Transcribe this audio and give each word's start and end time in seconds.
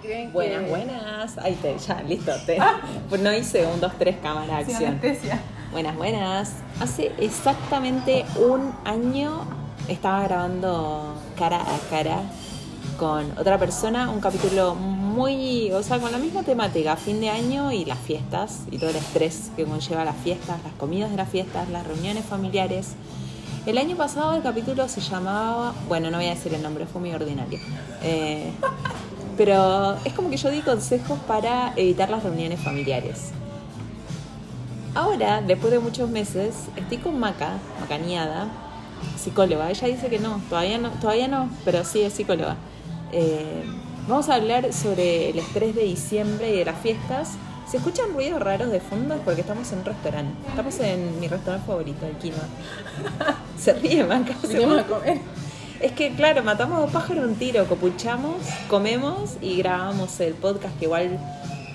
creen 0.00 0.26
que- 0.28 0.32
Buenas, 0.32 0.68
buenas. 0.68 1.38
Ahí 1.38 1.54
te, 1.60 1.76
ya, 1.78 2.02
listo. 2.02 2.32
Te, 2.46 2.58
pues 3.08 3.20
no 3.20 3.32
hice 3.32 3.66
un, 3.66 3.80
dos, 3.80 3.92
tres 3.98 4.16
cámara 4.22 4.58
acción. 4.58 5.00
Buenas, 5.72 5.96
buenas. 5.96 6.52
Hace 6.80 7.12
exactamente 7.18 8.24
un 8.38 8.72
año 8.84 9.44
estaba 9.88 10.22
grabando 10.24 11.14
cara 11.38 11.56
a 11.60 11.78
cara 11.90 12.20
con 12.98 13.32
otra 13.38 13.58
persona 13.58 14.10
un 14.10 14.20
capítulo 14.20 14.74
muy, 14.74 15.72
o 15.72 15.82
sea, 15.82 15.98
con 15.98 16.12
la 16.12 16.18
misma 16.18 16.42
temática, 16.42 16.94
fin 16.96 17.20
de 17.20 17.30
año 17.30 17.72
y 17.72 17.84
las 17.84 17.98
fiestas 17.98 18.60
y 18.70 18.78
todo 18.78 18.90
el 18.90 18.96
estrés 18.96 19.50
que 19.56 19.64
conlleva 19.64 20.04
las 20.04 20.16
fiestas, 20.16 20.62
las 20.62 20.72
comidas 20.74 21.10
de 21.10 21.16
las 21.16 21.28
fiestas, 21.28 21.68
las 21.70 21.86
reuniones 21.86 22.24
familiares. 22.24 22.92
El 23.64 23.78
año 23.78 23.96
pasado 23.96 24.34
el 24.34 24.42
capítulo 24.42 24.88
se 24.88 25.00
llamaba, 25.00 25.72
bueno, 25.88 26.10
no 26.10 26.18
voy 26.18 26.26
a 26.26 26.30
decir 26.30 26.52
el 26.52 26.62
nombre, 26.62 26.84
fue 26.86 27.00
muy 27.00 27.12
ordinario. 27.12 27.58
Eh, 28.02 28.50
pero 29.36 29.96
es 30.04 30.12
como 30.12 30.30
que 30.30 30.36
yo 30.36 30.50
di 30.50 30.60
consejos 30.60 31.18
para 31.26 31.72
evitar 31.76 32.10
las 32.10 32.22
reuniones 32.22 32.60
familiares. 32.60 33.32
Ahora, 34.94 35.40
después 35.40 35.72
de 35.72 35.78
muchos 35.78 36.10
meses, 36.10 36.54
estoy 36.76 36.98
con 36.98 37.18
Maca, 37.18 37.58
Macaneada, 37.80 38.48
psicóloga. 39.16 39.70
Ella 39.70 39.88
dice 39.88 40.08
que 40.08 40.18
no, 40.18 40.40
todavía 40.50 40.78
no, 40.78 40.90
todavía 40.90 41.28
no, 41.28 41.48
pero 41.64 41.84
sí 41.84 42.02
es 42.02 42.12
psicóloga. 42.12 42.56
Eh, 43.10 43.64
vamos 44.06 44.28
a 44.28 44.34
hablar 44.34 44.72
sobre 44.72 45.30
el 45.30 45.38
estrés 45.38 45.74
de 45.74 45.84
diciembre 45.84 46.50
y 46.52 46.58
de 46.58 46.64
las 46.66 46.78
fiestas. 46.78 47.30
Si 47.66 47.78
escuchan 47.78 48.12
ruidos 48.12 48.42
raros 48.42 48.70
de 48.70 48.80
fondo 48.80 49.14
es 49.14 49.20
porque 49.22 49.40
estamos 49.40 49.72
en 49.72 49.78
un 49.78 49.84
restaurante. 49.86 50.34
Estamos 50.48 50.78
en 50.80 51.20
mi 51.20 51.28
restaurante 51.28 51.66
favorito, 51.66 52.06
el 52.06 52.16
Quinoa. 52.16 52.46
Se 53.58 53.72
ríe 53.72 54.04
Maca. 54.04 54.34
se 54.46 54.62
a 54.62 54.86
comer. 54.86 55.20
Es 55.82 55.90
que, 55.90 56.12
claro, 56.12 56.44
matamos 56.44 56.78
a 56.78 56.80
dos 56.82 56.92
pájaros 56.92 57.24
un 57.24 57.34
tiro, 57.34 57.66
copuchamos, 57.66 58.36
comemos 58.68 59.32
y 59.40 59.56
grabamos 59.56 60.20
el 60.20 60.34
podcast 60.34 60.78
que 60.78 60.84
igual 60.84 61.18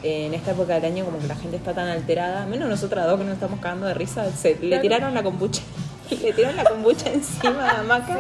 eh, 0.02 0.28
en 0.28 0.34
esta 0.34 0.52
época 0.52 0.76
del 0.76 0.86
año 0.86 1.04
como 1.04 1.20
que 1.20 1.28
la 1.28 1.36
gente 1.36 1.58
está 1.58 1.74
tan 1.74 1.90
alterada, 1.90 2.46
menos 2.46 2.70
nosotras 2.70 3.06
dos 3.06 3.20
que 3.20 3.26
nos 3.26 3.34
estamos 3.34 3.60
cagando 3.60 3.86
de 3.86 3.94
risa, 3.94 4.32
se, 4.32 4.56
le 4.62 4.80
tiraron 4.80 5.14
la 5.14 5.24
kombucha, 5.24 5.62
le 6.10 6.32
tiraron 6.32 6.56
la 6.56 6.64
kombucha 6.64 7.12
encima 7.12 7.70
a 7.70 7.84
Maca 7.84 8.18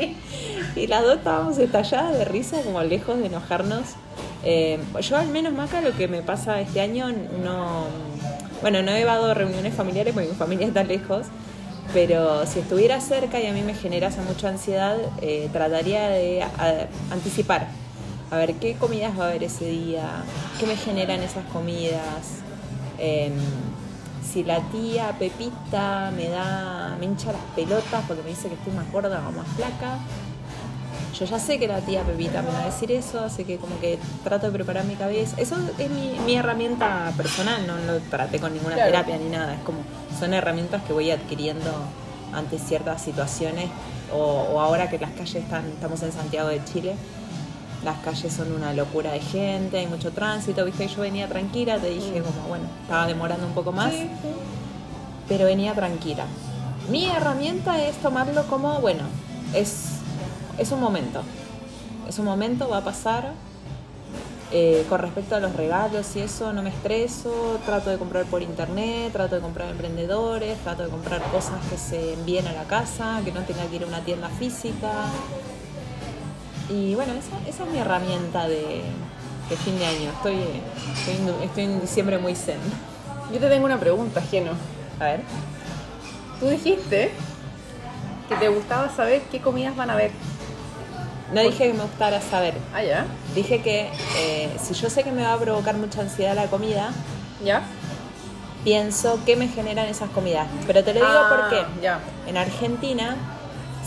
y 0.75 0.87
las 0.87 1.03
dos 1.03 1.19
estábamos 1.19 1.57
estalladas 1.57 2.17
de 2.17 2.25
risa, 2.25 2.61
como 2.63 2.83
lejos 2.83 3.17
de 3.17 3.27
enojarnos. 3.27 3.85
Eh, 4.43 4.79
yo 4.99 5.15
al 5.15 5.29
menos 5.29 5.53
Maca 5.53 5.79
lo 5.79 5.95
que 5.95 6.09
me 6.09 6.21
pasa 6.21 6.59
este 6.59 6.81
año 6.81 7.07
no... 7.41 7.85
Bueno, 8.61 8.81
no 8.81 8.91
he 8.91 9.05
dado 9.05 9.33
reuniones 9.33 9.73
familiares 9.73 10.13
porque 10.13 10.27
mi 10.27 10.35
familia 10.35 10.67
está 10.67 10.83
lejos, 10.83 11.27
pero 11.93 12.45
si 12.45 12.59
estuviera 12.59 12.99
cerca 13.01 13.39
y 13.39 13.47
a 13.47 13.53
mí 13.53 13.61
me 13.61 13.73
generase 13.73 14.21
mucha 14.21 14.49
ansiedad, 14.49 14.97
eh, 15.21 15.49
trataría 15.51 16.07
de 16.09 16.43
anticipar. 17.11 17.67
A 18.29 18.37
ver 18.37 18.55
qué 18.55 18.75
comidas 18.75 19.17
va 19.17 19.25
a 19.25 19.27
haber 19.29 19.43
ese 19.43 19.65
día, 19.65 20.23
qué 20.59 20.65
me 20.65 20.75
generan 20.75 21.21
esas 21.21 21.45
comidas. 21.45 22.41
Em, 22.99 23.33
si 24.21 24.43
la 24.43 24.59
tía 24.69 25.15
Pepita 25.17 26.11
me 26.15 26.27
da, 26.27 26.97
me 26.99 27.05
hincha 27.05 27.31
las 27.31 27.41
pelotas 27.55 28.03
porque 28.07 28.23
me 28.23 28.29
dice 28.29 28.49
que 28.49 28.55
estoy 28.55 28.73
más 28.73 28.91
gorda 28.91 29.23
o 29.27 29.31
más 29.31 29.47
flaca. 29.55 29.99
Yo 31.13 31.25
ya 31.25 31.39
sé 31.39 31.57
que 31.57 31.67
la 31.67 31.79
tía 31.81 32.03
Pepita 32.03 32.41
me 32.41 32.49
va 32.51 32.61
a 32.61 32.65
decir 32.65 32.91
eso, 32.91 33.19
así 33.23 33.43
que 33.43 33.57
como 33.57 33.79
que 33.79 33.97
trato 34.23 34.47
de 34.47 34.51
preparar 34.51 34.85
mi 34.85 34.95
cabeza. 34.95 35.35
Eso 35.39 35.55
es 35.77 35.89
mi, 35.89 36.17
mi 36.25 36.35
herramienta 36.35 37.11
personal, 37.17 37.65
no 37.65 37.75
lo 37.77 37.99
traté 38.01 38.39
con 38.39 38.53
ninguna 38.53 38.75
Claro. 38.75 38.91
terapia 38.91 39.17
ni 39.17 39.29
nada. 39.29 39.53
Es 39.55 39.61
como, 39.61 39.79
son 40.19 40.33
herramientas 40.33 40.83
que 40.83 40.93
voy 40.93 41.09
adquiriendo 41.11 41.71
ante 42.33 42.59
ciertas 42.59 43.01
situaciones 43.01 43.69
o, 44.13 44.17
o 44.17 44.59
ahora 44.61 44.89
que 44.89 44.99
las 44.99 45.11
calles 45.11 45.35
están, 45.37 45.65
estamos 45.67 46.03
en 46.03 46.11
Santiago 46.11 46.49
de 46.49 46.63
Chile, 46.65 46.95
las 47.83 47.97
calles 47.99 48.33
son 48.33 48.51
una 48.51 48.73
locura 48.73 49.11
de 49.13 49.19
gente, 49.19 49.77
hay 49.79 49.87
mucho 49.87 50.11
tránsito, 50.11 50.65
viste, 50.65 50.87
yo 50.87 51.01
venía 51.01 51.27
tranquila, 51.27 51.77
te 51.79 51.89
dije 51.89 52.21
como, 52.21 52.47
bueno, 52.49 52.65
estaba 52.83 53.07
demorando 53.07 53.47
un 53.47 53.53
poco 53.53 53.71
más 53.71 53.91
Sí, 53.93 54.01
sí. 54.01 54.29
pero 55.27 55.45
venía 55.45 55.73
tranquila. 55.73 56.25
Mi 56.91 57.05
herramienta 57.05 57.81
es 57.81 57.95
tomarlo 57.97 58.43
como, 58.47 58.79
bueno, 58.81 59.03
es, 59.53 59.96
es 60.57 60.71
un 60.71 60.79
momento. 60.79 61.21
Es 62.07 62.19
un 62.19 62.25
momento, 62.25 62.69
va 62.69 62.77
a 62.77 62.83
pasar. 62.83 63.33
Eh, 64.49 64.85
con 64.87 64.99
respecto 64.99 65.35
a 65.35 65.41
los 65.41 65.53
regalos 65.57 66.15
y 66.15 66.21
eso, 66.21 66.53
no 66.53 66.63
me 66.63 66.69
estreso. 66.69 67.59
Trato 67.65 67.89
de 67.89 67.97
comprar 67.97 68.25
por 68.25 68.41
internet, 68.41 69.11
trato 69.11 69.35
de 69.35 69.41
comprar 69.41 69.69
emprendedores, 69.69 70.57
trato 70.59 70.83
de 70.83 70.89
comprar 70.89 71.21
cosas 71.31 71.59
que 71.69 71.77
se 71.77 72.13
envíen 72.13 72.47
a 72.47 72.53
la 72.53 72.63
casa, 72.63 73.21
que 73.25 73.33
no 73.33 73.41
tenga 73.41 73.65
que 73.65 73.75
ir 73.75 73.83
a 73.83 73.87
una 73.87 73.99
tienda 74.01 74.29
física. 74.29 74.91
Y 76.69 76.95
bueno, 76.95 77.13
esa, 77.13 77.37
esa 77.47 77.65
es 77.65 77.71
mi 77.71 77.77
herramienta 77.79 78.47
de, 78.47 78.83
de 79.49 79.57
fin 79.57 79.77
de 79.77 79.85
año. 79.85 80.11
Estoy, 80.11 80.35
estoy, 80.35 81.45
estoy 81.45 81.63
en 81.65 81.81
diciembre 81.81 82.17
muy 82.17 82.33
zen. 82.35 82.59
Yo 83.33 83.39
te 83.39 83.49
tengo 83.49 83.65
una 83.65 83.79
pregunta, 83.79 84.21
Geno. 84.21 84.51
A 84.99 85.03
ver. 85.03 85.21
Tú 86.39 86.47
dijiste 86.47 87.11
que 88.29 88.35
te 88.35 88.47
gustaba 88.47 88.89
saber 88.95 89.23
qué 89.31 89.41
comidas 89.41 89.75
van 89.75 89.89
a 89.89 89.93
haber. 89.93 90.11
No 91.33 91.41
dije 91.41 91.67
que 91.67 91.73
me 91.73 91.83
gustara 91.83 92.21
saber. 92.21 92.53
Ah, 92.73 92.81
ya. 92.83 93.05
Dije 93.35 93.61
que 93.61 93.89
eh, 94.17 94.49
si 94.61 94.73
yo 94.73 94.89
sé 94.89 95.03
que 95.03 95.11
me 95.11 95.23
va 95.23 95.33
a 95.33 95.37
provocar 95.37 95.75
mucha 95.75 96.01
ansiedad 96.01 96.35
la 96.35 96.47
comida, 96.47 96.91
¿Ya? 97.43 97.63
pienso 98.63 99.19
qué 99.25 99.35
me 99.35 99.47
generan 99.47 99.87
esas 99.87 100.09
comidas. 100.09 100.47
Pero 100.65 100.83
te 100.83 100.93
lo 100.93 100.99
digo 101.01 101.11
Ah, 101.11 101.27
porque 101.29 101.65
Ya. 101.81 101.99
en 102.27 102.37
Argentina 102.37 103.15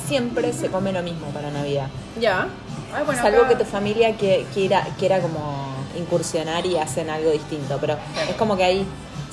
siempre 0.06 0.52
se 0.52 0.68
come 0.68 0.92
lo 0.92 1.02
mismo 1.02 1.26
para 1.28 1.50
Navidad. 1.50 1.86
Ya. 2.18 2.48
Ay, 2.94 3.04
bueno, 3.04 3.20
Salvo 3.22 3.40
acá- 3.40 3.48
que 3.50 3.56
tu 3.56 3.64
familia 3.64 4.14
quiera, 4.16 4.84
quiera 4.98 5.20
como 5.20 5.70
incursionar 5.96 6.66
y 6.66 6.76
hacen 6.76 7.08
algo 7.10 7.30
distinto. 7.30 7.78
Pero 7.80 7.96
es 8.28 8.34
como 8.36 8.56
que 8.56 8.64
hay 8.64 8.86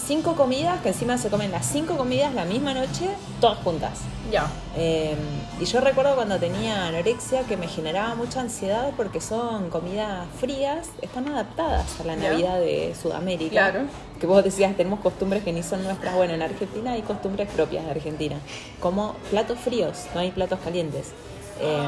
cinco 0.08 0.36
comidas 0.36 0.80
que 0.80 0.90
encima 0.90 1.18
se 1.18 1.30
comen 1.30 1.52
las 1.52 1.66
cinco 1.66 1.98
comidas 1.98 2.34
la 2.34 2.46
misma 2.46 2.74
noche, 2.74 3.10
todas 3.42 3.58
juntas. 3.60 4.00
Ya. 4.32 4.50
Eh, 4.78 5.16
y 5.60 5.66
yo 5.66 5.82
recuerdo 5.82 6.16
cuando 6.16 6.40
tenía 6.40 6.88
anorexia 6.88 7.42
que 7.44 7.58
me 7.58 7.68
generaba 7.68 8.16
mucha 8.16 8.40
ansiedad 8.40 8.92
porque 8.96 9.20
son 9.20 9.70
comidas 9.70 10.26
frías, 10.40 10.88
están 11.02 11.28
adaptadas 11.28 12.00
a 12.00 12.04
la. 12.06 12.16
Navidad 12.16 12.60
de 12.60 12.96
Sudamérica. 13.00 13.52
Claro. 13.52 13.82
Que 14.20 14.26
vos 14.26 14.44
decías, 14.44 14.76
tenemos 14.76 15.02
costumbres 15.02 15.44
que 15.44 15.52
ni 15.52 15.62
son 15.62 15.84
nuestras. 15.84 16.16
Bueno, 16.16 16.34
en 16.34 16.42
Argentina 16.42 16.94
hay 16.94 17.02
costumbres 17.02 17.50
propias 17.50 17.86
de 17.86 17.92
Argentina, 17.92 18.38
como 18.80 19.14
platos 19.30 19.60
fríos, 19.60 20.06
no 20.16 20.22
hay 20.22 20.32
platos 20.32 20.60
calientes. 20.64 21.12
Eh, 21.60 21.88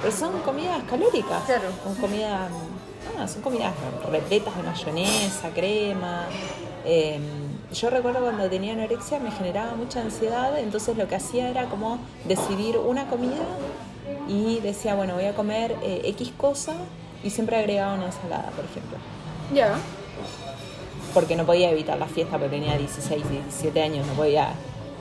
pero 0.00 0.12
son 0.12 0.40
comidas 0.40 0.82
calóricas. 0.90 1.44
Claro. 1.44 1.68
Son 1.84 1.94
comidas, 1.94 2.50
ah, 3.18 3.28
son 3.28 3.40
comidas 3.40 3.72
repletas 4.10 4.56
de 4.56 4.62
mayonesa, 4.62 5.50
crema. 5.54 6.26
Eh, 6.88 7.18
yo 7.74 7.90
recuerdo 7.90 8.20
cuando 8.20 8.48
tenía 8.48 8.72
anorexia 8.72 9.18
me 9.18 9.32
generaba 9.32 9.74
mucha 9.74 10.00
ansiedad, 10.00 10.56
entonces 10.56 10.96
lo 10.96 11.08
que 11.08 11.16
hacía 11.16 11.50
era 11.50 11.64
como 11.64 11.98
decidir 12.26 12.78
una 12.78 13.08
comida 13.08 13.44
y 14.28 14.60
decía, 14.60 14.94
bueno, 14.94 15.14
voy 15.14 15.24
a 15.24 15.34
comer 15.34 15.74
eh, 15.82 16.02
X 16.04 16.32
cosa 16.36 16.74
y 17.24 17.30
siempre 17.30 17.56
agregaba 17.56 17.94
una 17.94 18.06
ensalada, 18.06 18.50
por 18.50 18.64
ejemplo. 18.64 18.98
Ya. 19.52 19.74
Porque 21.12 21.34
no 21.34 21.44
podía 21.44 21.70
evitar 21.70 21.98
la 21.98 22.06
fiesta, 22.06 22.38
porque 22.38 22.56
tenía 22.56 22.78
16, 22.78 23.30
17 23.30 23.82
años, 23.82 24.06
no 24.06 24.12
podía 24.12 24.50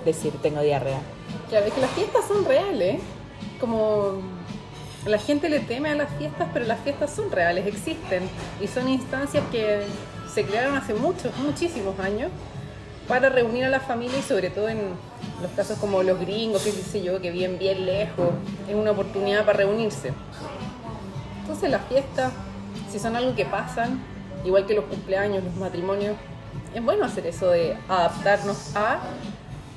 decir 0.04 0.34
tengo 0.42 0.62
diarrea. 0.62 1.00
Claro, 1.50 1.68
es 1.68 1.74
que 1.74 1.82
las 1.82 1.92
fiestas 1.92 2.26
son 2.28 2.46
reales. 2.46 3.00
Como 3.60 4.22
la 5.06 5.20
gente 5.20 5.50
le 5.50 5.60
teme 5.60 5.90
a 5.90 5.96
las 5.96 6.10
fiestas, 6.18 6.48
pero 6.52 6.66
las 6.66 6.80
fiestas 6.80 7.12
son 7.12 7.30
reales, 7.32 7.68
existen. 7.68 8.24
Y 8.60 8.68
son 8.68 8.90
instancias 8.90 9.44
que 9.52 9.82
se 10.36 10.44
crearon 10.44 10.76
hace 10.76 10.94
muchos, 10.94 11.36
muchísimos 11.38 11.98
años 11.98 12.30
para 13.08 13.30
reunir 13.30 13.64
a 13.64 13.70
la 13.70 13.80
familia 13.80 14.20
y 14.20 14.22
sobre 14.22 14.50
todo 14.50 14.68
en 14.68 14.80
los 15.42 15.52
casos 15.56 15.78
como 15.80 16.04
los 16.04 16.20
gringos, 16.20 16.62
que 16.62 16.72
qué 16.72 16.82
sé 16.82 17.02
yo, 17.02 17.22
que 17.22 17.32
viven 17.32 17.58
bien 17.58 17.86
lejos, 17.86 18.32
es 18.68 18.76
una 18.76 18.92
oportunidad 18.92 19.46
para 19.46 19.60
reunirse. 19.60 20.12
Entonces 21.42 21.70
las 21.72 21.86
fiestas, 21.86 22.34
si 22.92 23.00
son 23.00 23.16
algo 23.16 23.34
que 23.34 23.46
pasan, 23.46 24.02
igual 24.44 24.66
que 24.66 24.74
los 24.74 24.86
cumpleaños, 24.86 25.42
los 25.44 25.56
matrimonios, 25.56 26.18
es 26.74 26.84
bueno 26.84 27.06
hacer 27.06 27.26
eso 27.28 27.50
de 27.52 27.78
adaptarnos 27.88 28.76
a 28.76 29.00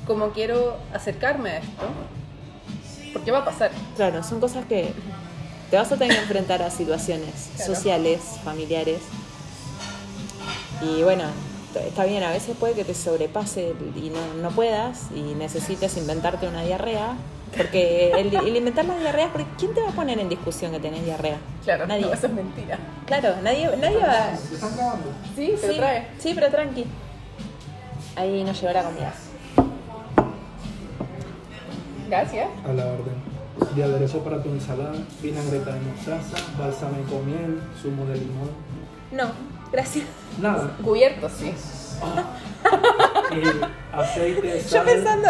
cómo 0.09 0.31
quiero 0.31 0.77
acercarme 0.93 1.50
a 1.50 1.59
esto, 1.59 1.87
porque 3.12 3.31
va 3.31 3.38
a 3.38 3.44
pasar. 3.44 3.71
Claro, 3.94 4.25
son 4.25 4.41
cosas 4.41 4.65
que 4.67 4.93
te 5.71 5.77
vas 5.77 5.93
a 5.93 5.97
tener 5.97 6.17
que 6.17 6.23
enfrentar 6.23 6.62
a 6.62 6.71
situaciones 6.71 7.50
Claro. 7.56 7.75
sociales, 7.75 8.21
familiares. 8.43 9.00
Y 10.83 11.03
bueno, 11.03 11.25
está 11.87 12.05
bien, 12.05 12.23
a 12.23 12.31
veces 12.31 12.57
puede 12.59 12.75
que 12.75 12.85
te 12.85 12.95
sobrepase 12.95 13.75
y 13.97 14.11
no, 14.11 14.43
no 14.43 14.51
puedas 14.51 15.07
y 15.15 15.21
necesites 15.35 15.97
inventarte 15.97 16.47
una 16.49 16.63
diarrea. 16.63 17.15
Porque 17.57 18.11
el, 18.13 18.35
el 18.35 18.57
inventar 18.57 18.85
la 18.85 18.99
diarrea, 18.99 19.33
porque 19.33 19.47
¿quién 19.59 19.73
te 19.73 19.81
va 19.81 19.89
a 19.89 19.93
poner 19.93 20.19
en 20.19 20.29
discusión 20.29 20.71
que 20.71 20.81
tenés 20.81 21.03
diarrea? 21.05 21.39
Claro, 21.65 21.87
nadie. 21.87 22.03
no, 22.03 22.13
eso 22.13 22.27
es 22.27 22.33
mentira. 22.35 22.79
Claro, 23.07 23.37
nadie, 23.43 23.75
nadie 23.79 23.97
va. 23.99 24.33
¿Están 24.35 24.77
grabando? 24.77 25.07
Sí, 25.35 25.55
se 25.59 25.71
Sí, 25.73 25.77
trae. 25.79 26.07
sí, 26.19 26.33
pero 26.35 26.51
tranqui. 26.51 26.85
Ahí 28.17 28.45
nos 28.45 28.61
llegó 28.61 28.73
la 28.75 28.83
comida. 28.85 29.15
Gracias. 32.09 32.49
A 32.69 32.73
la 32.73 32.85
orden. 32.87 33.75
de 33.75 33.83
aderezo 33.85 34.19
para 34.21 34.43
tu 34.43 34.49
ensalada, 34.51 34.95
vinagreta 35.23 35.73
de 35.75 35.81
mostaza, 35.81 36.37
balsámico 36.59 37.21
miel, 37.25 37.61
zumo 37.83 38.05
de 38.07 38.15
limón. 38.19 38.51
No, 39.11 39.31
gracias. 39.73 40.06
Nada. 40.41 40.70
Cubiertos, 40.82 41.32
sí. 41.32 41.55
Y 43.31 43.97
aceite, 43.97 44.61
Yo 44.62 44.69
sal. 44.69 44.85
pensando, 44.85 45.29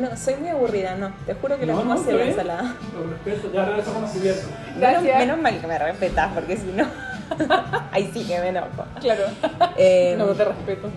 no, 0.00 0.16
soy 0.16 0.34
muy 0.36 0.48
aburrida, 0.48 0.94
no. 0.96 1.12
Te 1.26 1.34
juro 1.34 1.58
que 1.58 1.66
la 1.66 1.72
No, 1.74 1.78
vamos 1.80 1.92
a 1.92 1.96
no, 1.96 2.02
hacer 2.02 2.14
la 2.14 2.24
ensalada. 2.26 2.74
Lo 2.94 3.10
respeto, 3.10 3.52
ya 3.52 3.64
regreso 3.64 3.92
con 3.92 4.02
los 4.02 4.10
cubiertos. 4.12 4.44
Menos, 4.46 4.78
Gracias. 4.78 5.18
menos 5.18 5.38
mal 5.38 5.60
que 5.60 5.66
me 5.66 5.78
respetas, 5.78 6.32
porque 6.34 6.56
si 6.56 6.66
no. 6.66 6.86
Ahí 7.92 8.10
sí 8.12 8.24
que 8.24 8.38
me 8.40 8.48
enojo. 8.48 8.68
Claro. 9.00 9.24
Eh, 9.76 10.14
no 10.18 10.26
te 10.26 10.44
respeto. 10.44 10.90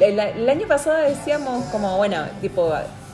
el, 0.00 0.18
el 0.18 0.48
año 0.48 0.66
pasado 0.66 0.96
decíamos, 0.98 1.64
como, 1.66 1.96
bueno, 1.98 2.24
tipo, 2.40 2.72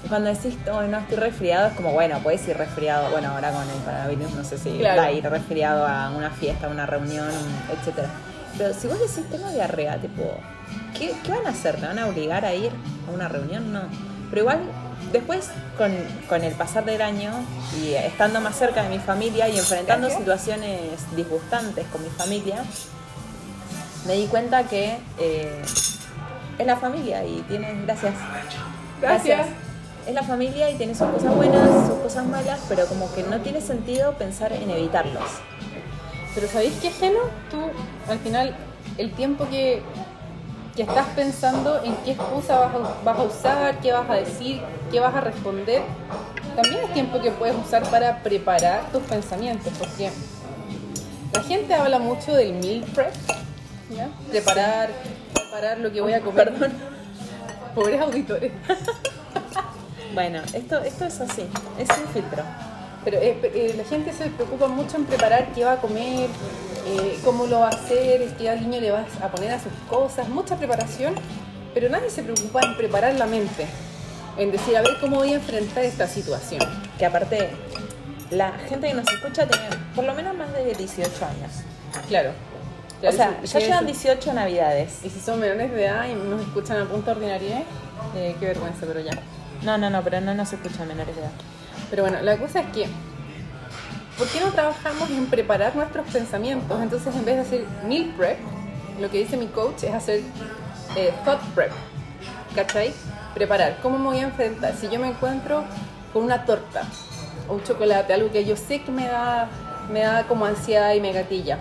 cuando 0.09 0.31
decís, 0.31 0.57
oh, 0.73 0.83
no 0.83 0.99
estoy 0.99 1.17
resfriado, 1.17 1.69
es 1.69 1.75
como, 1.75 1.93
bueno, 1.93 2.19
puedes 2.23 2.47
ir 2.49 2.57
resfriado. 2.57 3.11
Bueno, 3.11 3.31
ahora 3.33 3.51
con 3.53 3.63
el 3.63 3.77
coronavirus, 3.85 4.35
no 4.35 4.45
sé 4.45 4.59
si 4.59 4.79
Claro. 4.79 5.03
va 5.03 5.09
a 5.09 5.13
ir 5.13 5.25
resfriado 5.29 5.87
a 5.87 6.11
una 6.11 6.31
fiesta, 6.31 6.67
a 6.67 6.71
una 6.71 6.87
reunión, 6.87 7.29
etcétera. 7.73 8.09
Pero 8.57 8.73
si 8.75 8.87
vos 8.87 8.99
decís, 8.99 9.25
tengo 9.31 9.49
diarrea, 9.51 10.01
tipo, 10.01 10.23
¿qué, 10.97 11.15
¿qué 11.25 11.33
van 11.33 11.47
a 11.47 11.51
hacer? 11.51 11.79
¿Me 11.79 11.89
van 11.89 11.99
a 11.99 12.07
obligar 12.07 12.45
a 12.45 12.55
ir 12.55 12.71
a 13.09 13.13
una 13.13 13.29
reunión? 13.29 13.73
No. 13.73 13.83
Pero 14.31 14.43
igual, 14.43 14.61
después, 15.13 15.51
con, 15.77 15.93
con 16.29 16.45
el 16.45 16.55
pasar 16.55 16.85
del 16.85 17.03
año 17.03 17.33
y 17.83 17.95
estando 17.95 18.41
más 18.41 18.57
cerca 18.57 18.83
de 18.83 18.91
mi 18.91 18.99
familia 18.99 19.49
y 19.49 19.59
enfrentando 19.59 20.09
situaciones 20.11 20.81
disgustantes 21.17 21.87
con 21.89 22.03
mi 22.03 22.11
familia, 22.11 22.65
me 24.07 24.15
di 24.15 24.27
cuenta 24.27 24.65
que 24.65 24.99
eh, 25.19 25.63
es 26.59 26.67
la 26.67 26.77
familia 26.77 27.25
y 27.25 27.43
tiene. 27.49 27.83
Gracias. 27.85 28.15
Gracias. 29.01 29.47
Es 30.07 30.15
la 30.15 30.23
familia 30.23 30.71
y 30.71 30.77
tiene 30.77 30.95
sus 30.95 31.09
cosas 31.09 31.35
buenas, 31.35 31.87
sus 31.87 31.99
cosas 31.99 32.27
malas, 32.27 32.61
pero 32.69 32.87
como 32.87 33.13
que 33.15 33.23
no 33.23 33.41
tiene 33.41 33.61
sentido 33.61 34.13
pensar 34.19 34.53
en 34.53 34.71
evitarlos. 34.71 35.25
Pero 36.35 36.49
¿sabéis 36.49 36.75
qué, 36.83 36.91
Geno? 36.91 37.21
Tú, 37.51 37.59
al 38.11 38.19
final, 38.19 38.57
el 38.99 39.13
tiempo 39.13 39.49
que, 39.49 39.83
que 40.75 40.83
estás 40.83 41.07
pensando 41.15 41.83
en 41.85 41.95
qué 42.05 42.13
excusa 42.13 42.59
vas 42.59 42.75
a, 42.75 43.03
vas 43.05 43.19
a 43.19 43.23
usar, 43.23 43.81
qué 43.81 43.93
vas 43.93 44.09
a 44.11 44.15
decir, 44.15 44.61
qué 44.91 45.01
vas 45.01 45.15
a 45.15 45.21
responder, 45.21 45.83
también 46.57 46.85
es 46.85 46.93
tiempo 46.93 47.21
que 47.21 47.31
puedes 47.31 47.57
usar 47.57 47.89
para 47.91 48.23
preparar 48.23 48.91
tus 48.93 49.03
pensamientos, 49.03 49.73
porque 49.79 50.11
la 51.33 51.43
gente 51.43 51.75
habla 51.75 51.99
mucho 51.99 52.35
del 52.35 52.55
meal 52.55 52.83
prep, 52.95 53.13
¿ya? 53.91 54.09
Preparar, 54.31 54.91
preparar 55.33 55.79
lo 55.79 55.93
que 55.93 56.01
voy 56.01 56.13
a 56.13 56.21
comer. 56.21 56.53
Perdón. 56.53 56.73
Pobres 57.75 58.01
auditores. 58.01 58.53
Bueno, 60.15 60.41
esto, 60.53 60.79
esto 60.79 61.07
es 61.07 61.21
así, 61.21 61.43
es 61.77 61.89
un 61.89 62.07
filtro. 62.13 62.45
Pero 63.05 63.19
eh, 63.21 63.75
la 63.77 63.85
gente 63.85 64.13
se 64.13 64.27
preocupa 64.31 64.69
mucho 64.69 64.97
en 64.97 65.05
preparar 65.05 65.53
qué 65.55 65.65
va 65.65 65.73
a 65.73 65.77
comer, 65.77 66.29
eh, 66.87 67.19
cómo 67.25 67.47
lo 67.47 67.61
va 67.61 67.67
a 67.67 67.71
hacer, 67.71 68.27
qué 68.39 68.49
al 68.51 68.61
niño 68.63 68.81
le 68.81 68.91
vas 68.91 69.07
a 69.23 69.29
poner 69.31 69.53
a 69.53 69.61
sus 69.61 69.73
cosas, 69.89 70.29
mucha 70.29 70.57
preparación, 70.57 71.15
pero 71.75 71.89
nadie 71.91 72.09
se 72.11 72.23
preocupa 72.23 72.61
en 72.65 72.77
preparar 72.77 73.15
la 73.17 73.27
mente, 73.27 73.67
en 74.39 74.51
decir, 74.53 74.77
a 74.77 74.83
ver 74.83 74.93
cómo 75.01 75.17
voy 75.17 75.33
a 75.33 75.37
enfrentar 75.37 75.85
esta 75.85 76.07
situación. 76.07 76.63
Que 76.99 77.05
aparte, 77.07 77.51
la 78.31 78.53
gente 78.69 78.89
que 78.89 78.95
nos 78.95 79.07
escucha 79.13 79.47
tiene 79.47 79.67
por 79.95 80.05
lo 80.05 80.15
menos 80.15 80.35
más 80.37 80.53
de 80.53 80.75
18 80.75 81.05
años. 81.27 81.53
Claro. 82.09 82.31
O 83.07 83.13
sea, 83.13 83.37
si- 83.43 83.49
ya 83.53 83.61
si- 83.61 83.67
llevan 83.67 83.87
18 83.87 84.33
navidades. 84.33 85.01
Y 85.05 85.11
si 85.11 85.21
son 85.21 85.39
menores 85.41 85.71
de 85.73 85.85
edad 85.85 86.09
y 86.09 86.15
nos 86.15 86.41
escuchan 86.41 86.79
a 86.81 86.85
punto 86.87 87.11
ordinaria, 87.11 87.63
eh, 88.17 88.35
qué 88.41 88.47
vergüenza, 88.47 88.87
pero 88.87 89.01
ya. 89.01 89.13
No, 89.63 89.77
no, 89.77 89.91
no, 89.91 90.03
pero 90.03 90.21
no 90.23 90.35
nos 90.35 90.51
escuchan 90.53 90.89
menores 90.89 91.15
de 91.15 91.21
edad. 91.21 91.31
Pero 91.95 92.09
bueno, 92.09 92.21
la 92.23 92.37
cosa 92.37 92.59
es 92.59 92.67
que, 92.73 92.89
¿por 94.19 94.27
qué 94.27 94.41
no 94.41 94.51
trabajamos 94.51 95.09
en 95.11 95.27
preparar 95.27 95.77
nuestros 95.77 96.05
pensamientos? 96.09 96.83
Entonces, 96.83 97.15
en 97.15 97.25
vez 97.25 97.37
de 97.37 97.43
hacer 97.43 97.65
meal 97.87 98.13
prep, 98.17 98.37
lo 99.01 99.09
que 99.13 99.19
dice 99.19 99.37
mi 99.37 99.47
coach 99.47 99.85
es 99.85 99.95
hacer 99.95 100.23
eh, 100.97 101.15
thought 101.25 101.41
prep. 101.55 101.71
¿Cachai? 102.53 102.93
Preparar. 103.33 103.79
¿Cómo 103.81 103.97
me 103.99 104.07
voy 104.07 104.19
a 104.19 104.23
enfrentar? 104.23 104.75
Si 104.75 104.89
yo 104.89 104.99
me 104.99 105.07
encuentro 105.07 105.63
con 106.13 106.25
una 106.25 106.45
torta 106.45 106.83
o 107.49 107.55
un 107.55 107.63
chocolate, 107.63 108.13
algo 108.13 108.33
que 108.33 108.45
yo 108.45 108.57
sé 108.57 108.83
que 108.83 108.91
me 108.91 109.07
da, 109.07 109.49
me 109.89 110.01
da 110.01 110.25
como 110.25 110.47
ansiedad 110.47 110.95
y 110.95 111.01
me 111.01 111.13
gatilla. 111.13 111.61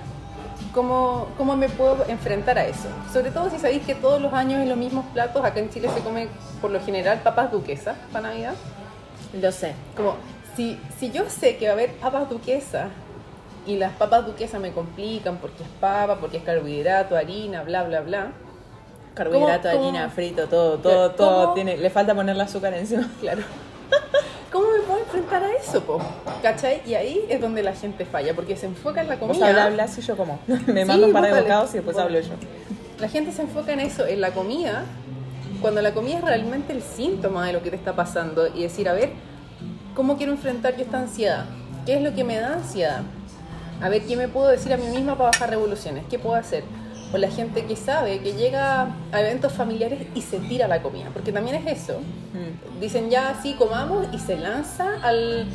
¿Cómo, 0.74 1.28
¿Cómo 1.38 1.56
me 1.56 1.70
puedo 1.70 2.06
enfrentar 2.08 2.58
a 2.58 2.66
eso? 2.66 2.90
Sobre 3.14 3.30
todo 3.30 3.52
si 3.52 3.60
sabéis 3.60 3.86
que 3.86 3.94
todos 3.94 4.20
los 4.20 4.34
años 4.34 4.64
en 4.64 4.70
los 4.70 4.80
mismos 4.80 5.06
platos, 5.14 5.46
acá 5.46 5.60
en 5.60 5.70
Chile 5.70 5.92
se 5.94 6.02
come 6.02 6.28
por 6.60 6.72
lo 6.72 6.84
general 6.84 7.20
papas 7.20 7.52
duquesas 7.52 7.96
para 8.12 8.30
Navidad. 8.30 8.56
Lo 9.34 9.52
sé. 9.52 9.74
Como, 9.96 10.16
si, 10.56 10.80
si 11.00 11.12
yo 11.12 11.30
sé 11.30 11.58
que 11.58 11.66
va 11.66 11.72
a 11.72 11.74
haber 11.74 11.92
papas 11.94 12.30
duquesas 12.30 12.88
y 13.66 13.78
las 13.78 13.94
papas 13.94 14.26
duquesas 14.26 14.60
me 14.62 14.72
complican 14.72 15.38
porque 15.38 15.64
es 15.64 15.70
papa, 15.80 16.18
porque 16.20 16.38
es 16.38 16.44
carbohidrato, 16.44 17.16
harina, 17.16 17.64
bla, 17.64 17.84
bla, 17.84 18.02
bla. 18.02 18.28
Carbohidrato, 19.16 19.70
¿Cómo- 19.72 19.84
harina, 19.84 20.02
cómo- 20.04 20.14
frito, 20.16 20.48
todo, 20.48 20.78
todo, 20.80 21.16
¿Cómo? 21.16 21.30
todo. 21.30 21.54
Tiene, 21.54 21.78
le 21.78 21.90
falta 21.90 22.14
ponerle 22.16 22.44
azúcar 22.44 22.74
encima. 22.74 23.10
Claro. 23.22 23.42
¿Cómo 24.52 24.68
me 24.72 24.80
puedo 24.82 25.00
enfrentar 25.00 25.44
a 25.44 25.52
eso, 25.54 25.82
po? 25.82 26.00
¿Cachai? 26.44 26.82
Y 26.86 26.94
ahí 26.94 27.26
es 27.28 27.42
donde 27.42 27.64
la 27.64 27.74
gente 27.74 28.06
falla, 28.06 28.36
porque 28.36 28.56
se 28.56 28.68
enfoca 28.68 29.02
en 29.02 29.08
la 29.10 29.16
Vos 29.16 29.30
comida. 29.30 29.48
habla, 29.48 29.64
hablas 29.66 29.98
y 29.98 30.02
yo 30.02 30.16
como. 30.16 30.40
Me 30.68 30.82
Sí, 30.82 30.88
mando 30.88 31.08
un 31.08 31.14
par 31.14 31.24
de 31.24 31.32
vos 31.32 31.42
bocados 31.42 31.70
y 31.72 31.74
después 31.78 31.96
Vos. 31.96 32.04
hablo 32.06 32.20
yo. 32.20 32.34
La 33.00 33.10
gente 33.10 33.32
se 33.32 33.42
enfoca 33.42 33.74
en 33.74 33.80
eso, 33.80 34.06
en 34.06 34.22
la 34.22 34.30
comida, 34.32 34.84
cuando 35.64 35.82
la 35.82 35.94
comida 35.94 36.18
es 36.18 36.24
realmente 36.24 36.74
el 36.74 36.84
síntoma 36.84 37.48
de 37.48 37.54
lo 37.54 37.64
que 37.64 37.70
te 37.72 37.78
está 37.78 37.96
pasando 37.96 38.48
y 38.54 38.62
decir, 38.64 38.88
a 38.90 38.94
ver, 38.94 39.12
¿cómo 39.96 40.18
quiero 40.18 40.34
enfrentar 40.34 40.76
yo 40.76 40.84
esta 40.84 41.00
ansiedad? 41.00 41.46
¿Qué 41.86 41.96
es 41.96 42.02
lo 42.02 42.14
que 42.14 42.24
me 42.24 42.38
da 42.38 42.54
ansiedad? 42.54 43.02
A 43.82 43.88
ver, 43.90 44.04
¿qué 44.04 44.16
me 44.18 44.28
puedo 44.28 44.50
decir 44.50 44.72
a 44.74 44.78
mí 44.78 44.86
misma 44.88 45.18
para 45.18 45.32
bajar 45.32 45.50
revoluciones? 45.50 46.04
¿Qué 46.10 46.20
puedo 46.20 46.36
hacer? 46.36 46.64
O 47.14 47.18
la 47.18 47.30
gente 47.32 47.66
que 47.66 47.76
sabe 47.78 48.20
que 48.20 48.34
llega 48.34 48.88
a 49.14 49.22
eventos 49.22 49.54
familiares 49.54 50.06
y 50.14 50.22
se 50.22 50.40
tira 50.40 50.68
la 50.68 50.82
comida, 50.82 51.10
porque 51.14 51.32
también 51.32 51.56
es 51.66 51.82
eso. 51.82 52.00
Mm. 52.00 52.80
Dicen 52.82 53.10
ya 53.10 53.30
así 53.30 53.54
comamos 53.54 54.08
y 54.12 54.20
se 54.20 54.38
lanza 54.38 55.00
al, 55.02 55.48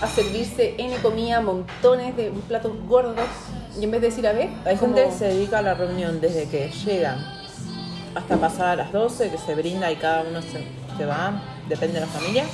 a 0.00 0.06
servirse 0.06 0.74
N 0.78 0.96
comida, 1.02 1.40
montones 1.42 2.16
de 2.16 2.30
platos 2.48 2.72
gordos. 2.88 3.26
Y 3.78 3.84
en 3.84 3.90
vez 3.90 4.00
de 4.00 4.06
decir, 4.08 4.26
a 4.26 4.32
ver, 4.32 4.48
Hay 4.64 4.76
como- 4.76 4.94
gente 4.96 5.10
que 5.10 5.18
se 5.18 5.26
dedica 5.26 5.58
a 5.58 5.62
la 5.62 5.74
reunión 5.74 6.20
desde 6.20 6.48
que 6.48 6.70
llegan 6.70 7.39
hasta 8.14 8.36
pasar 8.36 8.68
a 8.68 8.76
las 8.76 8.92
12, 8.92 9.30
que 9.30 9.38
se 9.38 9.54
brinda 9.54 9.90
y 9.90 9.96
cada 9.96 10.22
uno 10.22 10.42
se, 10.42 10.64
se 10.96 11.06
va, 11.06 11.42
depende 11.68 11.94
de 11.94 12.00
la 12.00 12.06
familia. 12.06 12.44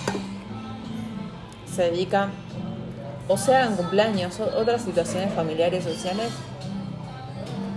Se 1.75 1.91
dedica, 1.91 2.31
o 3.29 3.37
sea, 3.37 3.67
en 3.67 3.77
cumpleaños, 3.77 4.41
otras 4.41 4.83
situaciones 4.83 5.33
familiares 5.35 5.85
sociales, 5.85 6.29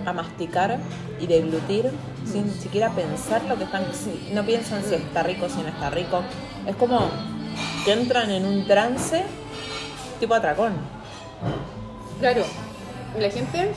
a 0.06 0.14
masticar 0.14 0.80
y 1.20 1.28
deglutir 1.28 1.92
sin 2.26 2.52
siquiera 2.52 2.90
pensar 2.92 3.44
lo 3.46 3.58
que 3.58 3.64
están. 3.64 3.84
no 4.34 4.46
piensan 4.46 4.84
si 4.84 4.96
está 4.96 5.24
rico, 5.24 5.48
si 5.50 5.62
no 5.62 5.68
está 5.68 5.90
rico. 5.90 6.22
Es 6.68 6.76
como 6.76 7.10
que 7.86 7.94
entran 7.94 8.30
en 8.32 8.46
un 8.46 8.66
trance 8.68 9.24
tipo 10.20 10.34
atracón. 10.34 10.74
Claro, 12.20 12.44
la 13.18 13.30
gente 13.30 13.72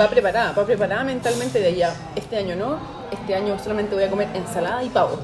va 0.00 0.08
preparada, 0.08 0.52
va 0.52 0.64
preparada 0.64 1.04
mentalmente 1.04 1.60
de 1.60 1.68
allá. 1.68 1.94
Este 2.14 2.38
año 2.38 2.56
no, 2.56 2.78
este 3.10 3.34
año 3.34 3.58
solamente 3.58 3.94
voy 3.94 4.04
a 4.04 4.10
comer 4.10 4.28
ensalada 4.34 4.82
y 4.82 4.88
pavo. 4.88 5.18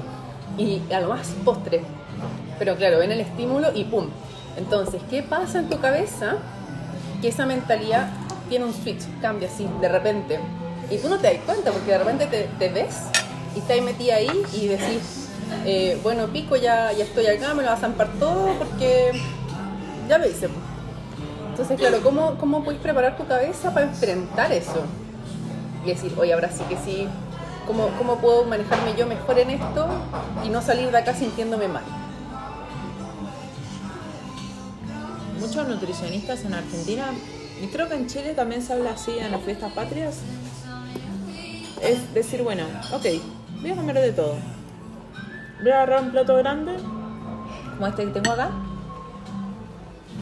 Y 0.57 0.81
a 0.91 0.99
lo 0.99 1.09
más 1.09 1.27
postre. 1.45 1.81
Pero 2.59 2.75
claro, 2.75 2.99
ven 2.99 3.11
el 3.11 3.21
estímulo 3.21 3.69
y 3.73 3.83
¡pum! 3.83 4.07
Entonces, 4.57 5.01
¿qué 5.09 5.21
pasa 5.21 5.59
en 5.59 5.69
tu 5.69 5.79
cabeza? 5.79 6.37
Que 7.21 7.27
esa 7.27 7.45
mentalidad 7.45 8.09
tiene 8.49 8.65
un 8.65 8.73
switch, 8.73 9.03
cambia 9.21 9.47
así, 9.47 9.67
de 9.81 9.89
repente. 9.89 10.39
Y 10.89 10.97
tú 10.97 11.09
no 11.09 11.17
te 11.17 11.33
das 11.33 11.43
cuenta 11.45 11.71
porque 11.71 11.91
de 11.91 11.97
repente 11.99 12.49
te, 12.57 12.69
ves 12.69 12.95
y 13.55 13.59
estás 13.59 13.81
metida 13.81 14.15
ahí 14.15 14.31
y 14.53 14.67
decís, 14.67 15.29
eh, 15.65 15.99
bueno, 16.01 16.27
pico, 16.27 16.55
ya, 16.55 16.91
ya 16.93 17.03
estoy 17.03 17.27
acá, 17.27 17.53
me 17.53 17.61
lo 17.61 17.69
vas 17.69 17.79
a 17.79 17.81
zampar 17.81 18.07
todo 18.19 18.53
porque 18.57 19.11
ya 20.07 20.17
lo 20.17 20.27
hice. 20.27 20.47
Entonces, 21.49 21.77
claro, 21.77 22.01
¿cómo, 22.01 22.37
cómo 22.37 22.63
puedes 22.63 22.79
preparar 22.79 23.17
tu 23.17 23.27
cabeza 23.27 23.73
para 23.73 23.87
enfrentar 23.87 24.51
eso? 24.51 24.83
Y 25.83 25.89
decir, 25.89 26.13
oye, 26.17 26.33
ahora 26.33 26.49
sí 26.51 26.63
que 26.69 26.77
sí, 26.77 27.07
¿cómo, 27.67 27.89
¿cómo 27.97 28.17
puedo 28.17 28.45
manejarme 28.45 28.95
yo 28.97 29.05
mejor 29.05 29.37
en 29.37 29.51
esto 29.51 29.87
y 30.43 30.49
no 30.49 30.61
salir 30.61 30.89
de 30.89 30.97
acá 30.97 31.13
sintiéndome 31.13 31.67
mal? 31.67 31.83
muchos 35.47 35.67
nutricionistas 35.67 36.43
en 36.43 36.53
Argentina, 36.53 37.05
y 37.61 37.67
creo 37.67 37.87
que 37.87 37.95
en 37.95 38.07
Chile 38.07 38.33
también 38.33 38.61
se 38.61 38.73
habla 38.73 38.91
así 38.91 39.17
en 39.17 39.31
las 39.31 39.41
fiestas 39.41 39.71
patrias, 39.71 40.19
es 41.81 42.13
decir, 42.13 42.43
bueno, 42.43 42.63
ok, 42.91 43.05
voy 43.61 43.71
a 43.71 43.75
comer 43.75 43.95
de 43.95 44.11
todo. 44.11 44.35
Voy 45.61 45.71
a 45.71 45.75
agarrar 45.75 46.03
un 46.03 46.11
plato 46.11 46.35
grande, 46.35 46.75
como 47.75 47.87
este 47.87 48.05
que 48.05 48.11
tengo 48.11 48.31
acá. 48.31 48.49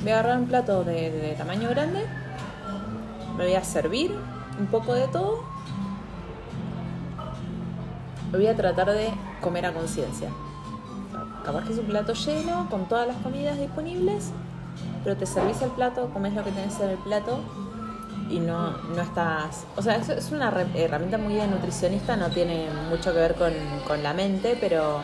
Voy 0.02 0.12
a 0.12 0.20
agarrar 0.20 0.38
un 0.38 0.48
plato 0.48 0.84
de, 0.84 1.10
de 1.10 1.34
tamaño 1.34 1.70
grande. 1.70 2.06
Me 3.36 3.46
voy 3.46 3.56
a 3.56 3.64
servir 3.64 4.16
un 4.60 4.68
poco 4.68 4.94
de 4.94 5.08
todo. 5.08 5.44
Voy 8.32 8.48
a 8.48 8.56
tratar 8.56 8.92
de 8.92 9.10
comer 9.42 9.66
a 9.66 9.74
conciencia. 9.74 10.30
Capaz 11.44 11.64
que 11.66 11.74
es 11.74 11.80
un 11.80 11.86
plato 11.86 12.14
lleno, 12.14 12.68
con 12.70 12.88
todas 12.88 13.08
las 13.08 13.18
comidas 13.18 13.60
disponibles, 13.60 14.32
pero 15.04 15.16
te 15.16 15.26
servís 15.26 15.62
el 15.62 15.70
plato, 15.72 16.10
comes 16.12 16.34
lo 16.34 16.44
que 16.44 16.52
tenés 16.52 16.80
en 16.80 16.90
el 16.90 16.98
plato 16.98 17.40
y 18.30 18.40
no, 18.40 18.72
no 18.78 19.02
estás... 19.02 19.66
O 19.76 19.82
sea, 19.82 19.98
es, 19.98 20.32
una 20.32 20.52
herramienta 20.74 21.18
muy 21.18 21.36
de 21.36 21.48
nutricionista, 21.48 22.16
no 22.16 22.30
tiene 22.30 22.68
mucho 22.90 23.14
que 23.14 23.20
ver 23.20 23.36
con, 23.36 23.54
con 23.88 24.02
la 24.02 24.14
mente, 24.14 24.58
pero 24.60 25.02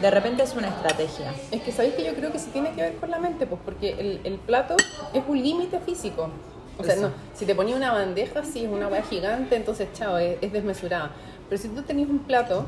de 0.00 0.10
repente 0.10 0.42
es 0.42 0.54
una 0.54 0.68
estrategia. 0.68 1.34
Es 1.50 1.62
que 1.62 1.72
sabéis 1.72 1.94
que 1.94 2.04
yo 2.04 2.14
creo 2.14 2.30
que 2.30 2.38
sí 2.38 2.50
tiene 2.52 2.70
que 2.72 2.82
ver 2.82 2.96
con 2.96 3.10
la 3.10 3.18
mente, 3.18 3.46
pues 3.46 3.60
porque 3.64 3.90
el, 3.98 4.20
el 4.24 4.38
plato 4.38 4.76
es 5.12 5.22
un 5.26 5.42
límite 5.42 5.80
físico. 5.80 6.30
O 6.76 6.84
sea, 6.84 6.94
Eso. 6.94 7.08
no, 7.08 7.14
si 7.34 7.46
te 7.46 7.54
ponía 7.54 7.76
una 7.76 7.92
bandeja, 7.92 8.42
sí, 8.44 8.64
es 8.64 8.70
una 8.70 8.88
hueá 8.88 9.02
gigante, 9.02 9.54
entonces, 9.56 9.88
chao, 9.92 10.18
es, 10.18 10.38
es 10.40 10.52
desmesurada. 10.52 11.12
Pero 11.54 11.62
si 11.62 11.68
tú 11.68 11.82
tenías 11.82 12.10
un 12.10 12.18
plato, 12.18 12.64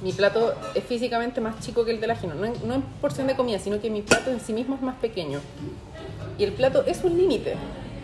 mi 0.00 0.12
plato 0.12 0.54
es 0.74 0.82
físicamente 0.82 1.42
más 1.42 1.60
chico 1.60 1.84
que 1.84 1.90
el 1.90 2.00
del 2.00 2.10
ajeno. 2.10 2.34
No 2.36 2.46
en, 2.46 2.54
no 2.66 2.72
en 2.72 2.80
porción 3.02 3.26
de 3.26 3.36
comida, 3.36 3.58
sino 3.58 3.82
que 3.82 3.90
mi 3.90 4.00
plato 4.00 4.30
en 4.30 4.40
sí 4.40 4.54
mismo 4.54 4.76
es 4.76 4.80
más 4.80 4.96
pequeño. 4.96 5.40
Y 6.38 6.44
el 6.44 6.54
plato 6.54 6.82
es 6.86 7.04
un 7.04 7.18
límite, 7.18 7.56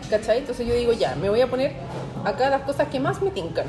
¿cachai? 0.07 0.37
Entonces 0.37 0.67
yo 0.67 0.75
digo, 0.75 0.93
ya, 0.93 1.15
me 1.15 1.27
voy 1.27 1.41
a 1.41 1.47
poner 1.47 1.71
acá 2.23 2.51
las 2.51 2.61
cosas 2.61 2.89
que 2.89 2.99
más 2.99 3.19
me 3.23 3.31
tincan. 3.31 3.65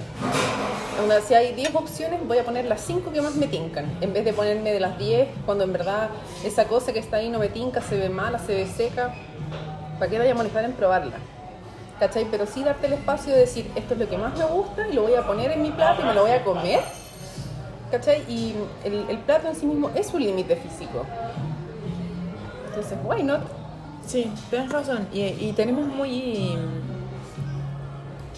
Onda, 1.03 1.23
si 1.23 1.33
hay 1.33 1.55
10 1.55 1.75
opciones, 1.75 2.21
voy 2.29 2.37
a 2.37 2.45
poner 2.45 2.67
las 2.67 2.83
5 2.83 3.13
que 3.13 3.23
más 3.23 3.37
me 3.37 3.47
tincan. 3.47 3.87
En 4.03 4.13
vez 4.13 4.23
de 4.27 4.35
ponerme 4.35 4.75
de 4.75 4.81
las 4.81 4.99
10, 4.99 5.29
cuando 5.47 5.65
en 5.65 5.73
verdad 5.73 6.11
esa 6.45 6.67
cosa 6.67 6.93
que 6.93 6.99
está 6.99 7.17
ahí 7.17 7.31
no 7.31 7.39
me 7.39 7.49
tinca, 7.49 7.81
se 7.81 7.97
ve 7.97 8.11
mala, 8.11 8.39
se 8.41 8.57
ve 8.57 8.67
seca. 8.67 9.15
¿Para 9.99 10.11
qué 10.11 10.19
vaya 10.19 10.33
a 10.33 10.35
molestar 10.35 10.67
en 10.67 10.75
probarla? 10.75 11.17
¿Cachai? 11.99 12.27
Pero 12.31 12.47
sí 12.47 12.63
darte 12.63 12.87
el 12.89 12.93
espacio 12.95 13.33
de 13.33 13.41
decir, 13.41 13.71
esto 13.75 13.95
es 13.95 14.01
lo 14.01 14.09
que 14.09 14.19
más 14.19 14.37
me 14.37 14.45
gusta 14.45 14.87
y 14.89 14.93
lo 14.93 15.03
voy 15.03 15.15
a 15.15 15.27
poner 15.27 15.51
en 15.53 15.63
mi 15.63 15.71
plato 15.71 16.03
y 16.03 16.05
me 16.05 16.13
lo 16.15 16.23
voy 16.23 16.33
a 16.33 16.45
comer. 16.45 16.81
¿Cachai? 17.91 18.23
Y 18.29 18.55
el, 18.85 19.07
el 19.09 19.19
plato 19.19 19.49
en 19.49 19.57
sí 19.57 19.65
mismo 19.65 19.91
es 19.95 20.13
un 20.13 20.23
límite 20.23 20.57
físico. 20.57 21.07
Entonces, 22.69 22.99
why 23.05 23.23
not? 23.23 23.43
Sí, 24.07 24.31
tenés 24.51 24.71
razón. 24.71 25.09
Y, 25.13 25.23
y 25.23 25.53
tenemos 25.57 25.87
muy. 25.87 26.57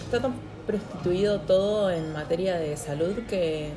Está 0.05 0.21
tan 0.21 0.33
prostituido 0.65 1.41
todo 1.41 1.91
en 1.91 2.13
materia 2.13 2.55
de 2.55 2.77
salud 2.77 3.25
que. 3.27 3.71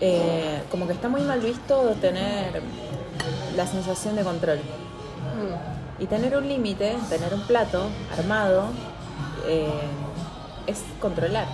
eh, 0.00 0.62
como 0.70 0.86
que 0.86 0.92
está 0.94 1.08
muy 1.08 1.20
mal 1.22 1.40
visto 1.40 1.94
tener 2.00 2.60
la 3.56 3.66
sensación 3.66 4.16
de 4.16 4.22
control. 4.24 4.58
Mm, 4.58 5.77
Y 6.00 6.06
tener 6.06 6.36
un 6.36 6.48
límite, 6.48 6.96
tener 7.08 7.34
un 7.34 7.40
plato 7.42 7.88
armado, 8.16 8.66
eh, 9.46 9.68
es 10.66 10.82
controlar. 11.00 11.46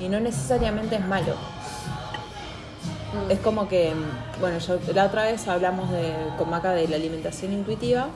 Y 0.00 0.08
no 0.08 0.18
necesariamente 0.20 0.96
es 0.96 1.06
malo. 1.06 1.34
mm. 3.26 3.30
Es 3.30 3.38
como 3.40 3.68
que, 3.68 3.92
bueno, 4.40 4.58
yo, 4.58 4.78
la 4.94 5.04
otra 5.06 5.24
vez 5.24 5.46
hablamos 5.48 5.90
de, 5.90 6.14
con 6.38 6.50
Maca 6.50 6.72
de 6.72 6.88
la 6.88 6.96
alimentación 6.96 7.52
intuitiva. 7.52 8.08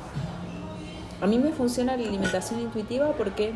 A 1.21 1.27
mí 1.27 1.39
me 1.39 1.51
funciona 1.53 1.97
la 1.97 2.07
alimentación 2.07 2.61
intuitiva 2.61 3.13
porque 3.13 3.53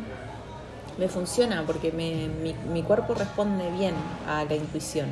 me 0.97 1.07
funciona, 1.07 1.63
porque 1.65 1.91
me- 1.91 2.27
mi, 2.27 2.53
mi 2.71 2.83
cuerpo 2.83 3.13
responde 3.15 3.71
bien 3.71 3.95
a 4.27 4.43
la 4.43 4.55
intuición. 4.55 5.07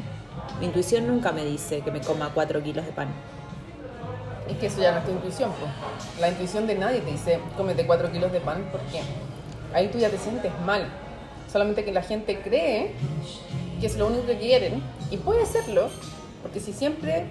Mi 0.59 0.67
intuición 0.67 1.07
nunca 1.07 1.31
me 1.31 1.43
dice 1.43 1.81
que 1.81 1.91
me 1.91 2.01
coma 2.01 2.31
4 2.33 2.61
kilos 2.61 2.85
de 2.85 2.91
pan. 2.91 3.07
Es 4.51 4.57
que 4.57 4.67
eso 4.67 4.81
ya 4.81 4.91
no 4.91 4.97
es 4.99 5.05
tu 5.05 5.11
intuición, 5.11 5.51
pues. 5.59 5.71
La 6.19 6.29
intuición 6.29 6.67
de 6.67 6.75
nadie 6.75 6.99
te 6.99 7.11
dice, 7.11 7.39
cómete 7.55 7.85
4 7.85 8.11
kilos 8.11 8.31
de 8.31 8.41
pan, 8.41 8.67
porque 8.71 9.01
ahí 9.73 9.87
tú 9.87 9.97
ya 9.97 10.09
te 10.09 10.17
sientes 10.17 10.51
mal. 10.65 10.85
Solamente 11.51 11.85
que 11.85 11.91
la 11.91 12.03
gente 12.03 12.39
cree 12.41 12.91
que 13.79 13.87
es 13.87 13.97
lo 13.97 14.07
único 14.07 14.27
que 14.27 14.37
quieren, 14.37 14.83
y 15.09 15.17
puede 15.17 15.45
serlo, 15.45 15.89
porque 16.41 16.59
si 16.59 16.73
siempre 16.73 17.25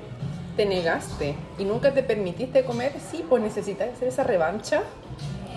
te 0.57 0.67
negaste 0.67 1.37
y 1.59 1.65
nunca 1.65 1.93
te 1.93 2.03
permitiste 2.03 2.65
comer, 2.65 2.93
sí, 3.11 3.25
pues 3.29 3.43
necesitas 3.43 3.91
hacer 3.95 4.09
esa 4.09 4.25
revancha. 4.25 4.83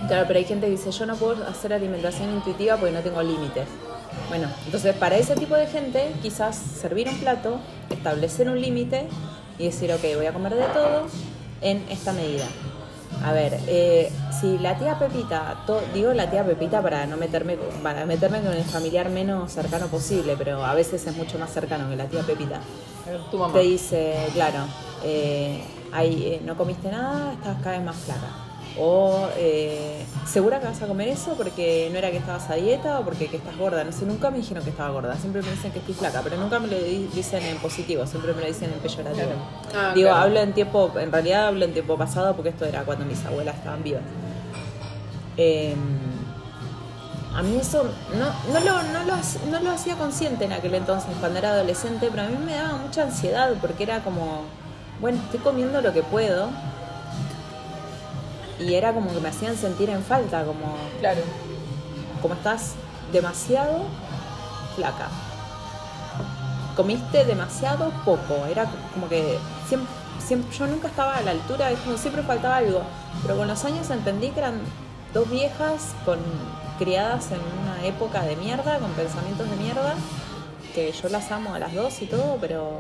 Claro, 0.08 0.26
pero 0.28 0.38
hay 0.38 0.46
gente 0.46 0.68
que 0.68 0.72
dice, 0.74 0.92
yo 0.92 1.06
no 1.06 1.16
puedo 1.16 1.48
hacer 1.48 1.74
alimentación 1.74 2.32
intuitiva 2.34 2.76
porque 2.76 2.94
no 2.94 3.00
tengo 3.00 3.24
límites. 3.24 3.68
Bueno, 4.30 4.50
entonces 4.66 4.96
para 4.96 5.18
ese 5.18 5.36
tipo 5.36 5.56
de 5.56 5.66
gente, 5.66 6.12
quizás 6.22 6.56
servir 6.56 7.08
un 7.10 7.18
plato, 7.20 7.60
establecer 7.90 8.50
un 8.50 8.62
límite 8.62 9.08
y 9.58 9.66
decir, 9.66 9.92
ok, 9.92 10.02
voy 10.16 10.26
a 10.26 10.34
comer 10.34 10.56
de 10.56 10.66
todo 10.66 11.08
en 11.64 11.84
esta 11.90 12.14
medida. 12.14 12.46
A 13.24 13.32
ver, 13.32 13.58
eh, 13.68 14.12
si 14.42 14.58
la 14.58 14.78
tía 14.78 14.98
Pepita, 15.00 15.64
to- 15.66 15.82
digo 15.94 16.14
la 16.14 16.30
tía 16.30 16.44
Pepita 16.44 16.82
para 16.82 17.06
no 17.06 17.16
meterme, 17.16 17.58
para 17.82 18.06
meterme 18.06 18.42
con 18.42 18.52
el 18.54 18.64
familiar 18.64 19.10
menos 19.10 19.52
cercano 19.52 19.88
posible, 19.88 20.36
pero 20.38 20.66
a 20.66 20.74
veces 20.74 21.06
es 21.08 21.16
mucho 21.16 21.38
más 21.40 21.52
cercano 21.52 21.90
que 21.90 21.96
la 21.96 22.06
tía 22.08 22.22
Pepita 22.22 22.60
Tu 23.32 23.38
mamá. 23.38 23.54
te 23.54 23.60
dice, 23.60 24.16
claro, 24.34 24.66
eh, 25.06 25.64
ahí, 25.92 26.24
eh, 26.26 26.42
no 26.44 26.58
comiste 26.58 26.90
nada, 26.90 27.34
estás 27.34 27.58
cada 27.62 27.78
vez 27.78 27.86
más 27.86 27.96
flaca. 27.98 28.28
O, 28.78 29.28
eh, 29.38 30.04
¿segura 30.26 30.60
que 30.60 30.66
vas 30.66 30.82
a 30.82 30.88
comer 30.88 31.08
eso 31.10 31.36
porque 31.38 31.90
no 31.92 31.98
era 32.00 32.10
que 32.10 32.18
estabas 32.18 32.50
a 32.50 32.56
dieta 32.56 33.00
o 33.00 33.04
porque 33.06 33.28
que 33.28 33.38
estás 33.38 33.56
gorda? 33.56 33.84
No 33.84 33.92
sé, 33.92 34.06
nunca 34.06 34.32
me 34.32 34.38
dijeron 34.38 34.64
que 34.64 34.72
estaba 34.72 34.90
gorda. 34.90 35.16
Siempre 35.18 35.44
me 35.44 35.52
dicen 35.52 35.72
que 35.72 35.80
estoy 35.80 35.94
flaca, 35.94 36.22
pero 36.24 36.38
nunca 36.38 36.58
me 36.60 36.68
lo 36.68 36.78
di- 36.80 37.08
dicen 37.14 37.44
en 37.44 37.58
positivo, 37.58 38.08
siempre 38.08 38.34
me 38.34 38.42
lo 38.42 38.48
dicen 38.48 38.72
en 38.74 38.80
peyorativo. 38.80 39.26
Claro. 39.70 39.90
Ah, 39.90 39.94
Digo, 39.94 40.10
claro. 40.10 40.24
hablo 40.24 40.40
en 40.40 40.54
tiempo, 40.54 40.92
en 40.98 41.12
realidad 41.12 41.48
hablo 41.50 41.66
en 41.66 41.74
tiempo 41.74 41.98
pasado 41.98 42.36
porque 42.36 42.50
esto 42.50 42.66
era 42.66 42.84
cuando 42.84 43.06
mis 43.06 43.24
abuelas 43.26 43.56
estaban 43.58 43.84
vivas. 43.84 44.02
Eh, 45.38 45.76
a 47.36 47.42
mí 47.42 47.58
eso 47.60 47.84
no, 48.18 48.54
no, 48.54 48.60
lo, 48.60 48.84
no, 48.84 49.04
lo, 49.06 49.16
no 49.52 49.60
lo 49.64 49.72
hacía 49.72 49.96
consciente 49.96 50.46
en 50.46 50.54
aquel 50.54 50.74
entonces, 50.76 51.10
cuando 51.20 51.40
era 51.40 51.52
adolescente, 51.52 52.08
pero 52.12 52.24
a 52.24 52.28
mí 52.28 52.38
me 52.44 52.54
daba 52.56 52.78
mucha 52.78 53.04
ansiedad 53.04 53.52
porque 53.62 53.84
era 53.84 54.00
como, 54.04 54.42
bueno, 55.02 55.20
estoy 55.26 55.40
comiendo 55.40 55.82
lo 55.82 55.94
que 55.94 56.04
puedo. 56.04 56.50
Y 58.60 58.76
era 58.76 58.94
como 58.94 59.12
que 59.14 59.20
me 59.20 59.30
hacían 59.30 59.58
sentir 59.58 59.90
en 59.90 60.04
falta, 60.04 60.44
como, 60.46 60.76
Claro. 61.00 61.22
como 62.22 62.34
estás 62.36 62.74
demasiado 63.12 63.86
flaca. 64.76 65.08
Comiste 66.76 67.24
demasiado 67.26 67.92
poco, 68.04 68.46
era 68.50 68.66
como 68.94 69.08
que 69.08 69.38
siempre, 69.68 69.90
siempre- 70.26 70.58
yo 70.58 70.66
nunca 70.68 70.88
estaba 70.88 71.18
a 71.18 71.22
la 71.22 71.32
altura, 71.32 71.70
es 71.72 71.80
como 71.80 71.98
siempre 71.98 72.24
faltaba 72.24 72.58
algo. 72.58 72.82
Pero 73.22 73.38
con 73.38 73.48
los 73.48 73.64
años 73.66 73.90
entendí 73.92 74.30
que 74.30 74.40
eran 74.40 74.60
dos 75.14 75.30
viejas 75.30 75.94
con, 76.06 76.18
criadas 76.80 77.28
en 77.32 77.40
una 77.62 77.86
época 77.86 78.24
de 78.24 78.36
mierda, 78.36 78.80
con 78.80 78.90
pensamientos 78.94 79.48
de 79.50 79.56
mierda, 79.58 79.94
que 80.74 80.92
yo 80.92 81.10
las 81.10 81.32
amo 81.32 81.54
a 81.54 81.60
las 81.60 81.74
dos 81.76 82.02
y 82.02 82.08
todo, 82.08 82.38
pero 82.42 82.80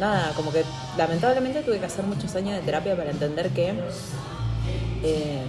nada, 0.00 0.32
como 0.34 0.50
que 0.50 0.64
lamentablemente 0.96 1.60
tuve 1.62 1.78
que 1.78 1.84
hacer 1.84 2.06
muchos 2.06 2.34
años 2.34 2.54
de 2.56 2.62
terapia 2.62 2.96
para 2.96 3.10
entender 3.10 3.50
que 3.50 3.74
eh, 5.02 5.42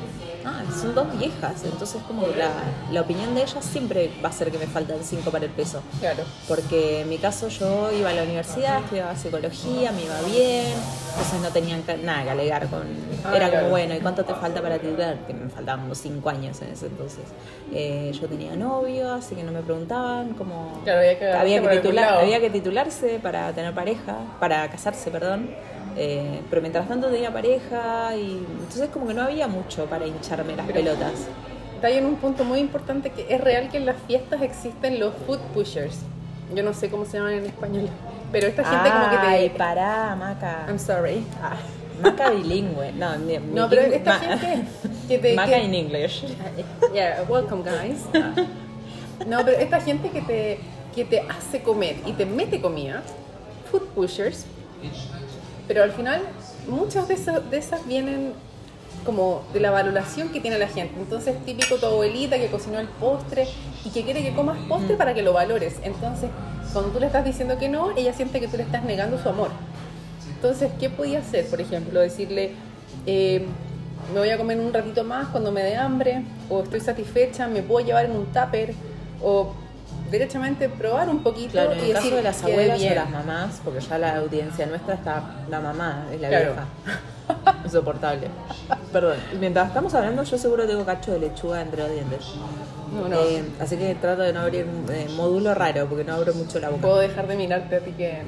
ah, 0.46 0.62
son 0.82 0.96
dos 0.96 1.18
viejas, 1.18 1.64
entonces 1.64 2.02
como 2.08 2.26
que 2.26 2.36
la, 2.38 2.50
la 2.92 3.02
opinión 3.02 3.34
de 3.36 3.44
ellas 3.44 3.64
siempre 3.64 4.12
va 4.24 4.30
a 4.30 4.32
ser 4.32 4.52
que 4.52 4.58
me 4.58 4.68
faltan 4.68 4.98
cinco 5.04 5.32
para 5.32 5.46
el 5.46 5.52
peso. 5.52 5.82
Claro. 6.00 6.24
Porque 6.48 7.02
en 7.02 7.10
mi 7.10 7.18
caso 7.18 7.48
yo 7.50 7.92
iba 7.92 8.10
a 8.10 8.14
la 8.14 8.24
universidad, 8.24 8.80
estudiaba 8.80 9.16
psicología, 9.16 9.92
me 9.92 10.04
iba 10.04 10.20
bien, 10.22 10.66
entonces 11.12 11.40
no 11.42 11.50
tenían 11.50 11.84
nada 12.04 12.24
que 12.24 12.30
alegar 12.32 12.68
con... 12.68 12.82
Ah, 13.24 13.36
era 13.36 13.48
claro. 13.48 13.58
como, 13.58 13.70
bueno, 13.70 13.96
¿y 13.96 14.00
cuánto 14.00 14.26
te 14.26 14.34
falta 14.34 14.62
para 14.62 14.80
titular? 14.80 15.18
Que 15.26 15.34
me 15.34 15.50
faltaban 15.50 15.82
como 15.82 15.96
cinco 15.96 16.30
años 16.30 16.62
en 16.62 16.70
ese 16.70 16.88
entonces. 16.88 17.24
Eh, 17.72 18.12
yo 18.20 18.28
tenía 18.28 18.56
novio, 18.56 19.14
así 19.14 19.36
que 19.36 19.44
no 19.44 19.52
me 19.52 19.62
preguntaban 19.62 20.34
como... 20.34 20.82
Claro, 20.84 21.00
había 21.00 21.20
que 21.20 21.32
había, 21.32 21.62
que 21.62 21.82
titular- 21.82 22.18
había 22.20 22.40
que 22.40 22.50
titularse 22.50 23.20
para 23.22 23.54
tener 23.54 23.74
pareja, 23.74 24.18
para 24.40 24.68
casarse, 24.70 25.10
perdón. 25.12 25.50
Eh, 25.96 26.42
pero 26.50 26.62
mientras 26.62 26.88
tanto 26.88 27.08
tenía 27.10 27.32
pareja 27.32 28.16
y 28.16 28.44
entonces 28.62 28.90
como 28.92 29.08
que 29.08 29.14
no 29.14 29.22
había 29.24 29.48
mucho 29.48 29.86
para 29.86 30.06
hincharme 30.08 30.56
las 30.56 30.66
pelotas. 30.68 31.14
Está 31.76 31.88
ahí 31.88 31.98
en 31.98 32.06
un 32.06 32.16
punto 32.16 32.44
muy 32.44 32.60
importante 32.60 33.10
que 33.12 33.26
es 33.34 33.42
real 33.42 33.70
que 33.70 33.78
en 33.78 33.86
las 33.86 33.98
fiestas 34.08 34.42
existen 34.42 35.00
los 35.00 35.14
food 35.28 35.40
pushers. 35.54 35.98
Yo 36.56 36.64
no 36.64 36.74
sé 36.74 36.90
cómo 36.90 37.06
se 37.06 37.18
llaman 37.18 37.34
en 37.34 37.46
español, 37.46 37.90
pero 38.32 38.48
esta 38.48 38.64
gente 38.64 38.90
como 38.90 39.10
que 39.10 39.18
Ay, 39.18 39.50
te... 39.50 39.58
pará, 39.58 40.16
Maca. 40.16 40.66
I'm 40.68 40.80
sorry. 40.80 41.24
Ah, 41.42 41.56
Maca 42.02 42.30
bilingüe. 42.32 42.92
No, 42.94 43.18
mi- 43.20 43.40
mi 43.40 43.54
No, 43.54 43.70
pero 43.70 43.82
esta 43.84 44.20
gente 44.20 44.64
que 45.08 45.18
te... 45.20 45.34
Maca 45.36 45.52
que- 45.52 45.64
in 45.64 45.74
English. 45.74 46.24
Yeah, 46.94 47.24
welcome 47.28 47.64
guys. 47.64 48.00
No, 49.28 49.44
pero 49.46 49.58
esta 49.58 49.80
gente 49.82 50.10
que 50.10 50.22
te, 50.22 50.60
que 50.96 51.06
te 51.06 51.22
hace 51.22 51.62
comer 51.62 51.98
y 52.06 52.14
te 52.14 52.26
mete 52.26 52.60
comida, 52.62 53.02
food 53.72 53.88
pushers, 53.96 54.46
pero 55.68 55.84
al 55.84 55.92
final 55.92 56.22
muchas 56.68 57.08
de 57.08 57.14
esas, 57.16 57.50
de 57.50 57.58
esas 57.58 57.86
vienen 57.88 58.34
como 59.06 59.44
de 59.54 59.60
la 59.60 59.72
valoración 59.72 60.30
que 60.30 60.40
tiene 60.40 60.58
la 60.58 60.68
gente. 60.68 60.94
Entonces, 60.98 61.36
típico 61.46 61.76
tu 61.76 61.86
abuelita 61.86 62.38
que 62.38 62.48
cocinó 62.48 62.80
el 62.80 62.88
postre 62.88 63.48
y 63.84 63.90
que 63.90 64.04
quiere 64.04 64.24
que 64.24 64.34
comas 64.34 64.58
postre 64.68 64.96
para 64.96 65.14
que 65.14 65.22
lo 65.22 65.34
valores. 65.34 65.76
Entonces, 65.84 66.30
cuando 66.72 66.92
tú 66.92 67.00
le 67.00 67.08
estás 67.08 67.26
diciendo 67.26 67.58
que 67.58 67.70
no, 67.70 67.96
ella 67.98 68.14
siente 68.14 68.40
que 68.40 68.48
tú 68.48 68.58
le 68.58 68.64
estás 68.64 68.84
negando 68.84 69.22
su 69.22 69.30
amor. 69.30 69.50
Entonces, 70.36 70.72
¿qué 70.80 70.90
podía 70.90 71.20
hacer? 71.20 71.48
Por 71.48 71.62
ejemplo, 71.62 72.00
decirle, 72.00 72.52
eh, 73.06 73.46
me 74.14 74.20
voy 74.20 74.30
a 74.30 74.38
comer 74.38 74.60
un 74.60 74.74
ratito 74.74 75.04
más 75.04 75.28
cuando 75.30 75.52
me 75.52 75.64
dé 75.64 75.76
hambre, 75.76 76.24
o 76.50 76.64
estoy 76.64 76.80
satisfecha, 76.80 77.48
me 77.48 77.62
puedo 77.62 77.86
llevar 77.86 78.06
en 78.06 78.12
un 78.12 78.26
tupper, 78.28 78.74
o 79.22 79.54
derechamente 80.14 80.70
probar 80.70 81.10
un 81.10 81.24
poquito 81.24 81.52
Claro, 81.54 81.74
en 81.74 81.80
y 81.86 81.90
el 81.90 81.94
caso 81.94 82.16
de 82.16 82.22
las 82.22 82.44
abuelas 82.44 82.78
o 82.78 82.82
bien. 82.82 82.96
las 82.96 83.10
mamás, 83.10 83.62
porque 83.64 83.80
ya 83.82 83.98
la 83.98 84.18
audiencia 84.18 84.66
nuestra 84.68 84.94
está 84.94 85.24
la 85.50 85.60
mamá, 85.60 86.06
es 86.14 86.22
la 86.22 86.30
Claro. 86.30 86.54
vieja. 86.54 86.68
Insoportable. 87.66 88.28
Perdón. 88.92 89.18
Mientras 89.40 89.68
estamos 89.70 89.94
hablando, 89.96 90.24
yo 90.24 90.38
seguro 90.38 90.68
tengo 90.68 90.86
cacho 90.86 91.12
de 91.14 91.20
lechuga 91.20 91.62
entre 91.62 91.82
los 91.82 91.92
dientes. 91.92 92.20
No, 92.94 93.08
no. 93.08 93.20
Eh, 93.22 93.44
así 93.60 93.76
que 93.78 93.96
trato 93.96 94.22
de 94.22 94.34
no 94.34 94.42
abrir 94.42 94.68
eh, 94.92 95.08
módulo 95.16 95.54
raro, 95.56 95.88
porque 95.88 96.04
no 96.04 96.14
abro 96.14 96.34
mucho 96.36 96.60
la 96.60 96.70
boca. 96.70 96.82
Puedo 96.84 97.00
dejar 97.00 97.28
de 97.28 97.36
mirarte 97.36 97.78
a 97.78 97.80
ti 97.80 97.92
que, 97.94 98.22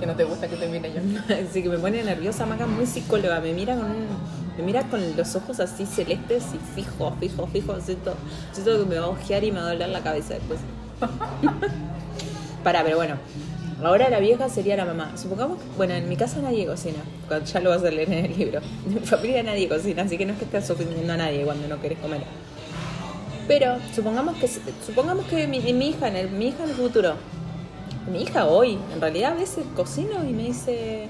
que 0.00 0.06
no 0.06 0.16
te 0.16 0.24
gusta 0.24 0.48
que 0.48 0.56
te 0.56 0.66
mire 0.66 0.92
yo. 0.92 1.00
Así 1.48 1.62
que 1.62 1.68
me 1.68 1.78
pone 1.78 2.02
nerviosa, 2.02 2.44
Maca, 2.44 2.66
muy 2.66 2.86
psicóloga. 2.86 3.38
Me 3.40 3.52
mira 3.52 3.76
con 3.76 3.84
un- 3.86 4.44
me 4.56 4.62
mira 4.62 4.82
con 4.84 5.16
los 5.16 5.34
ojos 5.34 5.58
así 5.58 5.84
celestes 5.84 6.44
y 6.54 6.58
fijo, 6.80 7.12
fijo, 7.18 7.44
fijo. 7.48 7.80
Siento, 7.80 8.14
siento 8.52 8.78
que 8.84 8.88
me 8.88 8.98
va 9.00 9.06
a 9.06 9.08
ojear 9.08 9.42
y 9.42 9.50
me 9.50 9.58
va 9.60 9.66
a 9.66 9.72
doler 9.72 9.88
la 9.88 10.00
cabeza 10.00 10.34
después. 10.34 10.60
Pará, 12.64 12.82
pero 12.84 12.96
bueno. 12.96 13.16
Ahora 13.82 14.08
la 14.08 14.20
vieja 14.20 14.48
sería 14.48 14.76
la 14.76 14.84
mamá. 14.84 15.12
Supongamos 15.16 15.58
que, 15.58 15.64
bueno, 15.76 15.94
en 15.94 16.08
mi 16.08 16.16
casa 16.16 16.40
nadie 16.40 16.66
cocina. 16.66 16.98
Ya 17.52 17.60
lo 17.60 17.70
vas 17.70 17.82
a 17.82 17.90
leer 17.90 18.10
en 18.12 18.24
el 18.26 18.38
libro. 18.38 18.60
En 18.86 18.94
mi 18.94 19.00
familia 19.00 19.42
nadie 19.42 19.68
cocina, 19.68 20.02
así 20.02 20.16
que 20.16 20.24
no 20.24 20.32
es 20.32 20.38
que 20.38 20.44
estés 20.44 20.70
ofendiendo 20.70 21.12
a 21.12 21.16
nadie 21.16 21.44
cuando 21.44 21.68
no 21.68 21.80
querés 21.80 21.98
comer. 21.98 22.22
Pero 23.46 23.76
supongamos 23.94 24.36
que 24.36 24.48
supongamos 24.86 25.26
que 25.26 25.46
mi, 25.46 25.60
mi 25.60 25.88
hija 25.88 26.08
en 26.08 26.16
el 26.16 26.30
mi 26.30 26.46
hija 26.46 26.64
en 26.64 26.70
el 26.70 26.76
futuro 26.76 27.14
mi 28.06 28.22
hija 28.22 28.46
hoy, 28.46 28.78
en 28.92 29.00
realidad 29.00 29.32
a 29.32 29.36
veces 29.36 29.64
cocino 29.74 30.24
y 30.24 30.32
me 30.32 30.44
dice, 30.44 31.08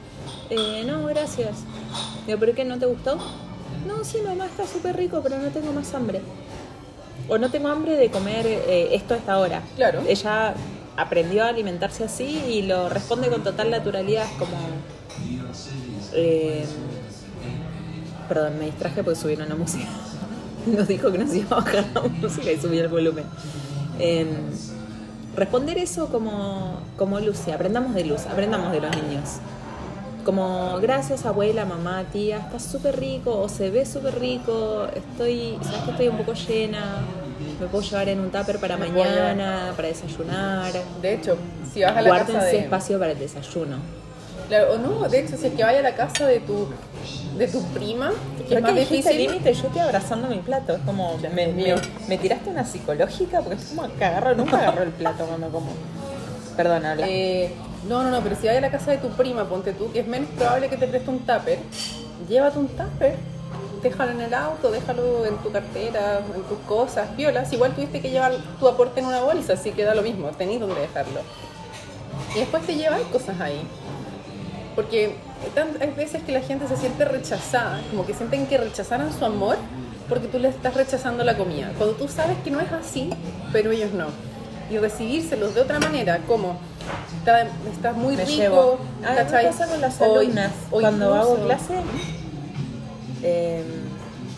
eh, 0.51 0.85
no, 0.87 1.05
gracias. 1.07 1.65
Digo, 2.27 2.39
¿pero 2.39 2.55
qué? 2.55 2.65
¿No 2.65 2.79
te 2.79 2.87
gustó? 2.87 3.19
No, 3.87 4.05
sí, 4.05 4.19
mamá, 4.25 4.47
está 4.47 4.67
súper 4.67 4.97
rico, 4.97 5.21
pero 5.23 5.39
no 5.39 5.49
tengo 5.49 5.73
más 5.73 5.93
hambre. 5.95 6.21
O 7.29 7.39
no 7.39 7.51
tengo 7.51 7.69
hambre 7.69 7.97
de 7.97 8.11
comer 8.11 8.47
eh, 8.47 8.91
esto 8.93 9.15
a 9.15 9.17
esta 9.17 9.39
hora. 9.39 9.63
Claro. 9.77 10.03
Ella 10.07 10.55
aprendió 10.97 11.45
a 11.45 11.49
alimentarse 11.49 12.05
así 12.05 12.43
y 12.49 12.63
lo 12.63 12.89
responde 12.89 13.29
con 13.29 13.43
total 13.43 13.71
naturalidad, 13.71 14.27
como... 14.39 14.57
eh, 16.13 16.65
perdón, 18.29 18.59
me 18.59 18.67
distraje 18.67 19.03
porque 19.03 19.19
subieron 19.19 19.49
la 19.49 19.55
música. 19.55 19.89
Nos 20.67 20.89
dijo 20.89 21.13
que 21.13 21.19
nos 21.19 21.35
iba 21.35 21.59
a 21.59 21.61
bajar 21.61 21.85
la 21.95 22.01
música 22.03 22.51
y 22.51 22.59
subí 22.59 22.79
el 22.79 22.89
volumen. 22.89 23.25
Em, 23.99 24.29
responder 25.37 25.77
eso 25.77 26.09
como, 26.09 26.81
como 26.97 27.21
Lucy, 27.21 27.51
aprendamos 27.51 27.95
de 27.95 28.05
Luz, 28.05 28.25
aprendamos 28.27 28.73
de 28.73 28.81
los 28.81 28.91
niños. 28.97 29.41
Como 30.25 30.79
gracias 30.81 31.27
abuela, 31.27 31.65
mamá, 31.67 32.05
tía, 32.13 32.39
está 32.39 32.59
súper 32.59 32.99
rico 32.99 33.39
o 33.39 33.49
se 33.49 33.71
ve 33.71 33.85
súper 33.85 34.19
rico, 34.19 34.87
estoy, 34.95 35.59
sabes 35.63 35.83
que 35.85 35.91
estoy 35.91 36.09
un 36.09 36.17
poco 36.17 36.33
llena, 36.33 37.03
me 37.61 37.67
puedo 37.67 37.85
llevar 37.85 38.09
en 38.09 38.21
un 38.21 38.31
tupper 38.31 38.59
para 38.59 38.77
Me 38.79 38.89
mañana, 38.89 39.73
para 39.77 39.89
desayunar. 39.89 40.73
De 41.03 41.15
hecho, 41.15 41.37
si 41.73 41.83
vas 41.83 41.93
a 41.97 42.01
la 42.01 42.09
Guárdense 42.09 42.33
casa 42.33 42.45
de... 42.47 42.59
espacio 42.59 42.99
para 42.99 43.13
el 43.13 43.19
desayuno. 43.19 43.77
Claro, 44.49 44.73
o 44.75 44.79
no, 44.79 45.09
de 45.09 45.21
hecho, 45.21 45.37
si 45.37 45.47
es 45.49 45.55
que 45.55 45.63
vaya 45.63 45.81
a 45.81 45.83
la 45.83 45.95
casa 45.95 46.27
de 46.27 46.41
tu, 46.41 46.69
de 47.39 47.49
tu 47.49 47.63
prima, 47.69 48.11
que 48.49 48.55
es 48.55 48.63
más 48.63 48.75
difícil... 48.75 49.17
límite, 49.17 49.53
yo 49.53 49.67
estoy 49.67 49.81
abrazando 49.81 50.29
mi 50.29 50.39
plato. 50.39 50.73
Es 50.75 50.81
como, 50.87 51.19
me- 51.35 51.77
me 52.09 52.19
tiraste 52.19 52.49
una 52.51 52.65
psicológica 52.65 53.41
porque 53.41 53.57
es 53.57 53.65
como 53.75 53.89
que 53.95 54.05
agarro, 54.05 54.35
nunca 54.35 54.59
agarro 54.59 54.83
el 54.85 54.91
plato 54.91 55.25
cuando 55.27 55.49
como. 55.49 55.69
Perdón, 56.57 56.85
habla. 56.87 57.07
Eh, 57.09 57.53
no, 57.89 58.03
no, 58.03 58.11
no, 58.11 58.21
pero 58.21 58.37
si 58.37 58.47
vas 58.47 58.57
a 58.57 58.61
la 58.61 58.71
casa 58.71 58.91
de 58.91 58.99
tu 58.99 59.09
prima, 59.11 59.45
ponte 59.45 59.73
tú, 59.73 59.93
que 59.93 60.01
es 60.01 60.07
menos 60.07 60.29
probable 60.31 60.69
que 60.69 60.77
te 60.77 60.87
preste 60.87 61.11
un 61.11 61.21
tupper, 61.21 61.59
llévate 62.29 62.59
un 62.59 62.69
tupper, 62.69 63.17
déjalo 63.83 64.13
en 64.13 64.21
el 64.23 64.35
auto, 64.35 64.71
déjalo 64.71 65.27
en 65.27 65.37
tu 65.39 65.53
cartera, 65.53 66.21
en 66.35 66.43
tus 66.43 66.59
cosas, 66.67 67.15
violas. 67.17 67.53
Igual 67.53 67.75
tuviste 67.75 68.01
que 68.01 68.11
llevar 68.11 68.33
tu 68.59 68.69
aporte 68.69 69.01
en 69.01 69.07
una 69.07 69.21
bolsa, 69.21 69.53
así 69.53 69.73
que 69.73 69.85
da 69.85 69.95
lo 69.95 70.03
mismo, 70.03 70.29
tenés 70.29 70.61
donde 70.61 70.81
dejarlo. 70.81 71.21
Y 72.35 72.41
después 72.41 72.65
te 72.65 72.75
llevas 72.75 73.03
cosas 73.13 73.41
ahí. 73.41 73.63
Porque 74.75 75.15
hay 75.81 75.91
veces 75.91 76.23
que 76.23 76.33
la 76.33 76.41
gente 76.41 76.67
se 76.67 76.77
siente 76.77 77.05
rechazada, 77.05 77.81
como 77.91 78.05
que 78.07 78.15
sienten 78.15 78.47
que 78.47 78.59
rechazaran 78.59 79.13
su 79.17 79.25
amor 79.25 79.57
porque 80.09 80.29
tú 80.29 80.39
le 80.39 80.49
estás 80.49 80.75
rechazando 80.75 81.25
la 81.25 81.37
comida. 81.37 81.73
Cuando 81.79 81.95
tú 81.95 82.09
sabes 82.09 82.37
que 82.43 82.51
no 82.51 82.61
es 82.61 82.71
así, 82.73 83.11
pero 83.53 83.71
ellos 83.71 83.93
no. 83.93 84.07
Y 84.71 84.79
recibírselos 84.79 85.55
de 85.55 85.61
otra 85.61 85.79
manera, 85.79 86.19
como 86.27 86.59
está, 87.25 87.43
estás 87.73 87.97
muy 87.97 88.17
me 88.17 88.25
rico, 88.25 88.37
llevo. 88.39 88.79
Ah, 89.05 89.11
me 89.11 89.17
¿cachai? 89.17 89.47
pasa 89.47 89.67
con 89.67 89.81
las 89.81 90.01
alumnas. 90.01 90.53
o 90.71 90.81
Cuando 90.81 91.07
incluso- 91.07 91.33
hago 91.35 91.45
clase, 91.47 91.75
eh, 93.23 93.65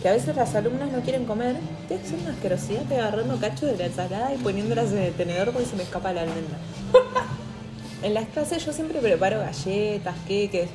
que 0.01 0.09
a 0.09 0.11
veces 0.13 0.35
las 0.35 0.55
alumnas 0.55 0.91
no 0.91 1.01
quieren 1.01 1.25
comer, 1.25 1.55
te 1.87 1.95
hacer 1.95 2.19
una 2.21 2.31
asquerosidad 2.31 2.81
te 2.83 2.99
agarrando 2.99 3.37
cacho 3.37 3.65
de 3.65 3.77
la 3.77 3.85
ensalada 3.87 4.33
y 4.33 4.37
poniéndolas 4.37 4.91
en 4.91 4.99
el 4.99 5.13
tenedor 5.13 5.51
porque 5.51 5.67
se 5.67 5.75
me 5.75 5.83
escapa 5.83 6.13
la 6.13 6.21
almendra. 6.21 6.57
en 8.03 8.13
las 8.13 8.27
clases 8.29 8.63
yo 8.65 8.71
siempre 8.73 8.99
preparo 8.99 9.39
galletas, 9.39 10.15
queques. 10.27 10.69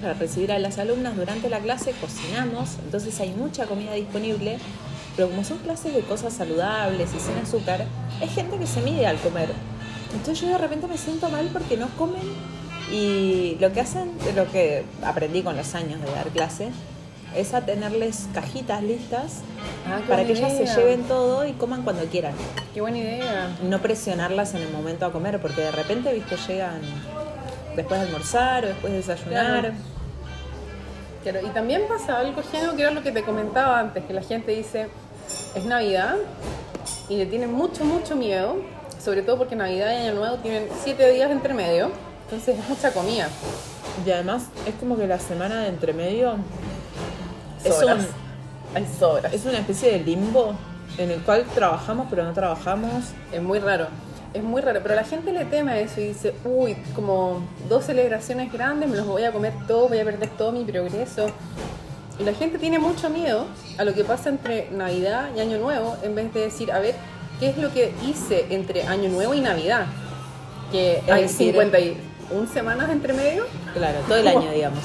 Para 0.00 0.12
recibir 0.14 0.52
a 0.52 0.58
las 0.58 0.78
alumnas 0.78 1.16
durante 1.16 1.48
la 1.48 1.58
clase 1.58 1.92
cocinamos, 2.00 2.76
entonces 2.84 3.18
hay 3.20 3.30
mucha 3.30 3.64
comida 3.64 3.92
disponible, 3.94 4.58
pero 5.16 5.28
como 5.30 5.42
son 5.42 5.56
clases 5.58 5.94
de 5.94 6.00
cosas 6.02 6.34
saludables 6.34 7.08
y 7.16 7.18
sin 7.18 7.34
azúcar, 7.42 7.84
hay 8.20 8.28
gente 8.28 8.58
que 8.58 8.66
se 8.66 8.82
mide 8.82 9.06
al 9.06 9.16
comer. 9.18 9.48
Entonces 10.12 10.40
yo 10.40 10.48
de 10.48 10.58
repente 10.58 10.86
me 10.86 10.98
siento 10.98 11.28
mal 11.28 11.48
porque 11.52 11.76
no 11.76 11.88
comen 11.96 12.22
y 12.92 13.56
lo 13.60 13.72
que 13.72 13.80
hacen, 13.80 14.12
lo 14.34 14.50
que 14.50 14.84
aprendí 15.04 15.42
con 15.42 15.56
los 15.56 15.74
años 15.74 16.00
de 16.00 16.10
dar 16.10 16.28
clase, 16.28 16.70
es 17.34 17.52
a 17.52 17.60
tenerles 17.62 18.28
cajitas 18.32 18.82
listas 18.82 19.42
Ah, 19.88 20.00
para 20.08 20.24
que 20.24 20.32
ellas 20.32 20.52
se 20.52 20.66
lleven 20.66 21.04
todo 21.04 21.46
y 21.46 21.52
coman 21.52 21.82
cuando 21.82 22.04
quieran. 22.06 22.34
Qué 22.74 22.80
buena 22.80 22.98
idea. 22.98 23.56
No 23.62 23.80
presionarlas 23.80 24.54
en 24.54 24.62
el 24.62 24.70
momento 24.72 25.06
a 25.06 25.12
comer, 25.12 25.40
porque 25.40 25.60
de 25.60 25.70
repente, 25.70 26.12
viste, 26.12 26.36
llegan 26.48 26.80
después 27.76 28.00
de 28.00 28.06
almorzar 28.06 28.64
o 28.64 28.68
después 28.68 28.92
de 28.92 28.98
desayunar. 28.98 29.60
Claro. 29.60 29.74
Claro, 31.22 31.46
y 31.46 31.50
también 31.50 31.82
pasa 31.88 32.18
algo 32.18 32.42
género 32.42 32.74
que 32.74 32.82
era 32.82 32.90
lo 32.90 33.02
que 33.02 33.12
te 33.12 33.22
comentaba 33.22 33.78
antes, 33.78 34.04
que 34.04 34.12
la 34.12 34.22
gente 34.22 34.52
dice, 34.52 34.88
es 35.54 35.64
Navidad 35.64 36.16
y 37.08 37.16
le 37.16 37.26
tienen 37.26 37.52
mucho, 37.52 37.84
mucho 37.84 38.16
miedo, 38.16 38.56
sobre 39.06 39.22
todo 39.22 39.38
porque 39.38 39.54
Navidad 39.54 39.92
y 39.92 40.04
Año 40.08 40.14
Nuevo 40.14 40.36
tienen 40.38 40.66
siete 40.82 41.08
días 41.12 41.30
entre 41.30 41.54
medio, 41.54 41.92
entonces 42.24 42.58
es 42.58 42.68
mucha 42.68 42.90
comida. 42.92 43.28
Y 44.04 44.10
además 44.10 44.46
es 44.66 44.74
como 44.74 44.96
que 44.96 45.06
la 45.06 45.20
semana 45.20 45.60
de 45.60 45.68
entre 45.68 45.92
medio 45.92 46.34
es, 47.64 47.80
un- 47.80 48.04
Hay 48.74 48.84
sobras. 48.98 49.32
es 49.32 49.44
una 49.46 49.58
especie 49.58 49.92
de 49.92 50.00
limbo 50.00 50.54
en 50.98 51.12
el 51.12 51.20
cual 51.22 51.44
trabajamos 51.54 52.08
pero 52.10 52.24
no 52.24 52.32
trabajamos. 52.32 53.04
Es 53.32 53.40
muy 53.40 53.60
raro, 53.60 53.86
es 54.34 54.42
muy 54.42 54.60
raro, 54.60 54.80
pero 54.82 54.96
la 54.96 55.04
gente 55.04 55.30
le 55.32 55.44
teme 55.44 55.70
a 55.70 55.78
eso 55.78 56.00
y 56.00 56.08
dice, 56.08 56.34
uy, 56.44 56.76
como 56.96 57.42
dos 57.68 57.84
celebraciones 57.84 58.52
grandes, 58.52 58.88
me 58.88 58.96
los 58.96 59.06
voy 59.06 59.22
a 59.22 59.30
comer 59.30 59.52
todos, 59.68 59.88
voy 59.88 60.00
a 60.00 60.04
perder 60.04 60.30
todo 60.30 60.50
mi 60.50 60.64
progreso. 60.64 61.26
Y 62.18 62.24
la 62.24 62.32
gente 62.32 62.58
tiene 62.58 62.80
mucho 62.80 63.08
miedo 63.08 63.44
a 63.78 63.84
lo 63.84 63.94
que 63.94 64.02
pasa 64.02 64.30
entre 64.30 64.68
Navidad 64.72 65.28
y 65.36 65.40
Año 65.40 65.58
Nuevo, 65.58 65.96
en 66.02 66.14
vez 66.16 66.34
de 66.34 66.40
decir, 66.40 66.72
a 66.72 66.80
ver, 66.80 66.96
¿qué 67.38 67.50
es 67.50 67.58
lo 67.58 67.72
que 67.72 67.92
hice 68.06 68.46
entre 68.50 68.84
Año 68.86 69.08
Nuevo 69.10 69.34
y 69.34 69.40
Navidad? 69.40 69.86
Que 70.72 71.02
hay 71.08 71.22
decir, 71.22 71.52
51 71.54 72.48
semanas 72.52 72.90
entre 72.90 73.12
medio. 73.12 73.46
Claro, 73.74 73.98
todo 74.06 74.16
el 74.18 74.28
año, 74.28 74.50
digamos. 74.50 74.84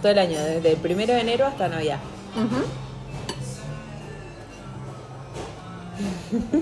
Todo 0.00 0.12
el 0.12 0.18
año, 0.18 0.38
desde 0.38 0.72
el 0.72 0.76
primero 0.78 1.14
de 1.14 1.20
enero 1.20 1.46
hasta 1.46 1.68
Navidad. 1.68 1.98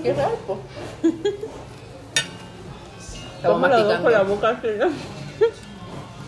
Qué 0.03 0.13
raro, 0.13 0.35
po. 0.47 0.59
Estamos 3.37 3.69
dos 3.69 3.99
con 4.01 4.11
la 4.11 4.23
masticando. 4.23 4.35
boca 4.35 4.61
llena. 4.61 4.89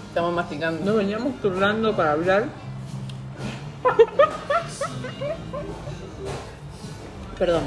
Estamos 0.08 0.34
masticando. 0.34 0.86
Nos 0.86 0.96
veníamos 0.98 1.42
turnando 1.42 1.96
para 1.96 2.12
hablar. 2.12 2.46
Perdón. 7.40 7.64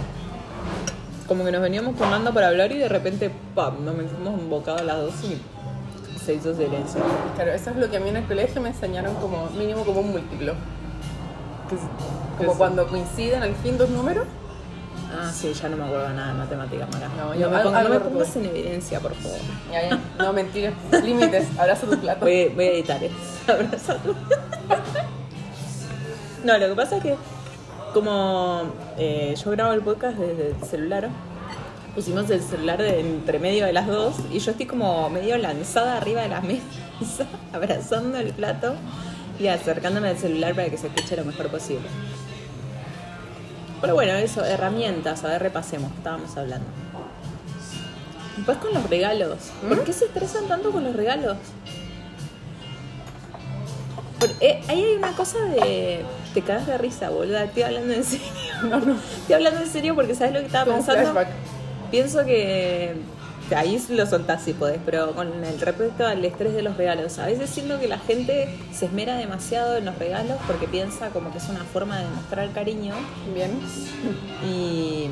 Como 1.26 1.44
que 1.44 1.52
nos 1.52 1.62
veníamos 1.62 1.96
turnando 1.96 2.32
para 2.34 2.48
hablar 2.48 2.72
y 2.72 2.78
de 2.78 2.88
repente, 2.88 3.30
¡pam! 3.54 3.84
Nos 3.84 3.94
metimos 3.94 4.34
un 4.34 4.50
bocado 4.50 4.78
a 4.78 4.82
las 4.82 4.98
dos 4.98 5.14
y 5.24 5.40
se 6.24 6.34
hizo 6.34 6.54
silencio. 6.54 7.00
Claro, 7.36 7.52
eso 7.52 7.70
es 7.70 7.76
lo 7.76 7.88
que 7.90 7.96
a 7.98 8.00
mí 8.00 8.08
en 8.08 8.16
el 8.16 8.24
colegio 8.26 8.60
me 8.60 8.70
enseñaron 8.70 9.14
como 9.16 9.46
mínimo 9.50 9.84
como 9.84 10.00
un 10.00 10.10
múltiplo. 10.12 10.54
Como 12.36 12.50
Eso. 12.50 12.58
cuando 12.58 12.86
coinciden 12.88 13.42
al 13.44 13.54
fin 13.54 13.78
dos 13.78 13.88
números. 13.90 14.26
Ah, 15.12 15.30
sí, 15.32 15.52
ya 15.52 15.68
no 15.68 15.76
me 15.76 15.84
acuerdo 15.84 16.08
nada 16.10 16.32
de 16.32 16.38
matemáticas, 16.38 16.88
Mara. 16.92 17.08
No, 17.16 17.26
No, 17.26 17.34
yo 17.34 17.48
me, 17.50 17.56
algo- 17.56 17.68
pongas, 17.70 17.84
no 17.84 17.90
me 17.90 18.00
pongas 18.00 18.36
en 18.36 18.44
evidencia, 18.46 19.00
por 19.00 19.14
favor. 19.14 19.38
Ya, 19.72 19.88
ya. 19.88 19.98
No, 20.18 20.32
mentira. 20.32 20.72
Límites. 21.04 21.46
Abraza 21.58 21.86
tu 21.86 21.98
plato. 21.98 22.20
Voy, 22.24 22.48
voy 22.48 22.64
a 22.64 22.70
editar, 22.72 23.02
¿eh? 23.04 23.10
Abrazado. 23.48 24.00
No, 26.44 26.56
lo 26.56 26.68
que 26.68 26.74
pasa 26.74 26.96
es 26.96 27.02
que 27.02 27.16
como 27.92 28.62
eh, 28.98 29.34
yo 29.42 29.50
grabo 29.50 29.72
el 29.72 29.82
podcast 29.82 30.16
desde 30.16 30.50
el 30.50 30.64
celular, 30.64 31.08
pusimos 31.94 32.28
el 32.30 32.42
celular 32.42 32.80
de 32.80 33.00
entre 33.00 33.38
medio 33.38 33.66
de 33.66 33.72
las 33.72 33.86
dos 33.86 34.14
y 34.32 34.38
yo 34.38 34.52
estoy 34.52 34.66
como 34.66 35.10
medio 35.10 35.36
lanzada 35.38 35.96
arriba 35.96 36.22
de 36.22 36.28
la 36.28 36.40
mesa, 37.00 37.26
abrazando 37.52 38.18
el 38.18 38.32
plato 38.32 38.74
y 39.38 39.48
acercándome 39.48 40.08
al 40.08 40.18
celular 40.18 40.54
para 40.54 40.68
que 40.68 40.76
se 40.76 40.88
escuche 40.88 41.16
lo 41.16 41.24
mejor 41.24 41.48
posible. 41.48 41.88
Pero 43.80 43.94
bueno, 43.94 44.12
eso, 44.12 44.44
herramientas, 44.44 45.24
a 45.24 45.28
ver, 45.28 45.42
repasemos, 45.42 45.90
estábamos 45.92 46.36
hablando. 46.36 46.66
Después 48.36 48.58
con 48.58 48.74
los 48.74 48.88
regalos. 48.88 49.50
¿Por 49.66 49.80
¿Mm? 49.80 49.84
qué 49.84 49.92
se 49.92 50.04
estresan 50.06 50.46
tanto 50.46 50.70
con 50.70 50.84
los 50.84 50.94
regalos? 50.94 51.36
Por- 54.20 54.30
eh, 54.40 54.62
ahí 54.68 54.84
hay 54.84 54.94
una 54.96 55.12
cosa 55.12 55.38
de. 55.46 56.04
Te 56.34 56.42
cagas 56.42 56.66
de 56.68 56.78
risa, 56.78 57.10
boluda. 57.10 57.44
Estoy 57.44 57.62
hablando 57.64 57.92
en 57.94 58.04
serio. 58.04 58.26
No, 58.62 58.78
no. 58.78 58.94
Estoy 58.94 59.34
hablando 59.36 59.60
en 59.62 59.68
serio 59.68 59.94
porque 59.94 60.14
sabes 60.14 60.34
lo 60.34 60.40
que 60.40 60.46
estaba 60.46 60.72
pensando. 60.74 61.00
flashback. 61.12 61.28
Pienso 61.90 62.24
que. 62.24 62.94
Ahí 63.56 63.82
lo 63.88 64.06
soltás 64.06 64.42
si 64.44 64.52
podés, 64.52 64.78
pero 64.86 65.12
con 65.12 65.42
el 65.44 65.60
respecto 65.60 66.06
al 66.06 66.24
estrés 66.24 66.54
de 66.54 66.62
los 66.62 66.76
regalos. 66.76 67.18
A 67.18 67.26
veces 67.26 67.50
siento 67.50 67.80
que 67.80 67.88
la 67.88 67.98
gente 67.98 68.48
se 68.72 68.84
esmera 68.86 69.16
demasiado 69.16 69.76
en 69.76 69.86
los 69.86 69.98
regalos 69.98 70.36
porque 70.46 70.68
piensa 70.68 71.08
como 71.08 71.32
que 71.32 71.38
es 71.38 71.48
una 71.48 71.64
forma 71.64 71.98
de 71.98 72.04
demostrar 72.04 72.48
cariño. 72.52 72.94
Bien. 73.34 73.50
Y. 74.48 75.06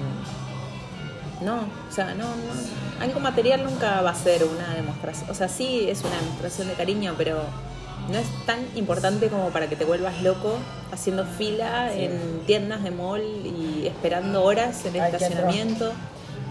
No, 1.45 1.57
o 1.57 1.93
sea, 1.93 2.15
no, 2.15 2.25
no. 2.27 3.03
Algo 3.05 3.19
material 3.21 3.65
nunca 3.65 4.03
va 4.03 4.11
a 4.11 4.15
ser 4.15 4.45
una 4.45 4.75
demostración. 4.75 5.31
O 5.31 5.35
sea, 5.35 5.49
sí 5.49 5.89
es 5.89 6.03
una 6.05 6.17
demostración 6.21 6.69
de 6.69 6.75
cariño, 6.75 7.15
pero 7.17 7.41
no 8.09 8.19
es 8.19 8.27
tan 8.47 8.59
importante 8.75 9.29
como 9.29 9.51
para 9.51 9.69
que 9.69 9.77
te 9.77 9.85
vuelvas 9.85 10.23
loco 10.23 10.57
haciendo 10.93 11.25
fila 11.27 11.93
en 11.95 12.43
tiendas 12.47 12.83
de 12.83 12.91
mall 12.91 13.21
y 13.23 13.87
esperando 13.87 14.43
horas 14.45 14.85
en 14.87 14.97
el 14.97 15.03
Ay, 15.03 15.13
estacionamiento. 15.15 15.93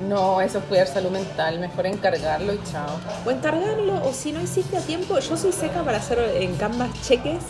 No, 0.07 0.41
eso 0.41 0.59
es 0.59 0.63
cuidar 0.65 0.85
salud 0.87 1.09
mental. 1.09 1.59
Mejor 1.59 1.87
encargarlo 1.87 2.53
y 2.53 2.59
chao. 2.71 2.99
O 3.25 3.31
encargarlo, 3.31 3.95
o 4.07 4.13
si 4.13 4.31
no 4.31 4.39
hiciste 4.41 4.77
a 4.77 4.81
tiempo, 4.81 5.17
yo 5.17 5.35
soy 5.37 5.51
seca 5.51 5.81
para 5.83 5.97
hacer 5.97 6.19
en 6.35 6.55
Canvas 6.55 6.89
cheques, 7.01 7.41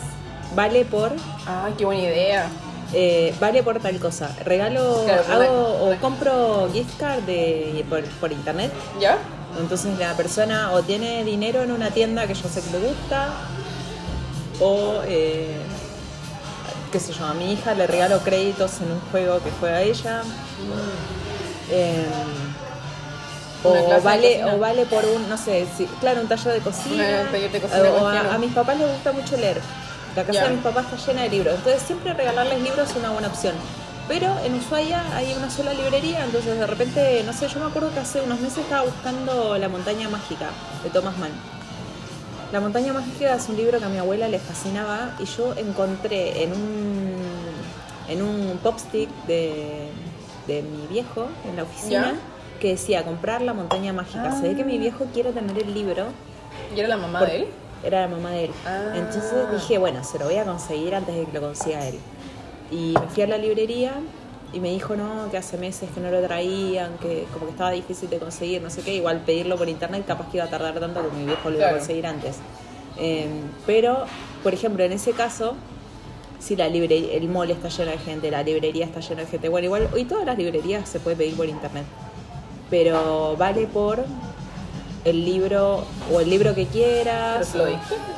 vale 0.54 0.86
por 0.86 1.12
Ay, 1.46 1.74
qué 1.76 1.84
buena 1.84 2.02
idea. 2.04 2.48
eh, 2.94 3.34
vale 3.38 3.62
por 3.62 3.78
tal 3.80 3.98
cosa. 3.98 4.30
Regalo, 4.46 5.02
Claro, 5.04 5.24
hago 5.30 5.42
re- 5.90 5.96
o 5.96 6.00
compro 6.00 6.70
gift 6.72 6.98
card 6.98 7.20
de, 7.24 7.84
por, 7.90 8.02
por 8.18 8.32
internet. 8.32 8.72
¿Ya? 8.98 9.18
Entonces 9.60 9.98
la 9.98 10.14
persona 10.14 10.72
o 10.72 10.82
tiene 10.82 11.24
dinero 11.24 11.62
en 11.62 11.70
una 11.72 11.90
tienda 11.90 12.26
que 12.26 12.32
yo 12.32 12.48
sé 12.48 12.62
que 12.62 12.70
le 12.70 12.86
gusta, 12.88 13.28
o 14.60 15.00
eh, 15.06 15.56
qué 16.90 17.00
sé 17.00 17.12
yo, 17.12 17.24
a 17.26 17.34
mi 17.34 17.52
hija 17.52 17.74
le 17.74 17.86
regalo 17.86 18.20
créditos 18.20 18.80
en 18.80 18.92
un 18.92 19.00
juego 19.10 19.40
que 19.42 19.50
juega 19.60 19.82
ella. 19.82 20.22
Eh, 21.70 22.06
Una 23.64 23.80
o 23.80 24.00
vale, 24.00 24.44
o 24.44 24.58
vale 24.58 24.86
por 24.86 25.04
un, 25.04 25.28
no 25.28 25.36
sé, 25.36 25.66
si, 25.76 25.86
claro, 26.00 26.20
un 26.20 26.28
taller 26.28 26.54
de 26.54 26.60
cocina. 26.60 27.24
De 27.24 27.88
o 28.00 28.06
a, 28.06 28.38
mis 28.38 28.52
papás 28.52 28.78
les 28.78 28.90
gusta 28.90 29.12
mucho 29.12 29.36
leer. 29.36 29.60
La 30.16 30.24
casa 30.24 30.44
de 30.44 30.50
mis 30.50 30.62
papás 30.62 30.86
está 30.86 31.12
llena 31.12 31.22
de 31.22 31.28
libros. 31.30 31.54
Entonces 31.56 31.82
siempre 31.82 32.14
regalarles 32.14 32.60
libros 32.62 32.90
es 32.90 32.96
una 32.96 33.10
buena 33.10 33.28
opción. 33.28 33.54
Pero 34.08 34.34
en 34.42 34.54
Ushuaia 34.54 35.04
hay 35.14 35.34
una 35.34 35.50
sola 35.50 35.74
librería, 35.74 36.24
entonces 36.24 36.58
de 36.58 36.66
repente, 36.66 37.22
no 37.26 37.34
sé, 37.34 37.46
yo 37.46 37.60
me 37.60 37.66
acuerdo 37.66 37.92
que 37.92 38.00
hace 38.00 38.22
unos 38.22 38.40
meses 38.40 38.58
estaba 38.58 38.84
buscando 38.84 39.58
La 39.58 39.68
montaña 39.68 40.08
mágica 40.08 40.48
de 40.82 40.88
Thomas 40.88 41.18
Mann. 41.18 41.57
La 42.52 42.60
montaña 42.60 42.94
mágica 42.94 43.34
es 43.34 43.48
un 43.48 43.56
libro 43.56 43.78
que 43.78 43.84
a 43.84 43.88
mi 43.88 43.98
abuela 43.98 44.26
le 44.26 44.38
fascinaba 44.38 45.14
y 45.18 45.26
yo 45.26 45.54
encontré 45.54 46.44
en 46.44 46.52
un 46.52 47.18
en 48.08 48.22
un 48.22 48.58
popstick 48.62 49.10
de, 49.26 49.90
de 50.46 50.62
mi 50.62 50.86
viejo 50.86 51.28
en 51.46 51.56
la 51.56 51.64
oficina 51.64 52.12
¿Ya? 52.12 52.58
que 52.58 52.68
decía 52.70 53.04
comprar 53.04 53.42
la 53.42 53.52
montaña 53.52 53.92
mágica. 53.92 54.32
Se 54.32 54.48
ve 54.48 54.56
que 54.56 54.64
mi 54.64 54.78
viejo 54.78 55.04
quiere 55.12 55.32
tener 55.32 55.58
el 55.58 55.74
libro. 55.74 56.06
¿Y 56.74 56.80
era 56.80 56.88
la 56.88 56.96
mamá 56.96 57.22
de 57.24 57.36
él? 57.36 57.46
Era 57.84 58.00
la 58.00 58.08
mamá 58.08 58.30
de 58.30 58.46
él. 58.46 58.50
Ah. 58.66 58.92
Entonces 58.94 59.50
dije, 59.52 59.76
bueno, 59.76 60.02
se 60.02 60.18
lo 60.18 60.24
voy 60.24 60.36
a 60.36 60.44
conseguir 60.44 60.94
antes 60.94 61.14
de 61.14 61.26
que 61.26 61.32
lo 61.32 61.40
consiga 61.40 61.86
él. 61.86 61.98
Y 62.70 62.94
me 62.98 63.06
fui 63.08 63.22
a 63.22 63.26
la 63.26 63.38
librería 63.38 63.92
y 64.52 64.60
me 64.60 64.70
dijo, 64.70 64.96
no, 64.96 65.30
que 65.30 65.36
hace 65.36 65.58
meses 65.58 65.90
que 65.94 66.00
no 66.00 66.10
lo 66.10 66.22
traían, 66.22 66.96
que 66.98 67.26
como 67.32 67.46
que 67.46 67.52
estaba 67.52 67.70
difícil 67.70 68.08
de 68.08 68.18
conseguir, 68.18 68.62
no 68.62 68.70
sé 68.70 68.82
qué. 68.82 68.94
Igual 68.94 69.20
pedirlo 69.20 69.56
por 69.56 69.68
internet 69.68 70.04
capaz 70.06 70.30
que 70.30 70.38
iba 70.38 70.46
a 70.46 70.50
tardar 70.50 70.78
tanto 70.80 71.02
como 71.02 71.18
mi 71.18 71.26
viejo 71.26 71.50
lo 71.50 71.58
iba 71.58 71.68
a 71.68 71.72
conseguir 71.72 72.06
antes. 72.06 72.36
Eh, 72.98 73.28
pero, 73.66 74.04
por 74.42 74.54
ejemplo, 74.54 74.82
en 74.84 74.92
ese 74.92 75.12
caso, 75.12 75.54
si 76.40 76.56
la 76.56 76.68
librería, 76.68 77.14
el 77.14 77.28
mall 77.28 77.50
está 77.50 77.68
lleno 77.68 77.90
de 77.90 77.98
gente, 77.98 78.30
la 78.30 78.42
librería 78.42 78.86
está 78.86 79.00
llena 79.00 79.22
de 79.22 79.26
gente, 79.26 79.48
bueno, 79.48 79.66
igual 79.66 79.88
hoy 79.92 80.04
todas 80.04 80.24
las 80.24 80.38
librerías 80.38 80.88
se 80.88 80.98
puede 81.00 81.16
pedir 81.16 81.36
por 81.36 81.46
internet. 81.46 81.84
Pero 82.70 83.36
vale 83.36 83.66
por 83.66 84.04
el 85.04 85.24
libro 85.24 85.84
o 86.12 86.20
el 86.20 86.28
libro 86.30 86.54
que 86.54 86.66
¿Pero 86.66 86.72
quieras. 86.72 87.54
o-? 87.54 88.17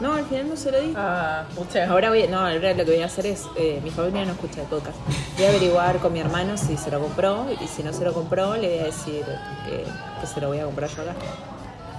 No, 0.00 0.14
al 0.14 0.24
final 0.26 0.48
no 0.48 0.56
se 0.56 0.72
lo 0.72 0.80
di. 0.80 0.92
Ah, 0.96 1.44
pucha. 1.54 1.88
Ahora 1.88 2.08
voy, 2.08 2.26
no, 2.28 2.38
ahora 2.40 2.72
lo 2.74 2.84
que 2.84 2.90
voy 2.92 3.02
a 3.02 3.06
hacer 3.06 3.26
es, 3.26 3.44
eh, 3.56 3.80
mi 3.82 3.90
familia 3.90 4.24
no 4.24 4.32
escucha 4.32 4.60
el 4.62 4.66
podcast. 4.66 4.96
Voy 5.36 5.46
a 5.46 5.48
averiguar 5.50 5.98
con 5.98 6.12
mi 6.12 6.20
hermano 6.20 6.56
si 6.56 6.76
se 6.76 6.90
lo 6.90 7.00
compró 7.00 7.46
y 7.60 7.66
si 7.68 7.82
no 7.82 7.92
se 7.92 8.04
lo 8.04 8.12
compró 8.12 8.56
le 8.56 8.68
voy 8.68 8.78
a 8.80 8.84
decir 8.84 9.24
que, 9.64 9.84
que 10.20 10.26
se 10.26 10.40
lo 10.40 10.48
voy 10.48 10.58
a 10.58 10.64
comprar 10.64 10.90
yo 10.90 11.02
acá. 11.02 11.14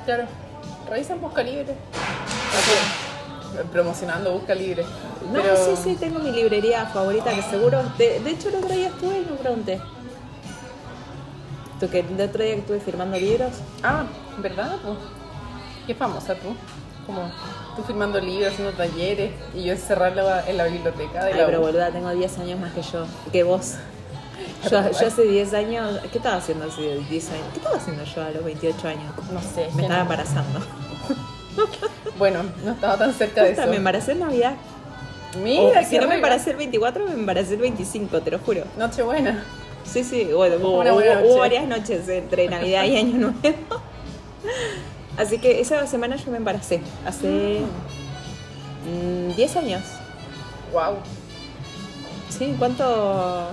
Claro. 0.06 0.24
Revisa 0.90 1.14
en 1.14 1.22
Busca 1.22 1.42
Libre. 1.42 1.72
Ok. 1.72 3.66
Promocionando 3.72 4.34
Busca 4.34 4.54
Libre. 4.54 4.84
No, 5.32 5.42
Pero- 5.42 5.56
sí, 5.56 5.72
sí, 5.82 5.96
tengo 5.96 6.20
mi 6.20 6.32
librería 6.32 6.86
favorita 6.88 7.32
que 7.34 7.42
seguro, 7.44 7.82
de, 7.98 8.20
de 8.20 8.30
hecho 8.30 8.50
el 8.50 8.56
otro 8.56 8.76
día 8.76 8.88
estuve 8.90 9.20
y 9.20 9.26
me 9.32 9.38
pregunté. 9.38 9.80
¿Tú 11.80 11.90
que 11.90 12.00
el 12.02 12.22
otro 12.22 12.44
día 12.44 12.54
que 12.56 12.60
estuve 12.60 12.80
firmando 12.82 13.18
libros? 13.18 13.52
Ah, 13.84 14.04
¿verdad? 14.40 14.76
po? 14.84 14.96
Qué 15.88 15.96
famosa 15.96 16.36
tú. 16.36 16.56
Como 17.06 17.30
tú 17.76 17.84
firmando 17.84 18.20
libros, 18.20 18.54
haciendo 18.54 18.74
talleres 18.74 19.32
y 19.54 19.64
yo 19.64 19.74
encerrarla 19.74 20.44
en 20.48 20.58
la 20.58 20.66
biblioteca 20.66 21.26
de 21.26 21.34
Ay, 21.34 21.40
la 21.40 21.46
pero 21.46 21.62
boluda, 21.62 21.92
tengo 21.92 22.10
10 22.10 22.38
años 22.40 22.60
más 22.60 22.74
que 22.74 22.82
yo, 22.82 23.06
que 23.32 23.44
vos. 23.44 23.76
Yo, 24.70 24.82
yo 24.92 25.08
hace 25.08 25.24
10 25.24 25.54
años, 25.54 26.00
¿qué 26.12 26.18
estaba 26.18 26.38
haciendo 26.38 26.66
hace 26.66 26.82
10 26.82 27.30
años? 27.32 27.46
¿Qué 27.54 27.58
estaba 27.60 27.78
haciendo 27.78 28.04
yo 28.04 28.22
a 28.24 28.32
los 28.32 28.44
28 28.44 28.88
años? 28.88 29.14
No 29.32 29.40
sé. 29.40 29.70
Me 29.76 29.84
estaba 29.84 29.98
no. 29.98 30.02
embarazando. 30.12 30.60
Bueno, 32.18 32.44
no 32.64 32.72
estaba 32.72 32.98
tan 32.98 33.14
cerca 33.14 33.44
de 33.44 33.52
eso. 33.52 33.68
Me 33.68 33.76
embaracé 33.78 34.14
en 34.14 34.20
Navidad. 34.22 34.56
Mira, 35.42 35.84
si 35.84 35.98
no 36.00 36.08
me 36.08 36.16
embaracé 36.16 36.52
el 36.52 36.58
24, 36.58 37.06
me 37.08 37.14
embaracé 37.14 37.54
el 37.56 37.62
25, 37.62 38.22
te 38.22 38.32
lo 38.32 38.40
juro. 38.40 38.64
Nochebuena. 38.78 39.44
Sí, 39.86 40.04
sí, 40.04 40.26
bueno, 40.34 40.56
hubo, 40.58 40.82
hubo- 40.82 41.38
varias 41.40 41.68
noches 41.68 42.08
entre 42.10 42.48
Navidad 42.48 42.86
y 42.86 42.98
Año 42.98 43.18
Nuevo. 43.18 43.36
Así 45.18 45.38
que 45.38 45.62
esa 45.62 45.86
semana 45.88 46.18
yo 46.18 46.32
me 46.32 46.38
embaracé, 46.38 46.82
hace 47.06 47.62
mm, 48.86 49.36
10 49.36 49.56
años. 49.56 49.84
Wow. 50.74 50.96
Sí, 52.30 52.56
¿cuánto, 52.60 53.48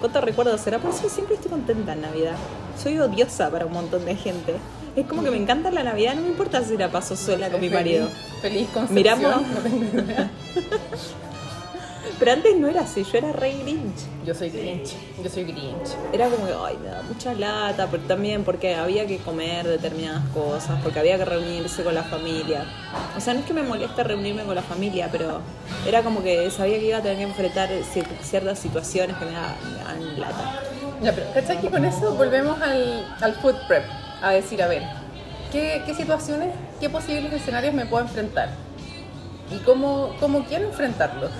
¿cuánto 0.00 0.20
recuerdo 0.20 0.56
será? 0.56 0.78
Por 0.78 0.90
eso 0.90 1.08
siempre 1.08 1.34
estoy 1.34 1.50
contenta 1.50 1.92
en 1.92 2.00
Navidad. 2.00 2.36
Soy 2.82 2.98
odiosa 2.98 3.50
para 3.50 3.66
un 3.66 3.72
montón 3.72 4.04
de 4.06 4.16
gente. 4.16 4.54
Es 4.96 5.06
como 5.06 5.22
que 5.22 5.30
me 5.30 5.36
encanta 5.36 5.70
la 5.70 5.84
Navidad, 5.84 6.14
no 6.14 6.22
me 6.22 6.28
importa 6.28 6.64
si 6.64 6.76
la 6.76 6.90
paso 6.90 7.16
sola 7.16 7.50
con 7.50 7.60
mi 7.60 7.68
marido. 7.68 8.08
Feliz 8.40 8.68
concepción. 8.72 8.96
Miramos. 8.96 9.42
No. 10.54 11.27
Pero 12.18 12.32
antes 12.32 12.56
no 12.56 12.66
era 12.66 12.80
así, 12.80 13.04
yo 13.04 13.18
era 13.18 13.30
re 13.32 13.52
grinch. 13.62 14.00
Yo 14.24 14.34
soy 14.34 14.50
Grinch. 14.50 14.94
Yo 15.22 15.30
soy 15.30 15.44
Grinch. 15.44 15.90
Era 16.12 16.28
como 16.28 16.46
que, 16.46 16.52
ay, 16.52 16.76
me 16.82 16.88
da 16.88 17.02
mucha 17.02 17.32
lata, 17.32 17.86
pero 17.90 18.02
también 18.04 18.42
porque 18.44 18.74
había 18.74 19.06
que 19.06 19.18
comer 19.18 19.66
determinadas 19.66 20.22
cosas, 20.34 20.80
porque 20.82 20.98
había 20.98 21.16
que 21.16 21.24
reunirse 21.24 21.84
con 21.84 21.94
la 21.94 22.02
familia. 22.02 22.64
O 23.16 23.20
sea, 23.20 23.34
no 23.34 23.40
es 23.40 23.46
que 23.46 23.54
me 23.54 23.62
moleste 23.62 24.02
reunirme 24.02 24.42
con 24.42 24.54
la 24.56 24.62
familia, 24.62 25.08
pero 25.12 25.40
era 25.86 26.02
como 26.02 26.22
que 26.22 26.50
sabía 26.50 26.78
que 26.80 26.86
iba 26.86 26.98
a 26.98 27.02
tener 27.02 27.18
que 27.18 27.22
enfrentar 27.24 27.68
cier- 27.94 28.20
ciertas 28.20 28.58
situaciones 28.58 29.16
que 29.16 29.24
me, 29.24 29.32
da- 29.32 29.56
me 29.72 29.84
dan 29.84 30.20
lata. 30.20 30.60
Ya, 31.00 31.12
pero 31.14 31.26
¿cachai 31.32 31.60
que 31.60 31.70
con 31.70 31.84
eso 31.84 32.14
volvemos 32.16 32.60
al, 32.60 33.06
al 33.20 33.34
food 33.36 33.54
prep? 33.68 33.84
A 34.20 34.32
decir, 34.32 34.60
a 34.60 34.66
ver, 34.66 34.82
¿qué, 35.52 35.82
qué 35.86 35.94
situaciones, 35.94 36.48
qué 36.80 36.90
posibles 36.90 37.32
escenarios 37.32 37.72
me 37.72 37.86
puedo 37.86 38.02
enfrentar? 38.02 38.50
¿Y 39.54 39.58
cómo, 39.60 40.14
cómo 40.20 40.44
quiero 40.44 40.66
enfrentarlos? 40.66 41.30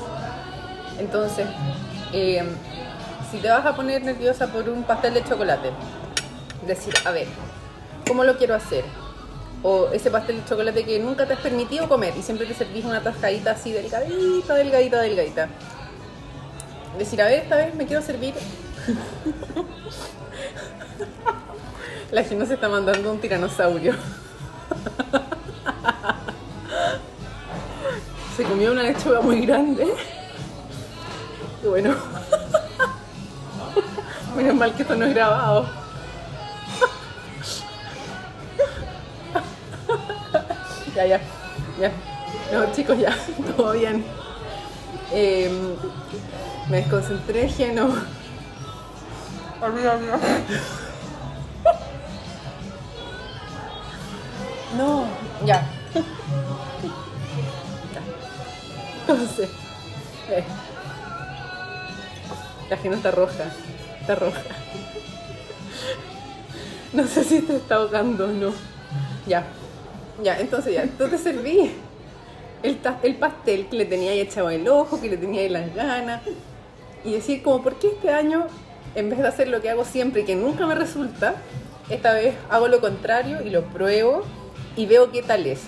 Entonces, 0.98 1.46
eh, 2.12 2.42
si 3.30 3.38
te 3.38 3.48
vas 3.48 3.64
a 3.64 3.74
poner 3.74 4.02
nerviosa 4.02 4.48
por 4.48 4.68
un 4.68 4.82
pastel 4.82 5.14
de 5.14 5.24
chocolate, 5.24 5.70
decir, 6.66 6.94
a 7.04 7.10
ver, 7.10 7.26
¿cómo 8.06 8.24
lo 8.24 8.36
quiero 8.36 8.54
hacer? 8.54 8.84
O 9.62 9.88
ese 9.92 10.10
pastel 10.10 10.36
de 10.36 10.44
chocolate 10.44 10.84
que 10.84 10.98
nunca 10.98 11.26
te 11.26 11.34
has 11.34 11.40
permitido 11.40 11.88
comer 11.88 12.14
y 12.16 12.22
siempre 12.22 12.46
te 12.46 12.54
servís 12.54 12.84
una 12.84 13.02
tascadita 13.02 13.52
así 13.52 13.72
delgadita, 13.72 14.54
delgadita, 14.54 15.00
delgadita. 15.00 15.48
Decir, 16.98 17.22
a 17.22 17.26
ver, 17.26 17.42
esta 17.42 17.56
vez 17.56 17.74
me 17.74 17.86
quiero 17.86 18.02
servir 18.02 18.34
La 22.10 22.24
gente 22.24 22.46
se 22.46 22.54
está 22.54 22.70
mandando 22.70 23.12
un 23.12 23.20
tiranosaurio. 23.20 23.94
Se 28.36 28.44
comió 28.44 28.72
una 28.72 28.82
lechuga 28.82 29.20
muy 29.20 29.44
grande. 29.44 29.86
Bueno. 31.64 31.94
Menos 34.36 34.54
mal 34.54 34.74
que 34.74 34.82
esto 34.82 34.94
no 34.94 35.04
es 35.06 35.14
grabado. 35.14 35.66
Ya, 40.94 41.06
ya, 41.06 41.20
ya. 41.80 41.92
No, 42.52 42.72
chicos, 42.72 42.98
ya, 42.98 43.14
todo 43.56 43.72
bien. 43.72 44.04
Eh, 45.12 45.50
me 46.68 46.78
desconcentré, 46.78 47.48
lleno. 47.48 47.94
No, 54.76 55.06
ya. 55.44 55.66
Ya. 57.94 58.02
Entonces, 59.00 59.48
eh, 60.30 60.44
la 62.70 62.76
gente 62.76 62.96
está 62.96 63.10
roja, 63.10 63.52
está 64.00 64.14
roja. 64.14 64.42
No 66.92 67.06
sé 67.06 67.24
si 67.24 67.42
te 67.42 67.56
está 67.56 67.76
ahogando 67.76 68.24
o 68.24 68.28
no. 68.28 68.52
Ya, 69.26 69.44
ya, 70.22 70.38
entonces 70.38 70.74
ya, 70.74 70.82
entonces 70.82 71.20
serví 71.20 71.70
el, 72.62 72.78
el 73.02 73.14
pastel 73.16 73.66
que 73.68 73.76
le 73.76 73.84
tenía 73.84 74.12
ahí 74.12 74.20
echado 74.20 74.50
el 74.50 74.66
ojo, 74.68 75.00
que 75.00 75.08
le 75.08 75.16
tenía 75.16 75.42
ahí 75.42 75.48
las 75.48 75.74
ganas. 75.74 76.22
Y 77.04 77.12
decir 77.12 77.42
como, 77.42 77.62
¿por 77.62 77.76
qué 77.76 77.88
este 77.88 78.10
año, 78.10 78.46
en 78.94 79.10
vez 79.10 79.18
de 79.18 79.28
hacer 79.28 79.48
lo 79.48 79.60
que 79.60 79.70
hago 79.70 79.84
siempre 79.84 80.22
y 80.22 80.24
que 80.24 80.34
nunca 80.34 80.66
me 80.66 80.74
resulta, 80.74 81.34
esta 81.88 82.12
vez 82.14 82.34
hago 82.50 82.68
lo 82.68 82.80
contrario 82.80 83.42
y 83.42 83.50
lo 83.50 83.64
pruebo 83.64 84.22
y 84.76 84.86
veo 84.86 85.12
qué 85.12 85.22
tal 85.22 85.46
es? 85.46 85.60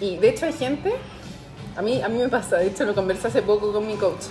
Y 0.00 0.16
de 0.16 0.28
hecho 0.28 0.46
hay 0.46 0.52
gente, 0.52 0.92
a 1.76 1.82
mí, 1.82 2.02
a 2.02 2.08
mí 2.08 2.18
me 2.18 2.28
pasa, 2.28 2.56
de 2.56 2.66
hecho 2.66 2.84
lo 2.84 2.94
conversé 2.94 3.28
hace 3.28 3.42
poco 3.42 3.72
con 3.72 3.86
mi 3.86 3.94
coach, 3.94 4.24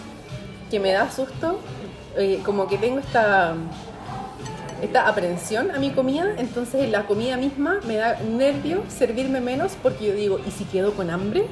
que 0.69 0.80
me 0.80 0.91
da 0.91 1.10
susto, 1.12 1.60
eh, 2.17 2.39
como 2.45 2.67
que 2.67 2.77
tengo 2.77 2.99
esta, 2.99 3.56
esta 4.82 5.08
aprensión 5.08 5.71
a 5.71 5.80
mi 5.80 5.91
comida, 5.91 6.25
entonces 6.38 6.89
la 6.89 7.06
comida 7.06 7.38
misma 7.38 7.80
me 7.88 7.95
da 7.97 8.19
nervio 8.19 8.84
servirme 8.89 9.39
menos 9.41 9.73
porque 9.82 10.08
yo 10.08 10.13
digo, 10.13 10.39
¿y 10.45 10.51
si 10.51 10.65
quedo 10.65 10.93
con 10.93 11.10
hambre? 11.10 11.45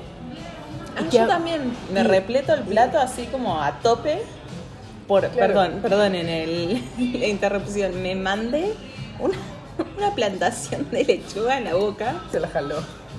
Ah, 0.98 1.02
¿Y 1.02 1.10
qué 1.10 1.18
yo 1.18 1.28
también 1.28 1.62
me 1.94 2.02
Y- 2.02 2.04
repleto 2.04 2.54
el 2.54 2.62
plato 2.62 3.00
así 3.00 3.26
como 3.26 3.62
a 3.62 3.80
tope. 3.80 4.22
Por, 5.08 5.28
Claro. 5.30 5.54
Perdón, 5.54 5.80
perdón 5.82 6.16
en 6.16 6.30
el, 6.30 6.84
la 7.20 7.28
interrupción. 7.28 8.02
Me 8.02 8.16
mandé 8.16 8.74
una, 9.20 9.38
una 9.98 10.16
plantación 10.16 10.90
de 10.90 11.04
lechuga 11.04 11.58
en 11.60 11.66
la 11.66 11.76
boca. 11.76 12.16
Se 12.32 12.40
la 12.40 12.48
jaló. 12.48 12.78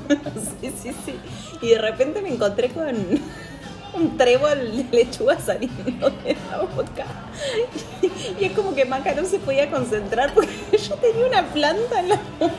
Sí, 0.60 0.72
sí, 0.82 0.92
sí. 1.04 1.14
Y 1.62 1.68
de 1.70 1.78
repente 1.78 2.22
me 2.22 2.28
encontré 2.30 2.68
con 2.70 2.86
un 3.96 4.16
trébol 4.16 4.76
de 4.76 4.96
lechuga 4.96 5.38
saliendo 5.40 6.10
de 6.10 6.36
la 6.50 6.58
boca. 6.58 7.06
Y, 8.40 8.44
es 8.44 8.52
como 8.52 8.74
que 8.74 8.84
Maca 8.84 9.14
no 9.14 9.24
se 9.24 9.38
podía 9.38 9.70
concentrar 9.70 10.32
porque 10.34 10.52
yo 10.72 10.94
tenía 10.96 11.26
una 11.26 11.44
planta 11.46 12.00
en 12.00 12.08
la 12.10 12.20
boca. 12.38 12.54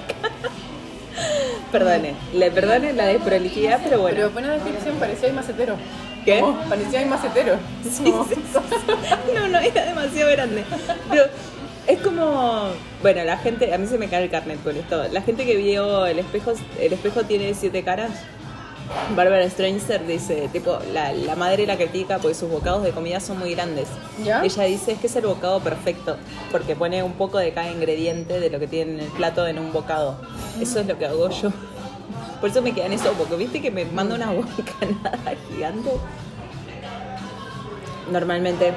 Perdone, 1.72 2.14
le 2.34 2.52
perdone 2.52 2.94
la 2.94 3.06
desprolijidad, 3.08 3.82
pero 3.84 4.02
bueno. 4.02 4.16
Pero 4.16 4.30
buena 4.32 4.54
descripción, 4.54 4.96
parecía 4.98 5.30
el 5.30 5.36
macetero. 5.36 5.76
¿Qué? 6.24 6.40
Como, 6.40 6.60
parecía 6.70 7.02
el 7.02 7.10
macetero. 7.10 7.58
Sí, 7.84 8.04
Como- 8.04 8.26
sí, 8.26 8.36
sí. 8.36 8.60
No, 9.34 9.48
no, 9.48 9.60
era 9.60 9.86
demasiado 9.86 10.32
grande. 10.32 10.64
Pero 11.10 11.24
es 11.88 12.00
como. 12.00 12.70
Bueno, 13.02 13.24
la 13.24 13.38
gente. 13.38 13.74
A 13.74 13.78
mí 13.78 13.88
se 13.88 13.98
me 13.98 14.10
cae 14.10 14.24
el 14.24 14.30
carnet 14.30 14.62
con 14.64 14.76
esto. 14.76 15.08
La 15.12 15.22
gente 15.22 15.46
que 15.46 15.56
vio 15.56 16.06
el 16.06 16.20
espejo, 16.20 16.54
el 16.80 16.94
espejo 16.94 17.24
tiene 17.24 17.54
siete 17.54 17.84
caras. 17.84 18.12
Barbara 19.16 19.50
Stranger 19.50 20.06
dice, 20.06 20.50
tipo, 20.52 20.80
la, 20.94 21.12
la 21.12 21.36
madre 21.36 21.66
la 21.66 21.76
critica 21.76 22.20
porque 22.20 22.36
sus 22.36 22.50
bocados 22.50 22.84
de 22.84 22.92
comida 22.92 23.20
son 23.20 23.40
muy 23.40 23.54
grandes. 23.54 23.88
¿Ya? 24.24 24.44
Ella 24.44 24.64
dice 24.64 24.94
es 24.94 25.00
que 25.00 25.08
es 25.08 25.16
el 25.16 25.26
bocado 25.26 25.60
perfecto, 25.60 26.18
porque 26.52 26.76
pone 26.76 27.04
un 27.04 27.14
poco 27.14 27.38
de 27.38 27.52
cada 27.52 27.72
ingrediente 27.72 28.40
de 28.40 28.50
lo 28.50 28.60
que 28.60 28.68
tiene 28.68 28.94
en 28.94 29.00
el 29.02 29.12
plato 29.12 29.46
en 29.48 29.60
un 29.60 29.74
bocado. 29.74 30.18
Eso 30.62 30.80
es 30.80 30.88
lo 30.88 30.98
que 30.98 31.06
hago 31.06 31.30
yo. 31.30 31.52
Por 32.42 32.50
eso 32.50 32.62
me 32.62 32.74
quedan 32.74 32.94
eso, 32.94 33.12
porque 33.14 33.36
viste 33.36 33.62
que 33.62 33.72
me 33.72 33.84
manda 33.86 34.16
una 34.16 34.32
bocanada 34.32 35.34
gigante. 35.50 35.92
Normalmente 38.12 38.74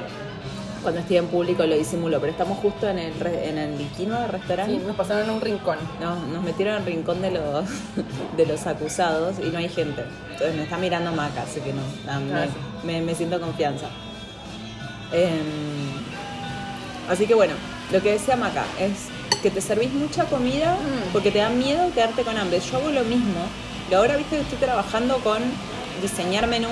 cuando 0.81 0.99
estoy 1.01 1.17
en 1.17 1.27
público 1.27 1.65
lo 1.65 1.75
disimulo, 1.75 2.19
pero 2.19 2.31
estamos 2.31 2.57
justo 2.59 2.87
en 2.89 2.97
el, 2.99 3.13
re- 3.19 3.49
en 3.49 3.57
el 3.57 3.87
quinoa 3.97 4.27
restaurante. 4.27 4.73
Sí, 4.73 4.81
nos 4.85 4.95
pasaron 4.95 5.29
a 5.29 5.33
un 5.33 5.41
rincón. 5.41 5.77
No, 5.99 6.15
nos 6.27 6.43
metieron 6.43 6.75
al 6.75 6.85
rincón 6.85 7.21
de 7.21 7.31
los, 7.31 7.65
de 8.37 8.45
los 8.45 8.65
acusados 8.67 9.35
y 9.39 9.49
no 9.49 9.57
hay 9.59 9.69
gente. 9.69 10.03
Entonces 10.31 10.55
me 10.55 10.63
está 10.63 10.77
mirando 10.77 11.11
Maca, 11.11 11.43
así 11.43 11.59
que 11.61 11.73
no, 11.73 11.81
me, 12.83 12.93
me- 12.93 13.01
me 13.05 13.15
siento 13.15 13.39
confianza. 13.39 13.87
Em, 15.13 15.91
así 17.09 17.25
que 17.25 17.33
bueno, 17.35 17.53
lo 17.91 18.01
que 18.01 18.11
decía 18.13 18.35
Maca 18.35 18.63
es 18.79 19.07
que 19.41 19.49
te 19.51 19.61
servís 19.61 19.91
mucha 19.93 20.25
comida 20.25 20.75
Mm. 20.75 21.11
porque 21.13 21.31
te 21.31 21.39
da 21.39 21.49
miedo 21.49 21.91
quedarte 21.93 22.23
con 22.23 22.37
hambre. 22.37 22.59
Yo 22.59 22.77
hago 22.77 22.89
lo 22.91 23.03
mismo. 23.03 23.41
Y 23.89 23.93
ahora 23.93 24.15
viste 24.15 24.37
que 24.37 24.43
estoy 24.43 24.57
trabajando 24.59 25.17
con 25.17 25.39
diseñar 26.01 26.47
menú 26.47 26.69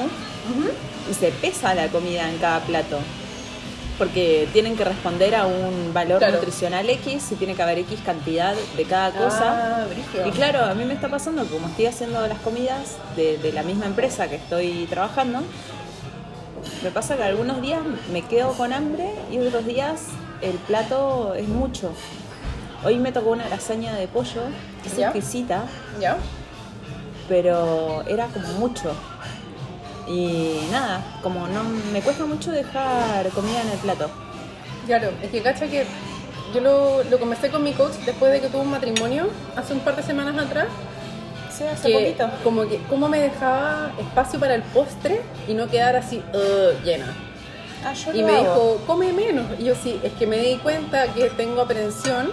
y 1.10 1.13
se 1.13 1.32
pesa 1.32 1.74
la 1.76 1.88
comida 1.89 2.30
en 2.30 2.38
cada 2.38 2.60
plato. 2.62 2.98
Porque 4.00 4.48
tienen 4.54 4.76
que 4.76 4.84
responder 4.86 5.36
a 5.36 5.46
un 5.46 5.94
valor 5.94 6.18
Claro. 6.20 6.36
nutricional 6.38 6.90
X 6.90 7.32
y 7.34 7.36
tiene 7.36 7.54
que 7.54 7.62
haber 7.62 7.78
X 7.80 8.00
cantidad 8.04 8.56
de 8.78 8.86
cada 8.86 9.12
cosa. 9.12 9.82
Ah, 9.84 9.86
brígido. 9.88 10.26
Y 10.28 10.32
claro, 10.32 10.64
a 10.64 10.74
mí 10.74 10.86
me 10.86 10.94
está 10.96 11.10
pasando 11.10 11.44
que 11.44 11.50
como 11.50 11.68
estoy 11.68 11.86
haciendo 11.86 12.26
las 12.26 12.40
comidas 12.40 12.96
de, 13.18 13.38
de 13.38 13.52
la 13.52 13.62
misma 13.62 13.86
empresa 13.86 14.28
que 14.30 14.38
estoy 14.38 14.88
trabajando, 14.90 15.42
me 16.82 16.92
pasa 16.92 17.18
que 17.18 17.24
algunos 17.24 17.62
días 17.62 17.82
me 18.12 18.22
quedo 18.24 18.54
con 18.54 18.72
hambre 18.74 19.12
y 19.32 19.38
otros 19.40 19.66
días 19.66 20.04
el 20.42 20.56
plato 20.56 21.36
es 21.36 21.48
mucho. 21.50 21.92
Hoy 22.86 22.98
me 22.98 23.12
tocó 23.12 23.32
una 23.32 23.50
lasaña 23.50 23.94
de 23.96 24.08
pollo, 24.08 24.44
que 24.82 24.88
es 24.88 24.96
¿Ya? 24.96 25.08
exquisita, 25.10 25.64
¿Ya? 26.00 26.16
pero 27.28 28.04
era 28.08 28.28
como 28.28 28.48
mucho. 28.54 28.92
Y 30.10 30.67
nada, 30.72 31.02
como 31.22 31.48
no 31.48 31.63
me 31.93 32.02
cuesta 32.02 32.26
mucho 32.26 32.52
dejar 32.52 33.30
comida 33.30 33.62
en 33.62 33.69
el 33.69 33.78
plato. 33.78 34.10
Claro, 34.88 35.12
es 35.22 35.30
que 35.30 35.41
cacha 35.41 35.67
que 35.67 35.86
yo 36.54 36.62
lo, 36.62 37.04
lo 37.04 37.19
conversé 37.19 37.50
con 37.52 37.63
mi 37.63 37.74
coach 37.74 37.93
después 38.06 38.32
de 38.32 38.41
que 38.41 38.48
tuvo 38.48 38.63
un 38.63 38.72
matrimonio 38.72 39.30
hace 39.56 39.74
un 39.74 39.82
par 39.82 39.95
de 39.95 40.02
semanas 40.04 40.36
atrás. 40.43 40.65
Sí, 41.56 41.63
hace 41.63 41.88
Que 41.91 41.93
poquito. 42.17 42.30
como 42.43 42.67
que 42.67 42.80
cómo 42.89 43.08
me 43.08 43.19
dejaba 43.19 43.91
espacio 44.00 44.39
para 44.39 44.56
el 44.56 44.63
postre 44.63 45.22
y 45.48 45.54
no 45.54 45.67
quedar 45.67 45.95
así 45.95 46.24
"Ugh", 46.34 46.84
llena. 46.84 47.13
Ah, 47.86 47.93
yo 47.93 48.12
Y 48.13 48.24
me 48.24 48.32
hago. 48.36 48.39
dijo, 48.39 48.84
come 48.88 49.13
menos. 49.13 49.45
Y 49.60 49.65
yo 49.65 49.76
sí, 49.76 50.00
es 50.04 50.12
que 50.13 50.26
me 50.26 50.38
di 50.38 50.58
cuenta 50.58 51.06
que 51.13 51.30
tengo 51.30 51.62
aprensión 51.62 52.32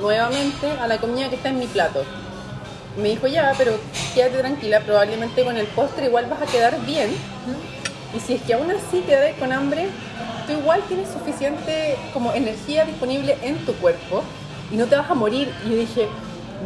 nuevamente 0.00 0.70
a 0.80 0.86
la 0.86 0.98
comida 0.98 1.28
que 1.30 1.36
está 1.36 1.48
en 1.48 1.58
mi 1.58 1.66
plato. 1.66 2.04
Me 2.96 3.10
dijo, 3.10 3.26
ya, 3.26 3.52
pero 3.56 3.72
quédate 4.14 4.38
tranquila, 4.38 4.80
probablemente 4.80 5.44
con 5.44 5.56
el 5.56 5.66
postre 5.66 6.06
igual 6.06 6.26
vas 6.26 6.42
a 6.42 6.46
quedar 6.46 6.80
bien. 6.84 7.10
Y 8.16 8.20
si 8.20 8.34
es 8.34 8.42
que 8.42 8.54
aún 8.54 8.70
así 8.70 9.00
quedas 9.00 9.34
con 9.38 9.52
hambre, 9.52 9.88
tú 10.46 10.54
igual 10.54 10.80
tienes 10.88 11.08
suficiente 11.10 11.96
como 12.12 12.32
energía 12.32 12.84
disponible 12.84 13.36
en 13.42 13.58
tu 13.64 13.74
cuerpo 13.74 14.22
y 14.72 14.76
no 14.76 14.86
te 14.86 14.96
vas 14.96 15.10
a 15.10 15.14
morir. 15.14 15.52
Y 15.66 15.70
yo 15.70 15.76
dije, 15.76 16.08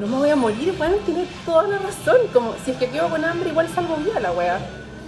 no 0.01 0.07
me 0.07 0.17
voy 0.17 0.31
a 0.31 0.37
morir, 0.37 0.75
bueno, 0.79 0.97
tiene 1.05 1.27
toda 1.45 1.67
la 1.67 1.79
razón. 1.79 2.17
Como 2.33 2.55
si 2.65 2.71
es 2.71 2.77
que 2.79 2.89
quedo 2.89 3.11
con 3.11 3.25
hambre, 3.25 3.51
igual 3.51 3.69
salgo 3.69 3.97
bien 3.97 4.23
la 4.23 4.33
wea. 4.33 4.59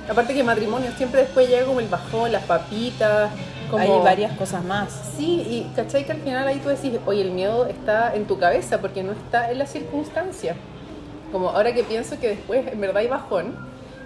Aparte 0.09 0.35
que 0.35 0.45
matrimonio 0.45 0.91
siempre 0.99 1.23
después 1.23 1.49
llega 1.49 1.65
como 1.65 1.81
el 1.81 1.89
bajón, 1.89 2.31
las 2.31 2.45
papitas, 2.45 3.31
como... 3.71 3.83
Hay 3.83 4.05
varias 4.05 4.37
cosas 4.37 4.63
más. 4.63 4.93
Sí, 5.17 5.41
y 5.49 5.73
cachai 5.75 6.05
que 6.05 6.13
al 6.13 6.21
final 6.21 6.47
ahí 6.47 6.59
tú 6.59 6.69
decís, 6.69 6.93
oye, 7.07 7.23
el 7.23 7.31
miedo 7.31 7.65
está 7.67 8.15
en 8.15 8.27
tu 8.27 8.39
cabeza 8.39 8.83
porque 8.83 9.03
no 9.03 9.13
está 9.13 9.51
en 9.51 9.59
la 9.59 9.67
circunstancia. 9.67 10.57
Como 11.35 11.49
ahora 11.49 11.75
que 11.75 11.83
pienso 11.83 12.21
que 12.21 12.29
después 12.29 12.65
en 12.65 12.81
verdad 12.81 12.99
hay 12.99 13.09
bajón, 13.09 13.57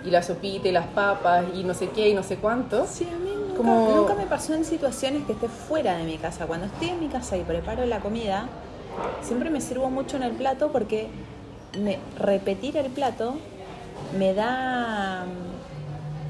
y 0.03 0.09
la 0.11 0.23
sopita 0.23 0.67
y 0.67 0.73
las 0.73 0.87
papas 0.87 1.45
y 1.55 1.63
no 1.63 1.75
sé 1.75 1.91
qué 1.91 2.09
y 2.09 2.15
no 2.15 2.23
sé 2.23 2.37
cuánto. 2.37 2.87
Sí, 2.87 3.05
a 3.05 3.19
mí 3.19 3.31
nunca, 3.37 3.55
Como- 3.55 3.95
nunca 3.95 4.15
me 4.15 4.25
pasó 4.25 4.55
en 4.55 4.65
situaciones 4.65 5.25
que 5.27 5.33
esté 5.33 5.47
fuera 5.47 5.99
de 5.99 6.05
mi 6.05 6.17
casa. 6.17 6.47
Cuando 6.47 6.65
estoy 6.65 6.89
en 6.89 7.01
mi 7.01 7.09
casa 7.09 7.37
y 7.37 7.43
preparo 7.43 7.85
la 7.85 8.01
comida, 8.01 8.49
siempre 9.21 9.51
me 9.51 9.61
sirvo 9.61 9.91
mucho 9.91 10.17
en 10.17 10.23
el 10.23 10.33
plato 10.33 10.73
porque 10.73 11.09
me, 11.79 11.99
repetir 12.19 12.79
el 12.79 12.91
plato 12.91 13.35
me 14.19 14.33
da 14.33 15.27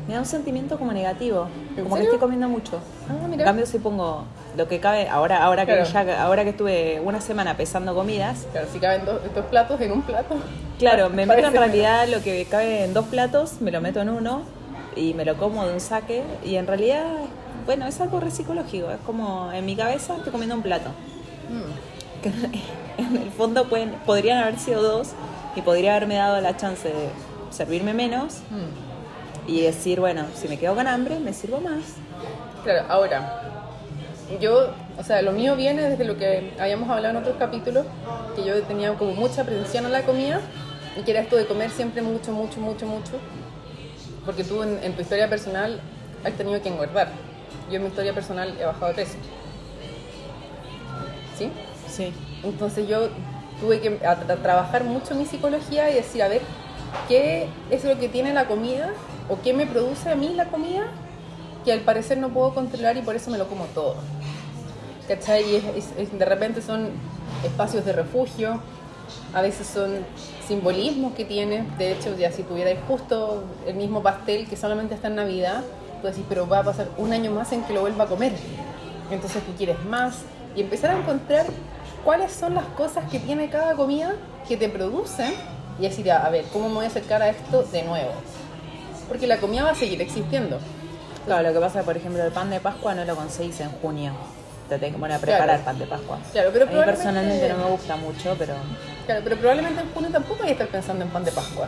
me 0.09 0.15
da 0.15 0.21
un 0.21 0.27
sentimiento 0.27 0.79
como 0.79 0.93
negativo, 0.93 1.47
¿En 1.77 1.85
como 1.85 1.97
que 1.97 2.05
estoy 2.05 2.19
comiendo 2.19 2.49
mucho. 2.49 2.81
Ah, 3.09 3.29
En 3.31 3.39
cambio 3.39 3.67
si 3.67 3.79
pongo 3.79 4.25
lo 4.57 4.67
que 4.67 4.81
cabe 4.81 5.07
ahora 5.09 5.45
ahora 5.45 5.67
que 5.67 5.85
ya 5.85 6.23
ahora 6.23 6.45
que 6.45 6.51
estuve 6.51 7.01
una 7.05 7.21
semana 7.21 7.57
pesando 7.59 7.95
comidas, 7.95 8.47
Claro, 8.51 8.67
si 8.73 8.79
caben 8.79 9.05
dos, 9.05 9.21
dos 9.35 9.45
platos 9.47 9.81
en 9.83 9.93
un 9.93 10.03
plato. 10.03 10.37
Claro, 10.79 11.11
me 11.11 11.27
meto 11.27 11.47
en 11.47 11.53
realidad 11.53 12.09
lo 12.09 12.23
que 12.23 12.47
cabe 12.47 12.85
en 12.85 12.95
dos 12.95 13.05
platos, 13.07 13.61
me 13.61 13.71
lo 13.71 13.81
meto 13.83 14.01
en 14.01 14.09
uno 14.09 14.43
y 14.97 15.13
me 15.13 15.25
lo 15.27 15.37
como 15.37 15.67
de 15.67 15.75
un 15.75 15.81
saque. 15.81 16.23
Y 16.45 16.55
en 16.57 16.67
realidad, 16.67 17.05
bueno, 17.67 17.87
es 17.87 18.01
algo 18.01 18.19
re 18.19 18.31
psicológico. 18.31 18.91
Es 18.91 18.99
como 19.05 19.53
en 19.53 19.67
mi 19.67 19.77
cabeza 19.77 20.17
estoy 20.17 20.33
comiendo 20.33 20.55
un 20.55 20.63
plato. 20.63 20.89
Mm. 21.51 22.23
Que 22.23 22.29
en 23.03 23.17
el 23.17 23.31
fondo 23.37 23.69
pueden, 23.69 23.91
podrían 24.07 24.39
haber 24.39 24.59
sido 24.59 24.83
dos 24.83 25.11
y 25.55 25.61
podría 25.61 25.97
haberme 25.97 26.15
dado 26.17 26.41
la 26.41 26.57
chance 26.57 26.89
de 26.89 27.09
servirme 27.51 27.93
menos 27.93 28.39
Mm. 28.51 28.88
Y 29.49 29.63
decir, 29.63 29.99
bueno, 29.99 30.27
si 30.35 30.47
me 30.47 30.59
quedo 30.59 30.75
con 30.77 30.87
hambre, 30.87 31.19
me 31.19 31.33
sirvo 31.33 31.59
más. 31.61 31.83
Claro, 32.63 32.85
ahora, 32.89 33.43
yo, 34.41 34.71
o 34.99 35.03
sea, 35.03 35.23
lo 35.23 35.33
mío 35.33 35.57
viene 35.57 35.83
desde 35.83 36.05
lo 36.05 36.17
que 36.19 36.53
habíamos 36.61 36.89
hablado 36.91 37.17
en 37.17 37.23
otros 37.23 37.37
capítulos, 37.39 37.87
que 38.37 38.45
yo 38.45 38.63
tenía 38.65 38.95
como 38.95 39.13
mucha 39.15 39.43
aprensión 39.43 39.87
a 39.87 39.89
la 39.89 40.03
comida 40.03 40.41
y 40.97 41.03
que 41.03 41.11
era 41.13 41.21
esto 41.21 41.37
de 41.37 41.47
comer 41.47 41.71
siempre 41.71 42.03
mucho, 42.03 42.31
mucho, 42.33 42.61
mucho, 42.61 42.87
mucho, 42.87 43.13
porque 44.27 44.45
tú 44.45 44.63
en, 44.63 44.79
en 44.85 44.93
tu 44.95 45.01
historia 45.03 45.29
personal 45.31 45.81
has 46.25 46.33
tenido 46.35 46.61
que 46.61 46.69
engordar. 46.69 47.09
Yo 47.71 47.77
en 47.77 47.83
mi 47.83 47.89
historia 47.89 48.13
personal 48.13 48.55
he 48.61 48.65
bajado 48.65 48.89
de 48.89 48.95
peso. 48.95 49.17
¿Sí? 51.37 51.51
Sí. 51.89 52.13
Entonces 52.43 52.87
yo 52.89 53.09
tuve 53.61 53.81
que 53.81 53.99
a- 54.05 54.11
a 54.13 54.37
trabajar 54.37 54.85
mucho 54.85 55.15
mi 55.15 55.25
psicología 55.25 55.91
y 55.91 55.95
decir, 55.95 56.23
a 56.23 56.29
ver, 56.29 56.43
¿qué 57.09 57.49
es 57.71 57.85
lo 57.85 57.99
que 57.99 58.09
tiene 58.09 58.33
la 58.33 58.47
comida 58.47 58.91
o 59.29 59.41
qué 59.43 59.53
me 59.53 59.67
produce 59.67 60.11
a 60.11 60.15
mí 60.15 60.31
la 60.35 60.47
comida 60.47 60.87
que 61.65 61.73
al 61.73 61.81
parecer 61.81 62.19
no 62.19 62.29
puedo 62.31 62.55
controlar 62.55 62.97
y 62.97 63.03
por 63.03 63.17
eso 63.17 63.31
me 63.31 63.39
lo 63.39 63.47
como 63.49 63.65
todo? 63.67 63.97
¿Cachai? 65.07 65.45
Y 65.51 65.57
es- 65.77 65.91
es- 65.97 66.19
de 66.19 66.25
repente 66.25 66.61
son 66.63 66.91
espacios 67.45 67.85
de 67.85 67.93
refugio, 67.93 68.61
a 69.35 69.43
veces 69.43 69.67
son 69.67 70.05
simbolismos 70.47 71.15
que 71.15 71.25
tiene. 71.25 71.65
De 71.79 71.93
hecho, 71.93 72.17
ya 72.17 72.31
si 72.33 72.43
tuvierais 72.43 72.79
justo 72.87 73.45
el 73.67 73.75
mismo 73.75 74.03
pastel 74.03 74.47
que 74.49 74.57
solamente 74.57 74.95
está 74.95 75.09
en 75.09 75.17
Navidad, 75.17 75.63
tú 76.01 76.07
decís, 76.09 76.25
pero 76.29 76.49
va 76.49 76.61
a 76.61 76.63
pasar 76.63 76.89
un 76.99 77.13
año 77.13 77.31
más 77.31 77.53
en 77.53 77.63
que 77.65 77.73
lo 77.73 77.81
vuelva 77.81 78.05
a 78.05 78.07
comer. 78.07 78.33
Entonces 79.11 79.43
tú 79.43 79.53
quieres 79.57 79.83
más. 79.85 80.19
Y 80.55 80.61
empezar 80.63 80.91
a 80.91 80.99
encontrar 80.99 81.47
cuáles 82.05 82.33
son 82.33 82.55
las 82.55 82.65
cosas 82.77 83.05
que 83.11 83.19
tiene 83.19 83.49
cada 83.49 83.75
comida 83.75 84.15
que 84.47 84.57
te 84.57 84.69
producen 84.69 85.33
y 85.79 85.83
decir, 85.83 86.11
a 86.11 86.29
ver, 86.31 86.45
¿cómo 86.53 86.69
me 86.69 86.75
voy 86.77 86.85
a 86.85 86.89
acercar 86.89 87.23
a 87.23 87.29
esto 87.29 87.63
de 87.65 87.83
nuevo? 87.83 88.13
Porque 89.09 89.27
la 89.27 89.39
comida 89.39 89.65
va 89.65 89.71
a 89.71 89.75
seguir 89.75 90.01
existiendo. 90.03 90.59
Claro, 91.27 91.49
lo 91.49 91.55
que 91.55 91.61
pasa, 91.61 91.83
por 91.83 91.97
ejemplo, 91.97 92.23
el 92.23 92.33
pan 92.33 92.51
de 92.51 92.61
Pascua 92.61 92.95
no 92.95 93.05
lo 93.05 93.17
conseguís 93.17 93.59
en 93.61 93.71
junio. 93.71 94.13
Te 94.69 94.79
tenés 94.79 94.95
que 94.95 95.01
poner 95.01 95.17
a 95.17 95.21
preparar 95.21 95.47
Claro. 95.47 95.65
pan 95.65 95.79
de 95.79 95.87
Pascua. 95.87 96.19
Claro, 96.33 96.51
pero 96.53 96.65
a 96.65 96.67
mí 96.67 96.73
probablemente- 96.73 97.03
personalmente 97.05 97.49
no 97.49 97.57
me 97.65 97.71
gusta 97.71 97.97
mucho, 97.97 98.37
pero 98.39 98.55
Claro, 99.07 99.21
pero 99.25 99.37
probablemente 99.37 99.81
en 99.81 99.91
junio 99.95 100.11
tampoco 100.11 100.43
hay 100.43 100.49
que 100.49 100.53
estar 100.53 100.69
pensando 100.69 101.05
en 101.05 101.11
pan 101.11 101.25
de 101.25 101.33
Pascua. 101.33 101.67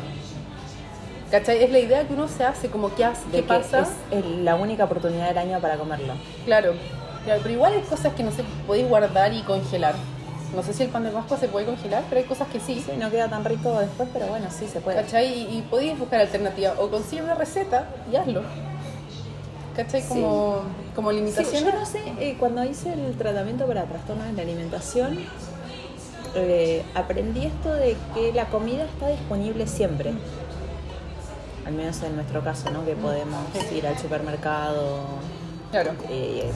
¿Cachai? 1.30 1.62
Es 1.62 1.70
la 1.70 1.78
idea 1.78 2.06
que 2.06 2.12
uno 2.12 2.26
se 2.28 2.44
hace, 2.44 2.68
como 2.68 2.94
qué 2.94 3.04
hace, 3.04 3.24
de 3.26 3.30
qué 3.30 3.36
que 3.42 3.42
pasa. 3.48 3.86
es 4.10 4.24
la 4.26 4.56
única 4.56 4.84
oportunidad 4.84 5.28
del 5.28 5.38
año 5.38 5.60
para 5.60 5.76
comerlo. 5.76 6.14
Claro, 6.44 6.74
claro, 7.24 7.40
pero 7.42 7.54
igual 7.54 7.72
hay 7.74 7.82
cosas 7.82 8.12
que 8.14 8.22
no 8.24 8.32
se 8.32 8.42
podéis 8.66 8.88
guardar 8.88 9.32
y 9.32 9.42
congelar. 9.42 9.94
No 10.54 10.62
sé 10.64 10.72
si 10.72 10.82
el 10.82 10.88
pan 10.88 11.04
de 11.04 11.10
Pascua 11.10 11.36
se 11.38 11.48
puede 11.48 11.66
congelar, 11.66 12.02
pero 12.08 12.20
hay 12.20 12.26
cosas 12.26 12.48
que 12.48 12.58
sí. 12.60 12.82
Sí, 12.84 12.92
no 12.98 13.10
queda 13.10 13.28
tan 13.28 13.44
rico 13.44 13.78
después, 13.78 14.08
pero 14.12 14.26
bueno, 14.26 14.46
sí 14.50 14.66
se 14.66 14.80
puede. 14.80 15.00
¿Cachai? 15.02 15.26
Y, 15.32 15.58
y 15.58 15.62
podéis 15.62 15.98
buscar 15.98 16.20
alternativas. 16.20 16.74
O 16.78 16.90
consigue 16.90 17.22
una 17.22 17.34
receta 17.34 17.88
y 18.12 18.16
hazlo. 18.16 18.42
¿Cachai? 19.76 20.02
Como, 20.02 20.62
como 20.96 21.10
Sí, 21.10 21.16
limitación. 21.16 21.64
yo 21.64 21.72
no 21.72 21.86
sé, 21.86 22.00
eh, 22.18 22.36
cuando 22.38 22.64
hice 22.64 22.92
el 22.92 23.16
tratamiento 23.16 23.66
para 23.66 23.84
trastornos 23.84 24.26
de 24.26 24.32
la 24.32 24.42
alimentación, 24.42 25.18
eh, 26.34 26.82
aprendí 26.94 27.46
esto 27.46 27.72
de 27.72 27.96
que 28.14 28.32
la 28.32 28.46
comida 28.46 28.84
está 28.84 29.08
disponible 29.08 29.66
siempre. 29.68 30.12
Al 31.64 31.72
menos 31.74 32.02
en 32.02 32.16
nuestro 32.16 32.42
caso, 32.42 32.70
¿no? 32.70 32.84
Que 32.84 32.96
podemos 32.96 33.44
ir 33.72 33.86
al 33.86 33.96
supermercado, 33.98 35.02
Claro. 35.70 35.92
eh, 36.08 36.50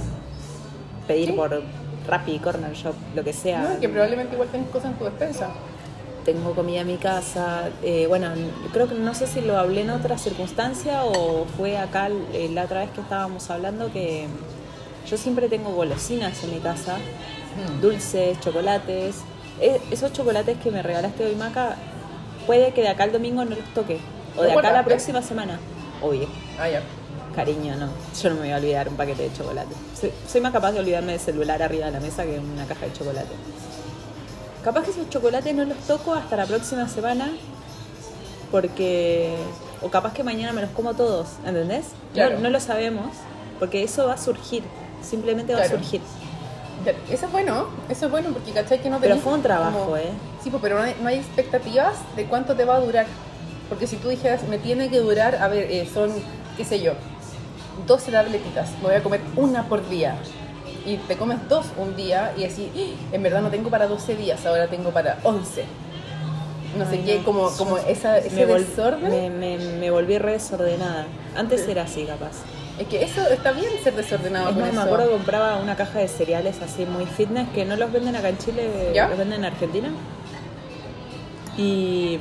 pedir 1.07 1.29
Sí. 1.29 1.33
por 1.35 1.63
Rappi, 2.07 2.39
Corner 2.39 2.73
Shop, 2.75 2.95
lo 3.15 3.25
que 3.25 3.33
sea. 3.33 3.61
No, 3.63 3.81
que 3.81 3.89
probablemente 3.89 4.35
igual 4.35 4.49
tenés 4.51 4.69
cosas 4.69 4.91
en 4.93 4.99
tu 4.99 5.05
despensa. 5.05 5.49
Tengo 6.25 6.55
comida 6.55 6.81
en 6.81 6.87
mi 6.87 6.97
casa. 6.97 7.69
eh, 7.83 8.07
bueno, 8.09 8.29
creo 8.73 8.89
que 8.89 8.95
no 8.95 9.15
sé 9.15 9.27
si 9.27 9.41
lo 9.43 9.59
hablé 9.59 9.83
en 9.83 9.91
otra 9.91 10.17
circunstancia 10.19 11.05
o 11.05 11.45
fue 11.57 11.77
acá 11.79 12.09
eh, 12.33 12.49
la 12.53 12.65
otra 12.65 12.81
vez 12.81 12.91
que 12.91 13.01
estábamos 13.03 13.51
hablando 13.51 13.93
que 13.93 14.27
yo 15.09 15.17
siempre 15.19 15.49
tengo 15.49 15.71
golosinas 15.71 16.43
en 16.45 16.51
mi 16.55 16.61
casa, 16.61 16.97
dulces, 17.81 18.41
chocolates. 18.41 19.17
E- 19.61 19.81
esos 19.91 20.13
chocolates 20.13 20.57
que 20.59 20.71
me 20.71 20.83
regalaste 20.83 21.25
hoy, 21.27 21.35
Maca, 21.37 21.77
puede 22.47 22.73
que 22.73 22.81
de 22.83 22.89
acá 22.89 23.05
al 23.05 23.13
domingo 23.13 23.45
no 23.45 23.51
los 23.55 23.75
toque. 23.75 23.99
O 24.37 24.43
de 24.43 24.53
¿Lo 24.53 24.59
acá 24.59 24.69
la 24.69 24.83
guardaste? 24.83 24.91
próxima 24.91 25.23
semana. 25.23 25.59
Obvio. 26.03 26.27
Ah, 26.59 26.69
ya. 26.69 26.83
Cariño, 27.35 27.75
no. 27.77 27.89
Yo 28.23 28.29
no 28.31 28.35
me 28.37 28.41
voy 28.43 28.51
a 28.53 28.57
olvidar 28.57 28.89
un 28.89 28.97
paquete 28.97 29.25
de 29.29 29.33
chocolate. 29.33 29.75
Soy, 30.01 30.13
soy 30.31 30.41
más 30.41 30.53
capaz 30.53 30.73
de 30.73 30.81
olvidarme 30.81 31.13
del 31.13 31.21
celular 31.21 31.63
arriba 31.63 31.87
de 31.87 31.93
la 31.93 32.01
mesa 32.01 32.25
que 32.25 32.39
una 32.39 32.65
caja 32.67 32.87
de 32.87 32.93
chocolate. 32.93 33.35
Capaz 34.63 34.85
que 34.85 34.91
esos 34.93 35.09
chocolates 35.11 35.55
no 35.55 35.65
los 35.65 35.77
toco 35.79 36.15
hasta 36.15 36.37
la 36.37 36.47
próxima 36.47 36.89
semana 36.89 37.31
porque... 38.51 39.35
O 39.83 39.91
capaz 39.91 40.15
que 40.15 40.23
mañana 40.25 40.53
me 40.53 40.63
los 40.63 40.71
como 40.71 40.95
todos, 40.95 41.27
¿entendés? 41.45 41.87
No- 41.89 42.15
Claro. 42.15 42.39
No, 42.39 42.49
lo 42.49 42.61
sabemos 42.61 43.09
porque 43.59 43.83
eso 43.83 44.07
va 44.07 44.15
a 44.15 44.19
surgir. 44.19 44.63
Simplemente 45.03 45.53
va 45.53 45.61
Claro. 45.61 45.77
a 45.77 45.79
surgir. 45.81 46.01
Eso 47.11 47.27
es 47.27 47.33
bueno, 47.33 47.67
eso 47.89 48.07
es 48.07 48.11
bueno 48.11 48.31
porque 48.33 48.53
cachai 48.53 48.81
que 48.81 48.89
no 48.91 48.99
Pero 49.01 49.15
tenés 49.15 49.25
fue 49.25 49.35
un 49.35 49.43
trabajo, 49.43 49.79
como- 49.85 49.97
¿eh? 49.97 50.11
Sí, 50.43 50.51
pues, 50.51 50.63
pero 50.63 50.79
no 50.79 50.85
hay, 50.85 50.95
no 51.03 51.09
hay 51.09 51.17
expectativas 51.19 51.95
de 52.17 52.27
cuánto 52.27 52.55
te 52.55 52.65
va 52.65 52.77
a 52.77 52.81
durar. 52.81 53.07
Porque 53.69 53.87
si 53.87 53.97
tú 53.97 54.09
dijeras, 54.09 54.43
me 54.49 54.59
tiene 54.59 54.89
que 54.91 55.01
durar, 55.01 55.37
a 55.37 55.49
ver, 55.49 55.71
eh, 55.71 55.89
son, 55.93 56.11
qué 56.57 56.65
sé 56.65 56.81
yo, 56.81 56.93
12 57.87 58.13
tabletitas, 58.13 58.71
me 58.83 58.89
voy 58.89 58.95
a 58.97 59.03
comer 59.03 59.21
una 59.37 59.65
por 59.69 59.89
día. 59.89 60.17
Y 60.87 60.97
te 60.99 61.17
comes 61.17 61.39
dos 61.49 61.67
un 61.79 61.97
día 61.97 62.33
y 62.37 62.45
así, 62.45 62.71
"Ah, 62.77 63.15
en 63.15 63.23
verdad 63.23 63.41
no 63.41 63.49
tengo 63.51 63.71
para 63.71 63.87
12 63.87 64.17
días, 64.17 64.45
ahora 64.47 64.67
tengo 64.69 64.91
para 64.91 65.19
11. 65.23 65.65
No 66.79 66.89
sé 66.91 67.01
qué, 67.03 67.23
como, 67.25 67.51
como 67.57 67.79
esa, 67.79 68.19
ese 68.19 68.35
Me, 68.35 68.47
vol- 68.53 68.59
desorden. 68.67 69.09
me, 69.11 69.31
me- 69.31 69.59
me 69.79 69.91
volví 69.91 70.19
re 70.19 70.33
desordenada. 70.33 71.07
Antes 71.37 71.67
era 71.69 71.83
así, 71.85 72.05
capaz. 72.05 72.33
Es 72.79 72.89
que 72.89 73.05
eso 73.05 73.21
está 73.29 73.53
bien 73.53 73.71
ser 73.85 73.95
desordenado 73.95 74.49
Es 74.49 74.55
con 74.55 74.63
más, 74.63 74.75
me 74.75 74.81
acuerdo 74.83 75.05
que 75.07 75.13
compraba 75.13 75.57
una 75.59 75.77
caja 75.77 76.01
de 76.01 76.09
cereales 76.09 76.57
así 76.61 76.85
muy 76.85 77.07
fitness 77.07 77.49
que 77.55 77.65
no 77.65 77.77
los 77.77 77.93
venden 77.93 78.17
acá 78.17 78.29
en 78.31 78.39
Chile, 78.39 78.91
¿Ya? 78.93 79.07
los 79.09 79.17
venden 79.17 79.39
en 79.41 79.45
Argentina. 79.45 79.89
Y 81.57 82.19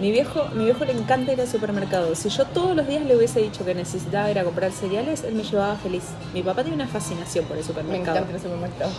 mi 0.00 0.10
viejo, 0.12 0.46
mi 0.54 0.64
viejo 0.64 0.84
le 0.84 0.92
encanta 0.92 1.32
ir 1.32 1.40
al 1.40 1.48
supermercado. 1.48 2.14
Si 2.14 2.28
yo 2.28 2.44
todos 2.46 2.76
los 2.76 2.86
días 2.86 3.02
le 3.04 3.16
hubiese 3.16 3.40
dicho 3.40 3.64
que 3.64 3.74
necesitaba 3.74 4.30
ir 4.30 4.38
a 4.38 4.44
comprar 4.44 4.70
cereales, 4.72 5.24
él 5.24 5.34
me 5.34 5.42
llevaba 5.42 5.74
feliz. 5.76 6.04
Mi 6.32 6.42
papá 6.42 6.62
tiene 6.62 6.76
una 6.76 6.86
fascinación 6.86 7.44
por 7.46 7.56
el 7.56 7.62
Me 7.62 7.66
supermercado. 7.66 8.18
encanta 8.18 8.36
el 8.36 8.42
supermercado. 8.42 8.90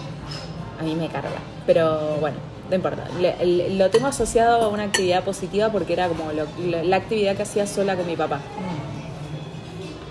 A 0.79 0.83
mí 0.83 0.95
me 0.95 1.07
carga. 1.09 1.29
Pero 1.65 2.17
bueno, 2.19 2.37
no 2.69 2.75
importa. 2.75 3.03
Le- 3.19 3.35
le- 3.45 3.69
lo 3.75 3.89
tengo 3.89 4.07
asociado 4.07 4.61
a 4.61 4.67
una 4.67 4.83
actividad 4.83 5.23
positiva 5.23 5.69
porque 5.69 5.93
era 5.93 6.07
como 6.07 6.31
lo- 6.31 6.47
la, 6.69 6.83
la 6.83 6.95
actividad 6.97 7.35
que 7.35 7.43
hacía 7.43 7.65
sola 7.67 7.95
con 7.95 8.05
mi 8.07 8.15
papá. 8.15 8.39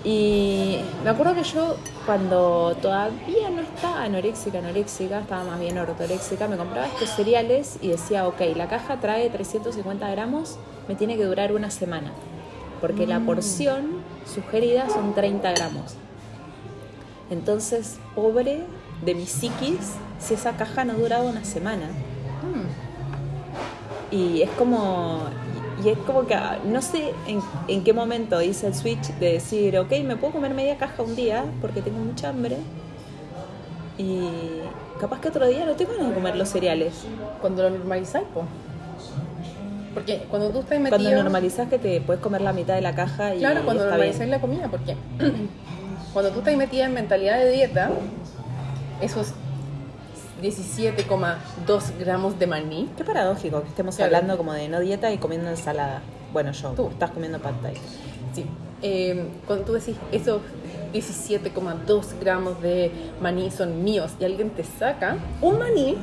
Y 0.04 0.78
me 1.02 1.10
acuerdo 1.10 1.34
que 1.34 1.42
yo, 1.42 1.76
cuando 2.06 2.76
todavía 2.80 3.50
no 3.50 3.62
estaba 3.62 4.04
anoréxica, 4.04 4.58
anoréxica, 4.58 5.20
estaba 5.20 5.44
más 5.44 5.60
bien 5.60 5.76
ortoréxica, 5.76 6.46
me 6.46 6.56
compraba 6.56 6.86
estos 6.86 7.10
cereales 7.10 7.78
y 7.82 7.88
decía, 7.88 8.28
ok, 8.28 8.40
la 8.54 8.68
caja 8.68 9.00
trae 9.00 9.28
350 9.28 10.08
gramos, 10.10 10.56
me 10.86 10.94
tiene 10.94 11.16
que 11.16 11.24
durar 11.24 11.52
una 11.52 11.70
semana. 11.70 12.12
Porque 12.80 13.08
la 13.08 13.18
porción 13.18 14.02
sugerida 14.32 14.88
son 14.88 15.14
30 15.14 15.50
gramos. 15.50 15.96
Entonces, 17.28 17.98
pobre 18.14 18.62
de 19.04 19.14
mi 19.14 19.26
psiquis, 19.26 19.94
si 20.20 20.34
esa 20.34 20.52
caja 20.56 20.84
no 20.84 20.94
duraba 20.94 21.24
una 21.24 21.44
semana. 21.44 21.86
Mm. 22.42 24.14
Y 24.14 24.42
es 24.42 24.50
como. 24.50 25.24
Y 25.84 25.90
es 25.90 25.98
como 25.98 26.26
que 26.26 26.34
ah, 26.34 26.58
no 26.66 26.82
sé 26.82 27.12
en, 27.26 27.40
en 27.68 27.84
qué 27.84 27.92
momento 27.92 28.40
hice 28.42 28.66
el 28.66 28.74
switch 28.74 29.08
de 29.20 29.34
decir, 29.34 29.78
ok, 29.78 29.90
me 30.04 30.16
puedo 30.16 30.32
comer 30.32 30.54
media 30.54 30.76
caja 30.76 31.02
un 31.02 31.14
día 31.14 31.44
porque 31.60 31.82
tengo 31.82 31.98
mucha 31.98 32.30
hambre. 32.30 32.56
Y 33.96 34.28
capaz 35.00 35.20
que 35.20 35.28
otro 35.28 35.46
día 35.46 35.64
no 35.66 35.72
tengo 35.74 35.92
ganas 35.92 36.08
de 36.08 36.14
comer 36.14 36.36
los 36.36 36.48
cereales. 36.48 36.94
Cuando 37.40 37.62
lo 37.64 37.70
normalizáis, 37.70 38.26
po. 38.34 38.44
Porque 39.94 40.24
cuando 40.30 40.50
tú 40.50 40.60
estás 40.60 40.78
metido... 40.78 40.98
Cuando 41.00 41.22
normalizás 41.22 41.68
que 41.68 41.78
te 41.78 42.00
puedes 42.00 42.22
comer 42.22 42.40
la 42.40 42.52
mitad 42.52 42.74
de 42.74 42.80
la 42.80 42.94
caja 42.94 43.34
y 43.34 43.38
Claro, 43.38 43.64
cuando 43.64 43.84
bien. 43.96 44.30
la 44.30 44.40
comida, 44.40 44.68
porque 44.70 44.96
cuando 46.12 46.30
tú 46.30 46.38
estás 46.40 46.56
metida 46.56 46.86
en 46.86 46.94
mentalidad 46.94 47.38
de 47.38 47.50
dieta, 47.50 47.90
esos 49.00 49.32
17,2 50.42 51.98
gramos 51.98 52.38
de 52.38 52.46
maní, 52.46 52.88
Qué 52.96 53.04
paradójico 53.04 53.62
que 53.62 53.68
estemos 53.68 53.96
Claro. 53.96 54.14
hablando 54.16 54.36
como 54.36 54.52
de 54.52 54.68
no 54.68 54.80
dieta 54.80 55.12
y 55.12 55.18
comiendo 55.18 55.50
ensalada. 55.50 56.00
Bueno, 56.32 56.52
yo, 56.52 56.70
Tú. 56.70 56.88
estás 56.88 57.10
comiendo 57.10 57.38
pad 57.38 57.54
thai. 57.62 57.74
sí, 58.34 58.44
eh, 58.82 59.26
cuando 59.46 59.64
tú 59.64 59.72
decís 59.72 59.96
esos 60.12 60.40
17,2 60.92 62.06
gramos 62.20 62.60
de 62.62 62.90
maní 63.20 63.50
son 63.50 63.82
míos 63.82 64.12
y 64.20 64.24
alguien 64.24 64.50
te 64.50 64.64
saca 64.64 65.16
un 65.42 65.58
maní, 65.58 65.96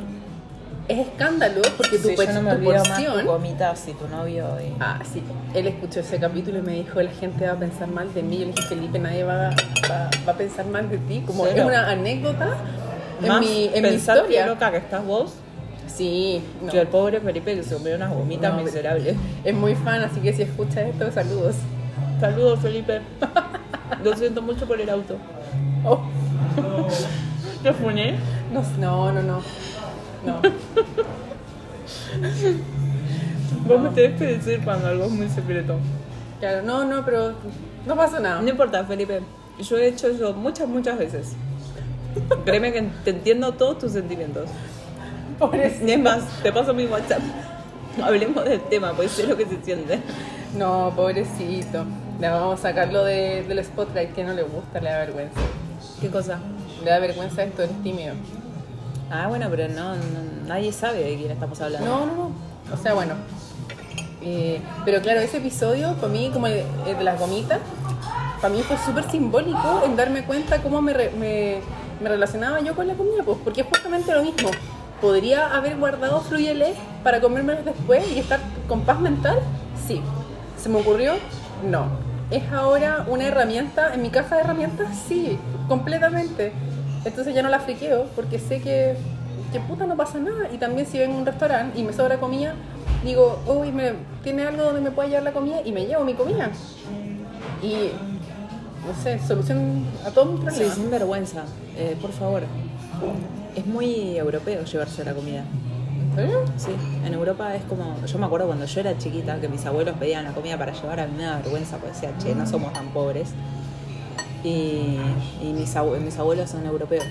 es 0.88 1.08
escándalo 1.08 1.62
porque 1.78 1.98
tu, 1.98 2.10
Sí, 2.10 2.16
yo 2.16 2.34
no 2.34 2.42
me 2.44 2.52
tu 2.52 2.58
olvido 2.58 2.74
más 2.74 2.88
porción... 2.90 3.26
tu 3.26 3.90
y 3.92 3.94
tu 3.94 4.08
novio 4.08 4.46
y... 4.62 4.74
Ah, 4.80 5.00
sí. 5.12 5.24
Él 5.56 5.68
escuchó 5.68 6.02
ese 6.02 6.20
capítulo 6.20 6.60
y 6.60 6.62
me 6.62 6.74
dijo, 6.74 7.02
la 7.02 7.10
gente 7.12 7.48
va 7.48 7.54
a 7.54 7.60
pensar 7.60 7.88
mal 7.88 8.14
de 8.14 8.22
mí. 8.22 8.38
Yo 8.40 8.46
le 8.48 8.52
dije, 8.52 8.68
Felipe, 8.68 9.00
nadie 9.00 9.24
va, 9.24 9.50
va, 9.90 10.10
va 10.28 10.32
a 10.32 10.38
pensar 10.38 10.68
mal 10.68 10.88
de 10.90 11.00
ti. 11.00 11.24
Como 11.26 11.46
Cero. 11.46 11.62
es 11.62 11.66
una 11.66 11.90
anécdota 11.90 12.56
en 13.22 13.28
Más 13.28 13.40
mi, 13.42 13.66
en 13.66 13.74
mi 13.84 13.90
pensar 13.90 14.18
historia. 14.18 14.44
que 14.44 14.50
loca 14.50 14.72
que 14.72 14.78
estás 14.78 15.06
vos 15.06 15.34
Sí, 15.88 16.42
no. 16.62 16.72
que 16.72 16.82
el 16.82 16.88
pobre 16.88 17.22
Felipe 17.22 17.56
que 17.56 17.64
se 17.64 17.76
comió 17.76 17.96
unas 17.96 18.14
gomitas 18.14 18.54
No, 18.54 18.64
miserables. 18.64 19.16
es 19.44 19.54
muy 19.56 19.76
fan, 19.76 20.02
así 20.02 20.20
que 20.20 20.34
si 20.34 20.42
escucha 20.42 20.82
esto, 20.82 21.12
saludos. 21.12 21.56
Saludos, 22.20 22.60
Felipe. 22.60 23.02
Lo 24.04 24.16
siento 24.16 24.42
mucho 24.42 24.66
por 24.68 24.80
el 24.82 24.90
auto. 24.90 25.16
Oh, 25.86 26.02
¿Te 27.64 27.72
funé? 27.74 28.16
no, 28.52 28.62
no, 28.80 29.12
no, 29.12 29.22
no. 29.22 29.42
No. 30.26 30.42
Vos 33.68 33.82
me 33.82 33.90
tenés 33.90 34.18
que 34.20 34.26
decir 34.26 34.62
cuando 34.64 34.88
algo 34.88 35.06
es 35.06 35.12
muy 35.12 35.30
secreto. 35.30 35.78
Claro, 36.40 36.62
no, 36.64 36.86
no, 36.86 37.04
pero 37.06 37.34
no 37.86 37.96
pasa 37.96 38.20
nada. 38.20 38.42
No 38.42 38.50
importa, 38.50 38.84
Felipe. 38.86 39.22
Yo 39.60 39.78
he 39.78 39.88
hecho 39.88 40.08
eso 40.08 40.34
muchas, 40.34 40.68
muchas 40.68 40.98
veces. 40.98 41.34
Créeme 42.46 42.72
que 42.72 42.82
te 43.04 43.10
entiendo 43.12 43.52
todos 43.54 43.80
tus 43.80 43.92
sentimientos. 43.92 44.50
Pobrecito. 45.40 45.86
Es 45.92 46.00
más, 46.00 46.24
te 46.42 46.52
paso 46.52 46.74
mi 46.74 46.86
WhatsApp. 46.86 47.20
Hablemos 48.04 48.44
del 48.46 48.62
tema, 48.62 48.94
pues 48.94 49.12
sé 49.12 49.28
lo 49.28 49.36
que 49.38 49.46
se 49.46 49.62
siente. 49.64 50.00
No, 50.58 50.94
pobrecito. 50.96 51.86
Le 52.20 52.30
vamos 52.30 52.60
a 52.60 52.64
sacarlo 52.64 53.04
de, 53.04 53.44
del 53.44 53.64
spotlight 53.64 54.14
que 54.14 54.24
no 54.24 54.34
le 54.34 54.44
gusta, 54.44 54.80
le 54.80 54.90
da 54.90 55.00
vergüenza. 55.00 55.40
¿Qué 56.00 56.10
cosa? 56.10 56.40
Le 56.84 56.90
da 56.90 57.00
vergüenza 57.00 57.44
esto, 57.44 57.64
es 57.64 57.84
tímido. 57.84 58.14
Ah, 59.12 59.28
bueno, 59.28 59.48
pero 59.50 59.68
no, 59.68 59.96
no- 59.96 60.02
nadie 60.48 60.72
sabe 60.72 61.04
de 61.04 61.18
quién 61.18 61.32
estamos 61.32 61.60
hablando. 61.62 61.86
No, 61.90 62.06
no, 62.06 62.16
no. 62.16 62.32
O 62.74 62.78
sea, 62.82 62.94
bueno. 62.94 63.14
Eh, 64.22 64.60
pero 64.86 65.02
claro, 65.02 65.20
ese 65.20 65.38
episodio, 65.38 65.94
para 65.96 66.08
mí, 66.08 66.30
como 66.34 66.48
el, 66.48 66.64
el 66.88 66.98
de 66.98 67.04
las 67.04 67.20
gomitas, 67.20 67.60
para 68.42 68.54
mí 68.54 68.62
fue 68.64 68.78
súper 68.78 69.10
simbólico 69.12 69.84
en 69.86 69.96
darme 69.96 70.24
cuenta 70.24 70.62
cómo 70.62 70.82
me, 70.82 70.94
me, 71.20 71.58
me 72.02 72.10
relacionaba 72.10 72.60
yo 72.62 72.76
con 72.76 72.88
la 72.88 72.94
comida, 72.94 73.24
pues, 73.24 73.38
porque 73.44 73.62
es 73.62 73.68
justamente 73.68 74.14
lo 74.14 74.24
mismo. 74.24 74.50
¿Podría 75.02 75.56
haber 75.56 75.78
guardado 75.78 76.22
fruyeles 76.22 76.76
para 77.04 77.22
comérmelos 77.22 77.66
después 77.66 78.06
y 78.12 78.20
estar 78.20 78.40
con 78.68 78.82
paz 78.82 79.00
mental? 79.00 79.40
Sí. 79.88 80.02
¿Se 80.58 80.70
me 80.70 80.80
ocurrió? 80.80 81.14
No. 81.70 81.88
¿Es 82.32 82.44
ahora 82.52 83.06
una 83.08 83.26
herramienta 83.26 83.94
en 83.94 84.02
mi 84.02 84.10
caja 84.10 84.36
de 84.36 84.42
herramientas? 84.42 84.88
Sí, 85.08 85.38
completamente. 85.68 86.54
Entonces 87.04 87.36
ya 87.36 87.44
no 87.44 87.50
la 87.50 87.60
friqueo 87.60 88.06
porque 88.16 88.40
sé 88.40 88.62
que, 88.62 88.96
que 89.52 89.60
puta 89.60 89.86
no 89.86 89.96
pasa 89.96 90.18
nada. 90.20 90.50
Y 90.52 90.58
también 90.58 90.88
si 90.88 90.98
vengo 90.98 91.16
a 91.16 91.20
un 91.20 91.26
restaurante 91.26 91.80
y 91.80 91.84
me 91.84 91.94
sobra 91.94 92.18
comida, 92.18 92.56
digo, 93.04 93.40
uy, 93.46 93.72
me, 93.72 93.94
¿tiene 94.24 94.44
algo 94.44 94.64
donde 94.64 94.82
me 94.82 94.92
pueda 94.92 95.08
llevar 95.08 95.24
la 95.24 95.34
comida? 95.34 95.62
Y 95.64 95.72
me 95.72 95.86
llevo 95.86 96.04
mi 96.04 96.16
comida. 96.16 96.50
Y, 97.62 97.92
no 98.88 99.04
sé, 99.04 99.20
solución 99.26 99.86
a 100.06 100.10
todos 100.12 100.28
mis 100.32 100.40
Sí, 100.40 100.46
problemas. 100.46 100.76
sin 100.76 100.92
vergüenza. 100.92 101.44
Eh, 101.78 101.98
por 102.02 102.12
favor. 102.12 102.44
Es 103.56 103.66
muy 103.66 104.18
europeo 104.18 104.64
llevarse 104.64 105.04
la 105.04 105.14
comida. 105.14 105.44
Sí, 106.56 106.72
en 107.06 107.14
Europa 107.14 107.54
es 107.56 107.64
como. 107.66 107.98
Yo 108.06 108.18
me 108.18 108.26
acuerdo 108.26 108.48
cuando 108.48 108.66
yo 108.66 108.80
era 108.80 108.98
chiquita 108.98 109.40
que 109.42 109.50
mis 109.50 109.66
abuelos 109.66 109.96
pedían 110.00 110.24
la 110.24 110.32
comida 110.32 110.58
para 110.58 110.72
llevar, 110.72 111.00
a 111.02 111.08
mí 111.08 111.14
me 111.18 111.24
da 111.24 111.38
vergüenza, 111.40 111.76
porque 111.78 111.94
decía, 111.94 112.12
che, 112.18 112.34
no 112.34 112.48
somos 112.48 112.72
tan 112.72 112.88
pobres. 112.90 113.30
Y, 114.44 114.98
y 115.42 115.54
mis, 115.58 115.76
abue- 115.76 116.00
mis 116.00 116.18
abuelos 116.18 116.50
son 116.50 116.66
europeos. 116.66 117.04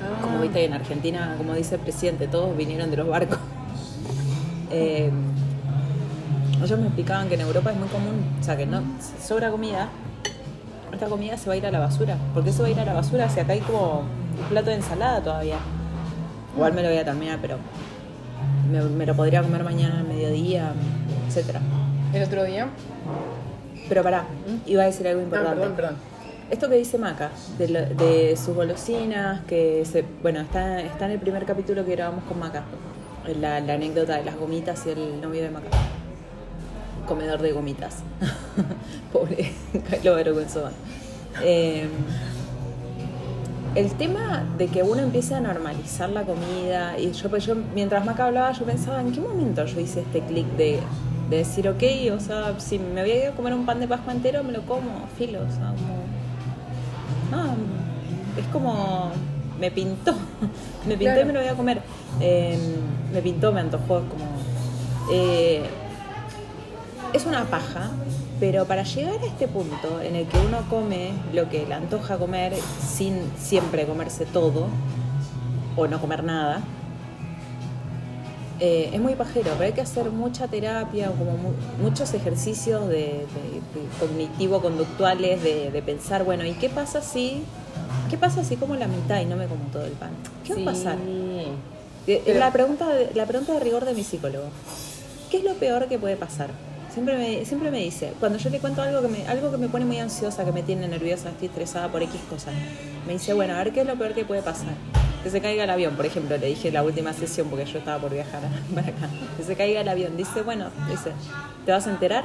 Ah. 0.00 0.22
Como 0.22 0.40
viste 0.40 0.64
en 0.64 0.72
Argentina, 0.74 1.34
como 1.36 1.54
dice 1.54 1.76
el 1.76 1.80
presidente, 1.80 2.28
todos 2.28 2.56
vinieron 2.56 2.90
de 2.90 2.96
los 2.96 3.08
barcos. 3.08 3.38
Eh, 4.70 5.10
ellos 6.62 6.78
me 6.78 6.86
explicaban 6.88 7.28
que 7.30 7.36
en 7.36 7.40
Europa 7.40 7.70
es 7.70 7.78
muy 7.78 7.88
común, 7.88 8.22
o 8.38 8.44
sea, 8.44 8.54
que 8.54 8.66
no 8.66 8.82
sobra 9.26 9.50
comida, 9.50 9.88
esta 10.92 11.06
comida 11.06 11.36
se 11.36 11.48
va 11.48 11.54
a 11.54 11.56
ir 11.56 11.66
a 11.66 11.70
la 11.70 11.78
basura. 11.80 12.16
¿Por 12.34 12.44
qué 12.44 12.52
se 12.52 12.62
va 12.62 12.68
a 12.68 12.70
ir 12.70 12.80
a 12.80 12.84
la 12.84 12.94
basura 12.94 13.28
si 13.28 13.40
acá 13.40 13.52
hay 13.52 13.60
como 13.60 14.00
un 14.00 14.48
plato 14.48 14.70
de 14.70 14.76
ensalada 14.76 15.20
todavía? 15.22 15.56
Igual 16.54 16.72
me 16.72 16.82
lo 16.82 16.88
voy 16.88 16.98
a 16.98 17.04
terminar, 17.04 17.38
pero 17.40 17.56
me, 18.70 18.82
me 18.82 19.06
lo 19.06 19.14
podría 19.14 19.42
comer 19.42 19.62
mañana 19.64 19.98
al 20.00 20.04
mediodía, 20.08 20.72
etcétera. 21.28 21.60
El 22.12 22.22
otro 22.22 22.44
día. 22.44 22.68
Pero 23.88 24.02
pará, 24.02 24.24
iba 24.66 24.82
a 24.82 24.86
decir 24.86 25.06
algo 25.08 25.20
Ah, 25.20 25.24
importante. 25.24 25.56
perdón, 25.60 25.76
perdón. 25.76 25.96
Esto 26.50 26.68
que 26.68 26.76
dice 26.76 26.96
Maca, 26.98 27.30
de, 27.58 27.68
lo- 27.68 27.94
de 27.94 28.36
sus 28.36 28.54
golosinas, 28.54 29.42
que 29.44 29.84
se, 29.84 30.04
bueno, 30.22 30.40
está, 30.40 30.80
está 30.80 31.04
en 31.04 31.12
el 31.12 31.18
primer 31.18 31.44
capítulo 31.44 31.84
que 31.84 31.92
grabamos 31.92 32.24
con 32.24 32.38
Maca, 32.38 32.64
la, 33.40 33.60
la 33.60 33.74
anécdota 33.74 34.16
de 34.16 34.24
las 34.24 34.36
gomitas 34.36 34.84
y 34.86 34.90
el 34.90 35.20
novio 35.20 35.42
de 35.42 35.50
Maca. 35.50 35.68
Comedor 37.08 37.40
de 37.40 37.52
gomitas. 37.52 37.96
Pobre, 39.12 39.50
lo 40.04 40.14
vergonzó. 40.14 40.68
Eh, 41.42 41.88
el 43.74 43.92
tema 43.92 44.44
de 44.58 44.66
que 44.66 44.82
uno 44.82 45.00
empiece 45.02 45.34
a 45.34 45.40
normalizar 45.40 46.10
la 46.10 46.22
comida, 46.22 46.98
y 46.98 47.12
yo, 47.12 47.30
pues 47.30 47.46
yo 47.46 47.54
mientras 47.74 48.04
Maca 48.04 48.26
hablaba, 48.26 48.52
yo 48.52 48.64
pensaba, 48.64 49.00
¿en 49.00 49.12
qué 49.12 49.20
momento 49.20 49.64
yo 49.64 49.80
hice 49.80 50.00
este 50.00 50.20
clic 50.20 50.46
de, 50.56 50.80
de 51.30 51.36
decir, 51.38 51.68
ok, 51.68 51.82
o 52.14 52.20
sea, 52.20 52.58
si 52.58 52.78
me 52.78 53.02
voy 53.02 53.10
a 53.10 53.16
ir 53.24 53.26
a 53.28 53.32
comer 53.32 53.54
un 53.54 53.64
pan 53.64 53.80
de 53.80 53.88
pascua 53.88 54.12
entero, 54.12 54.42
me 54.44 54.52
lo 54.52 54.62
como, 54.62 55.06
filo, 55.16 55.40
o 55.40 55.50
sea, 55.50 55.72
como... 55.76 55.98
No, 57.30 57.54
es 58.38 58.46
como... 58.52 59.10
Me 59.60 59.70
pintó, 59.70 60.12
me 60.86 60.96
pintó 60.96 61.14
Claro. 61.14 61.20
y 61.20 61.24
me 61.24 61.32
lo 61.32 61.40
voy 61.40 61.48
a 61.48 61.54
comer. 61.54 61.82
Eh, 62.20 62.58
me 63.12 63.20
pintó, 63.22 63.52
me 63.52 63.60
antojó, 63.60 64.02
como... 64.08 64.24
eh, 65.12 65.62
es 67.12 67.26
una 67.26 67.44
paja, 67.44 67.90
pero 68.40 68.64
para 68.66 68.82
llegar 68.84 69.18
a 69.20 69.26
este 69.26 69.48
punto 69.48 70.00
en 70.00 70.16
el 70.16 70.26
que 70.26 70.38
uno 70.38 70.58
come 70.70 71.10
lo 71.32 71.48
que 71.48 71.66
le 71.66 71.74
antoja 71.74 72.18
comer 72.18 72.54
sin 72.86 73.20
siempre 73.38 73.86
comerse 73.86 74.26
todo 74.26 74.68
o 75.76 75.86
no 75.86 76.00
comer 76.00 76.24
nada, 76.24 76.60
eh, 78.60 78.90
es 78.92 79.00
muy 79.00 79.14
pajero, 79.14 79.52
pero 79.52 79.64
hay 79.66 79.72
que 79.72 79.80
hacer 79.80 80.10
mucha 80.10 80.48
terapia, 80.48 81.08
como 81.12 81.36
mu- 81.36 81.52
muchos 81.80 82.12
ejercicios 82.14 82.88
de, 82.88 82.94
de- 82.96 83.60
de 83.74 83.86
cognitivo-conductuales, 84.00 85.42
de, 85.42 85.70
de 85.70 85.82
pensar, 85.82 86.24
bueno, 86.24 86.44
¿y 86.44 86.54
qué 86.54 86.68
pasa 86.68 87.00
si, 87.00 87.44
qué 88.10 88.18
pasa 88.18 88.42
si 88.42 88.56
como 88.56 88.74
la 88.74 88.88
mitad 88.88 89.20
y 89.20 89.26
no 89.26 89.36
me 89.36 89.46
como 89.46 89.62
todo 89.72 89.84
el 89.84 89.92
pan? 89.92 90.10
¿Qué 90.44 90.54
va 90.54 90.62
a 90.62 90.64
pasar? 90.74 90.96
Eh, 91.06 91.52
Pero- 92.24 92.38
la, 92.40 92.52
pregunta 92.52 92.86
la 93.14 93.26
pregunta 93.26 93.52
de 93.52 93.60
rigor 93.60 93.84
de 93.84 93.94
mi 93.94 94.02
psicólogo. 94.02 94.46
¿Qué 95.30 95.36
es 95.38 95.44
lo 95.44 95.54
peor 95.54 95.86
que 95.86 95.98
puede 95.98 96.16
pasar? 96.16 96.50
Siempre 96.92 97.16
me, 97.16 97.44
siempre 97.44 97.70
me 97.70 97.78
dice, 97.78 98.12
cuando 98.18 98.38
yo 98.38 98.50
le 98.50 98.58
cuento 98.60 98.82
algo 98.82 99.02
que, 99.02 99.08
me, 99.08 99.26
algo 99.28 99.50
que 99.50 99.56
me 99.58 99.68
pone 99.68 99.84
muy 99.84 99.98
ansiosa, 99.98 100.44
que 100.44 100.52
me 100.52 100.62
tiene 100.62 100.88
nerviosa, 100.88 101.28
estoy 101.28 101.48
estresada 101.48 101.88
por 101.88 102.02
X 102.02 102.20
cosas, 102.28 102.54
me 103.06 103.12
dice, 103.12 103.34
bueno, 103.34 103.54
a 103.54 103.58
ver 103.58 103.72
qué 103.72 103.82
es 103.82 103.86
lo 103.86 103.94
peor 103.96 104.14
que 104.14 104.24
puede 104.24 104.42
pasar. 104.42 104.72
Que 105.22 105.30
se 105.30 105.40
caiga 105.40 105.64
el 105.64 105.70
avión, 105.70 105.94
por 105.96 106.06
ejemplo, 106.06 106.36
le 106.38 106.46
dije 106.46 106.68
en 106.68 106.74
la 106.74 106.82
última 106.82 107.12
sesión 107.12 107.48
porque 107.48 107.66
yo 107.66 107.78
estaba 107.78 107.98
por 108.00 108.12
viajar 108.12 108.40
para 108.74 108.88
acá. 108.88 109.08
Que 109.36 109.42
se 109.42 109.54
caiga 109.56 109.80
el 109.82 109.88
avión. 109.88 110.16
Dice, 110.16 110.42
bueno, 110.42 110.70
dice, 110.88 111.12
¿te 111.66 111.72
vas 111.72 111.86
a 111.86 111.90
enterar? 111.90 112.24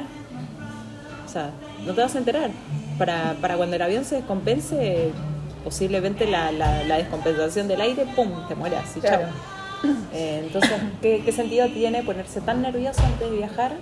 O 1.26 1.30
sea, 1.30 1.52
no 1.86 1.94
te 1.94 2.02
vas 2.02 2.16
a 2.16 2.20
enterar. 2.20 2.52
Para, 2.98 3.36
para 3.42 3.58
cuando 3.58 3.76
el 3.76 3.82
avión 3.82 4.06
se 4.06 4.16
descompense, 4.18 5.12
posiblemente 5.64 6.28
la, 6.28 6.52
la, 6.52 6.84
la 6.84 6.98
descompensación 6.98 7.68
del 7.68 7.82
aire, 7.82 8.06
¡pum!, 8.16 8.30
te 8.48 8.56
mueras 8.56 8.96
y 8.96 9.00
Claro. 9.02 9.24
chao. 9.28 9.92
Eh, 10.14 10.42
entonces, 10.46 10.72
¿qué, 11.02 11.22
¿qué 11.26 11.32
sentido 11.32 11.68
tiene 11.70 12.04
ponerse 12.04 12.40
tan 12.40 12.62
nerviosa 12.62 13.06
antes 13.06 13.30
de 13.32 13.36
viajar? 13.38 13.74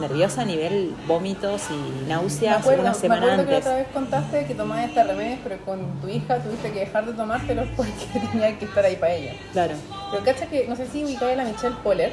Nerviosa 0.00 0.42
a 0.42 0.44
nivel 0.46 0.94
vómitos 1.06 1.62
y 1.70 2.02
Me 2.02 2.08
náuseas 2.08 2.58
acuerdo, 2.60 2.80
una 2.82 2.92
me 2.92 2.98
semana 2.98 3.22
acuerdo 3.22 3.44
que 3.44 3.50
la 3.50 3.56
antes. 3.58 3.66
otra 3.70 3.78
vez 3.82 3.88
contaste 3.92 4.46
que 4.46 4.54
tomabas 4.54 4.88
esta 4.88 5.04
remedios, 5.04 5.38
pero 5.44 5.58
con 5.64 6.00
tu 6.00 6.08
hija 6.08 6.38
tuviste 6.38 6.70
que 6.72 6.80
dejar 6.80 7.06
de 7.06 7.12
tomártelos 7.12 7.68
porque 7.76 7.92
tenía 8.30 8.58
que 8.58 8.64
estar 8.64 8.84
ahí 8.84 8.96
para 8.96 9.14
ella. 9.14 9.32
Claro. 9.52 9.74
Pero 10.10 10.24
cacha 10.24 10.46
que, 10.46 10.66
no 10.66 10.76
sé 10.76 10.86
si 10.88 11.04
ubicáis 11.04 11.32
a 11.38 11.42
la 11.42 11.44
Michelle 11.44 11.76
Poller, 11.84 12.12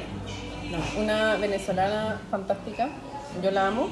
No. 0.70 1.02
una 1.02 1.36
venezolana 1.36 2.20
fantástica, 2.30 2.90
yo 3.42 3.50
la 3.50 3.68
amo, 3.68 3.88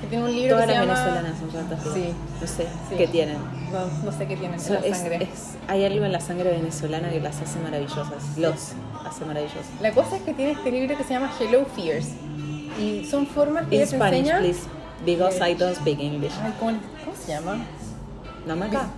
que 0.00 0.06
tiene 0.06 0.24
un 0.24 0.32
libro 0.34 0.50
Todas 0.56 0.66
que 0.66 0.72
se 0.72 0.78
las 0.78 0.86
llama... 0.86 1.00
venezolanas 1.04 1.38
son 1.40 1.50
fantásticas. 1.50 1.94
Sí. 1.94 2.14
No 2.40 2.46
sé 2.46 2.66
Sí. 2.90 2.94
qué 2.96 3.06
tienen. 3.08 3.38
No, 3.72 3.86
no 4.04 4.12
sé 4.16 4.26
qué 4.28 4.36
tiene 4.36 4.54
en 4.54 4.60
So- 4.60 4.74
la 4.74 4.80
es- 4.80 4.96
sangre. 4.98 5.16
es- 5.22 5.54
hay 5.66 5.84
algo 5.84 6.04
en 6.04 6.12
la 6.12 6.20
sangre 6.20 6.50
venezolana 6.50 7.10
que 7.10 7.20
las 7.20 7.40
hace 7.40 7.58
maravillosas. 7.58 8.36
Los 8.36 8.72
hace 9.04 9.24
maravillosas. 9.24 9.66
La 9.80 9.92
cosa 9.92 10.16
es 10.16 10.22
que 10.22 10.32
tiene 10.34 10.52
este 10.52 10.70
libro 10.70 10.96
que 10.96 11.04
se 11.04 11.10
llama 11.14 11.30
Hello 11.40 11.64
Fears. 11.74 12.08
Y 12.78 13.04
son 13.06 13.26
formas 13.26 13.66
que 13.68 13.76
In 13.76 13.80
te 13.82 13.86
Spanish, 13.86 14.20
enseña... 14.20 14.38
please, 14.38 14.60
because 15.04 15.50
I 15.50 15.54
don't 15.54 15.76
speak 15.76 15.98
English. 16.00 16.32
Ay, 16.42 16.52
¿cómo, 16.58 16.78
cómo 17.04 17.16
se 17.16 17.32
llama? 17.32 17.58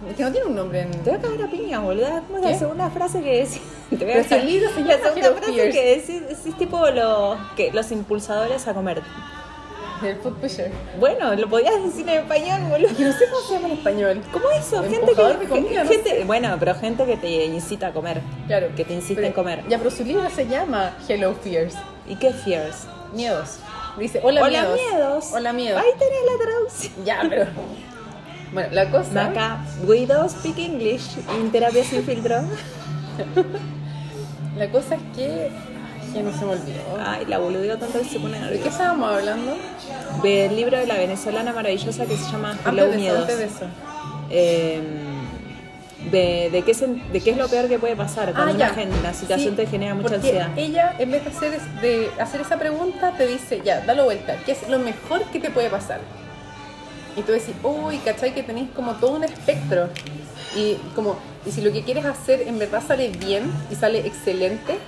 Es 0.09 0.17
que 0.17 0.23
no 0.23 0.33
tiene 0.33 0.47
un 0.47 0.55
nombre 0.55 0.81
en... 0.81 0.91
Te 0.91 1.11
voy 1.11 1.19
a 1.19 1.23
cagar 1.23 1.43
a 1.43 1.51
piña, 1.51 1.79
boluda. 1.81 2.23
¿Cómo 2.27 2.39
es 2.39 2.45
la 2.53 2.59
segunda 2.59 2.89
frase 2.89 3.21
que 3.23 3.41
decís? 3.41 3.61
Te 3.91 3.97
voy 4.05 4.15
a 4.15 4.23
si 4.25 4.29
cagar- 4.31 4.75
se 4.75 4.81
La 4.85 4.99
segunda 4.99 5.33
frase 5.35 5.71
que 5.71 5.85
decís, 5.97 6.29
decís 6.29 6.57
tipo 6.57 6.89
los, 6.91 7.37
que, 7.55 7.71
los 7.71 7.93
impulsadores 7.93 8.67
a 8.67 8.73
comer. 8.73 9.03
El 10.03 10.17
Food 10.17 10.35
Pusher. 10.35 10.71
Bueno, 10.99 11.35
lo 11.35 11.49
podías 11.49 11.75
decir 11.85 12.09
en 12.09 12.21
español, 12.21 12.61
boludo. 12.71 12.97
Que 12.97 13.05
no 13.05 13.13
sé 13.13 13.25
cómo 13.31 13.43
se 13.47 13.55
llama 13.55 13.67
en 13.69 13.73
español. 13.75 14.23
¿Cómo 14.33 14.51
eso? 14.51 14.83
Gente 14.83 15.13
que, 15.15 15.23
de 15.23 15.47
comida, 15.47 15.85
no 15.85 15.91
gente, 15.91 16.25
Bueno, 16.25 16.57
pero 16.59 16.75
gente 16.75 17.05
que 17.05 17.17
te 17.19 17.45
incita 17.45 17.89
a 17.89 17.93
comer. 17.93 18.21
Claro. 18.47 18.69
Que 18.75 18.85
te 18.85 18.95
insiste 18.95 19.17
Pero- 19.17 19.27
en 19.29 19.33
comer. 19.35 19.63
Ya, 19.69 19.77
pero 19.79 19.91
su 19.91 20.05
libro 20.05 20.29
se 20.31 20.47
llama 20.49 20.97
Hello 21.07 21.35
Fears. 21.35 21.75
¿Y 22.09 22.17
qué 22.17 22.33
fears? 22.33 22.87
Miedos. 23.15 23.59
Dice, 23.99 24.21
hola, 24.23 24.43
Hola, 24.43 24.61
miedos. 24.63 24.81
miedos. 24.91 25.25
Hola 25.33 25.53
miedos. 25.53 25.83
Ahí 25.83 25.91
tenés 25.99 26.21
la 26.31 26.45
traducción. 26.45 27.05
Ya, 27.05 27.23
pero... 27.29 27.47
Bueno, 28.53 28.69
la 28.73 28.91
cosa... 28.91 29.13
Maca, 29.29 29.65
we 29.87 30.07
don't 30.07 30.31
speak 30.31 30.59
English 30.59 31.17
en 31.39 31.51
terapia 31.51 31.85
sin 31.85 32.05
filtro. 32.05 32.37
La 34.57 34.71
cosa 34.71 34.95
es 34.95 35.01
que... 35.17 35.51
ay, 35.51 36.13
Ya 36.15 36.23
no 36.23 36.33
se 36.39 36.45
me 36.45 36.53
olvidó. 36.53 36.81
Ay, 37.05 37.25
la 37.27 37.39
boludeo 37.39 37.77
tanto 37.79 37.99
que 37.99 38.05
se 38.05 38.21
pone 38.21 38.39
¿De 38.41 38.61
qué 38.61 38.69
estábamos 38.69 39.11
hablando? 39.13 39.57
Del 40.23 40.55
libro 40.55 40.79
de 40.79 40.87
la 40.87 40.95
venezolana 40.95 41.53
maravillosa 41.53 42.07
que 42.07 42.17
se 42.17 42.31
llama 42.31 42.53
Antes 42.53 42.67
Hello 42.69 42.85
de 42.85 42.91
eso, 42.91 42.99
Miedos. 43.01 43.21
antes 43.23 43.39
de 43.39 43.45
eso. 43.47 43.67
Eh, 44.31 44.83
de, 46.11 46.51
de, 46.51 46.63
qué 46.63 46.75
de 46.75 47.21
qué 47.21 47.31
es 47.31 47.37
lo 47.37 47.49
peor 47.49 47.69
que 47.69 47.79
puede 47.79 47.97
pasar 47.97 48.33
cuando 48.33 48.53
Ah, 48.53 48.57
una, 48.57 48.69
ya. 48.69 48.75
gen- 48.75 48.91
la 49.03 49.13
situación 49.15 49.51
Sí, 49.51 49.57
te 49.57 49.67
genera 49.67 49.95
mucha 49.95 50.09
porque 50.11 50.17
ansiedad. 50.27 50.49
Ella, 50.57 50.95
en 50.99 51.11
vez 51.11 51.25
de 51.25 51.31
hacer, 51.31 51.55
es- 51.55 51.81
de 51.81 52.11
hacer 52.21 52.41
esa 52.41 52.59
pregunta, 52.59 53.13
te 53.17 53.27
dice, 53.27 53.61
ya, 53.65 53.81
dale 53.81 54.03
vuelta, 54.03 54.37
¿qué 54.45 54.53
es 54.53 54.69
lo 54.69 54.79
mejor 54.79 55.23
que 55.27 55.41
te 55.41 55.51
puede 55.51 55.71
pasar? 55.71 56.01
Y 57.17 57.23
tú 57.23 57.33
decís, 57.33 57.55
uy, 57.63 57.99
¿cachai? 57.99 58.35
Que 58.35 58.43
tenéis 58.43 58.69
como 58.75 58.93
todo 58.95 59.13
un 59.13 59.25
espectro. 59.25 59.89
Y 60.57 60.75
como, 60.95 61.17
y 61.47 61.51
si 61.53 61.61
lo 61.63 61.73
que 61.73 61.83
quieres 61.83 62.05
hacer 62.05 62.43
en 62.43 62.59
verdad 62.59 62.83
sale 62.87 63.09
bien 63.09 63.53
y 63.71 63.75
sale 63.75 64.01
excelente, 64.07 64.79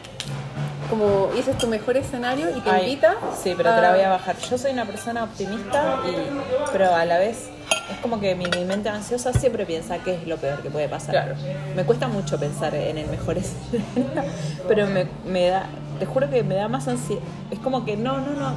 como 0.91 1.31
ese 1.37 1.51
es 1.53 1.59
tu 1.59 1.67
mejor 1.67 1.97
escenario 1.97 2.49
y 2.57 2.61
te 2.61 2.71
Ay, 2.71 2.83
invita. 2.85 3.15
Sí, 3.43 3.55
pero 3.57 3.75
te 3.75 3.81
la 3.81 3.89
a- 3.91 3.95
voy 3.95 4.03
a 4.05 4.09
bajar. 4.11 4.37
Yo 4.51 4.59
soy 4.59 4.73
una 4.73 4.85
persona 4.85 5.25
optimista, 5.25 6.01
y, 6.07 6.71
pero 6.73 6.95
a 6.95 7.05
la 7.05 7.19
vez 7.19 7.49
es 7.91 7.99
como 7.99 8.21
que 8.21 8.35
mi, 8.35 8.47
mi 8.47 8.65
mente 8.65 8.89
ansiosa 8.89 9.33
siempre 9.33 9.65
piensa 9.67 9.99
qué 9.99 10.15
es 10.15 10.27
lo 10.27 10.37
peor 10.37 10.61
que 10.63 10.71
puede 10.71 10.89
pasar. 10.89 11.11
Claro. 11.13 11.35
Me 11.75 11.85
cuesta 11.85 12.09
mucho 12.09 12.39
pensar 12.39 12.75
en 12.75 12.99
el 12.99 13.07
mejor 13.09 13.39
escenario, 13.39 14.31
pero 14.69 14.87
me, 14.87 15.07
me 15.25 15.49
da, 15.49 15.67
te 15.99 16.07
juro 16.07 16.29
que 16.31 16.43
me 16.43 16.55
da 16.57 16.69
más 16.69 16.89
ansiedad. 16.89 17.23
Es 17.51 17.59
como 17.61 17.85
que 17.85 17.97
no, 17.97 18.19
no, 18.19 18.33
no. 18.33 18.49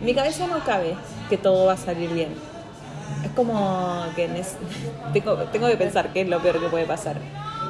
En 0.00 0.06
mi 0.06 0.14
cabeza 0.14 0.46
no 0.46 0.58
cabe 0.64 0.94
que 1.28 1.36
todo 1.38 1.66
va 1.66 1.74
a 1.74 1.76
salir 1.76 2.10
bien. 2.10 2.34
Es 3.24 3.30
como 3.32 4.04
que 4.16 4.28
tengo, 5.12 5.34
tengo 5.52 5.68
que 5.68 5.76
pensar 5.76 6.12
qué 6.12 6.22
es 6.22 6.28
lo 6.28 6.40
peor 6.40 6.60
que 6.60 6.68
puede 6.68 6.86
pasar. 6.86 7.16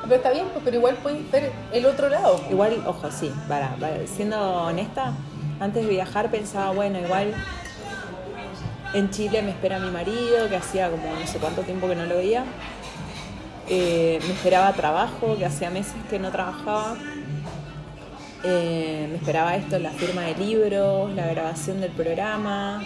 Pero 0.03 0.16
está 0.16 0.30
bien, 0.32 0.47
pero 0.64 0.76
igual 0.76 0.97
puedes 1.03 1.30
ver 1.30 1.51
el 1.72 1.86
otro 1.86 2.09
lado. 2.09 2.40
Igual, 2.51 2.82
ojo, 2.86 3.11
sí, 3.11 3.32
para, 3.49 3.74
para- 3.76 4.07
siendo 4.07 4.38
honesta, 4.64 5.12
antes 5.61 5.84
de 5.84 5.90
viajar 5.90 6.30
pensaba, 6.30 6.72
bueno, 6.72 6.99
igual 6.99 7.32
en 8.95 9.11
Chile 9.11 9.42
me 9.42 9.51
espera 9.51 9.78
mi 9.78 9.90
marido, 9.90 10.49
que 10.49 10.57
hacía 10.57 10.90
como 10.90 11.03
no 11.14 11.26
sé 11.26 11.38
cuánto 11.38 11.62
tiempo 11.62 11.88
que 11.88 11.95
no 11.97 12.07
lo 12.07 12.16
veía. 12.16 12.45
Eh, 13.68 14.18
me 14.26 14.32
esperaba 14.32 14.72
trabajo, 14.72 15.36
que 15.38 15.45
hacía 15.47 15.70
meses 15.70 15.95
que 16.11 16.18
no 16.18 16.30
trabajaba. 16.30 16.97
Eh, 18.45 19.07
me 19.11 19.16
esperaba 19.16 19.57
esto, 19.57 19.78
la 19.78 19.90
firma 19.90 20.22
de 20.22 20.34
libros, 20.36 21.11
la 21.14 21.26
grabación 21.26 21.80
del 21.80 21.90
programa, 21.92 22.82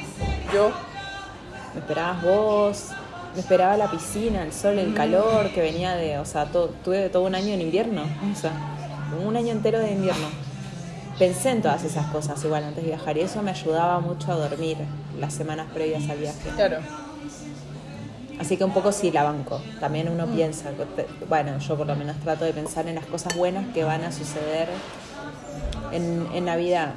Yo, 0.55 0.71
me 1.75 1.81
esperabas 1.81 2.23
vos, 2.23 2.85
me 3.35 3.41
esperaba 3.41 3.77
la 3.77 3.91
piscina, 3.91 4.45
el 4.45 4.53
sol, 4.53 4.79
el 4.79 4.95
calor 4.95 5.51
que 5.51 5.61
venía 5.61 5.97
de, 5.97 6.19
o 6.19 6.25
sea, 6.25 6.45
to- 6.47 6.73
tuve 6.85 7.09
todo 7.09 7.25
un 7.25 7.35
año 7.35 7.55
en 7.55 7.61
invierno, 7.61 8.03
o 8.03 8.37
sea, 8.37 8.53
un 9.27 9.37
año 9.37 9.51
entero 9.51 9.81
de 9.81 9.91
invierno. 9.93 10.29
Pensé 11.19 11.51
en 11.51 11.63
todas 11.63 11.83
esas 11.85 12.07
cosas 12.07 12.43
igual 12.45 12.63
antes 12.65 12.85
de 12.85 12.91
viajar 12.91 13.17
y 13.17 13.21
eso 13.23 13.43
me 13.43 13.51
ayudaba 13.51 13.99
mucho 14.01 14.31
a 14.33 14.37
dormir 14.37 14.77
las 15.19 15.33
semanas 15.35 15.67
previas 15.75 16.09
al 16.09 16.19
viaje. 16.19 16.49
claro. 16.55 16.79
Así 18.41 18.57
que 18.57 18.63
un 18.63 18.71
poco 18.73 18.93
sí 18.93 19.11
la 19.11 19.25
banco. 19.25 19.61
También 19.81 20.09
uno 20.09 20.27
piensa, 20.29 20.71
que 20.71 20.85
te- 20.85 21.07
bueno, 21.29 21.59
yo 21.59 21.77
por 21.77 21.89
lo 21.89 21.97
menos 21.97 22.17
trato 22.21 22.45
de 22.45 22.53
pensar 22.53 22.87
en 22.87 22.95
las 22.95 23.05
cosas 23.07 23.35
buenas 23.37 23.67
que 23.75 23.83
van 23.83 24.05
a 24.05 24.13
suceder 24.13 24.69
en, 25.91 26.25
en 26.33 26.45
Navidad. 26.45 26.93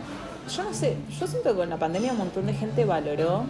Yo 0.55 0.63
no 0.63 0.71
sé, 0.71 0.97
yo 1.19 1.25
siento 1.25 1.49
que 1.49 1.55
con 1.55 1.69
la 1.71 1.77
pandemia 1.77 2.11
un 2.11 2.19
montón 2.19 2.45
de 2.45 2.53
gente 2.53 2.85
valoró 2.85 3.45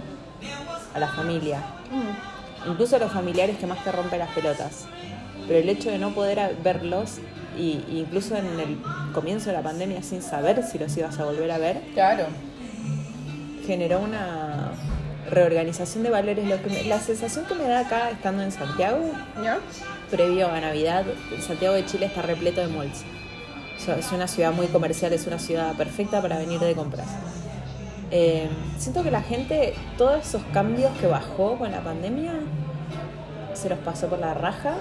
a 0.94 1.00
la 1.00 1.08
familia. 1.10 1.62
Incluso 2.66 2.96
a 2.96 3.00
los 3.00 3.12
familiares 3.12 3.58
que 3.58 3.68
más 3.68 3.84
te 3.84 3.92
rompen 3.92 4.20
las 4.20 4.30
pelotas. 4.30 4.86
Pero 5.46 5.60
el 5.60 5.68
hecho 5.68 5.90
de 5.92 5.98
no 5.98 6.12
poder 6.12 6.56
verlos, 6.64 7.18
y, 7.58 7.84
y 7.90 8.00
incluso 8.00 8.36
en 8.36 8.46
el 8.60 8.78
comienzo 9.14 9.50
de 9.50 9.58
la 9.58 9.62
pandemia 9.64 10.02
sin 10.04 10.22
saber 10.22 10.64
si 10.64 10.80
los 10.80 10.96
ibas 10.98 11.20
a 11.20 11.26
volver 11.26 11.52
a 11.52 11.58
ver, 11.58 11.82
Claro. 11.94 12.26
generó 13.66 14.00
una 14.00 14.72
reorganización 15.30 16.04
de 16.04 16.10
valores. 16.10 16.48
Lo 16.48 16.62
que 16.62 16.70
me- 16.70 16.84
la 16.84 17.00
sensación 17.00 17.46
que 17.46 17.54
me 17.56 17.64
da 17.66 17.82
acá 17.82 18.10
estando 18.10 18.44
en 18.44 18.52
Santiago, 18.52 19.00
¿Ya? 19.44 19.60
previo 20.10 20.48
a 20.50 20.60
Navidad, 20.60 21.06
Santiago 21.46 21.76
de 21.76 21.86
Chile 21.86 22.08
está 22.08 22.22
repleto 22.22 22.62
de 22.62 22.68
malls. 22.68 23.04
O 23.78 23.84
sea, 23.84 23.96
es 23.98 24.12
una 24.12 24.28
ciudad 24.28 24.52
muy 24.52 24.68
comercial, 24.68 25.12
es 25.14 25.26
una 25.28 25.40
ciudad 25.40 25.76
perfecta 25.76 26.22
para 26.22 26.38
venir 26.38 26.60
de 26.60 26.76
compras. 26.76 27.08
Eh, 28.12 28.50
siento 28.78 29.04
que 29.04 29.10
la 29.12 29.22
gente, 29.22 29.74
todos 29.98 30.28
esos 30.28 30.42
cambios 30.54 30.92
que 31.00 31.08
bajó 31.08 31.58
con 31.58 31.72
la 31.72 31.80
pandemia, 31.82 32.34
se 33.54 33.70
los 33.70 33.80
pasó 33.80 34.08
por 34.08 34.20
la 34.20 34.34
raja 34.34 34.76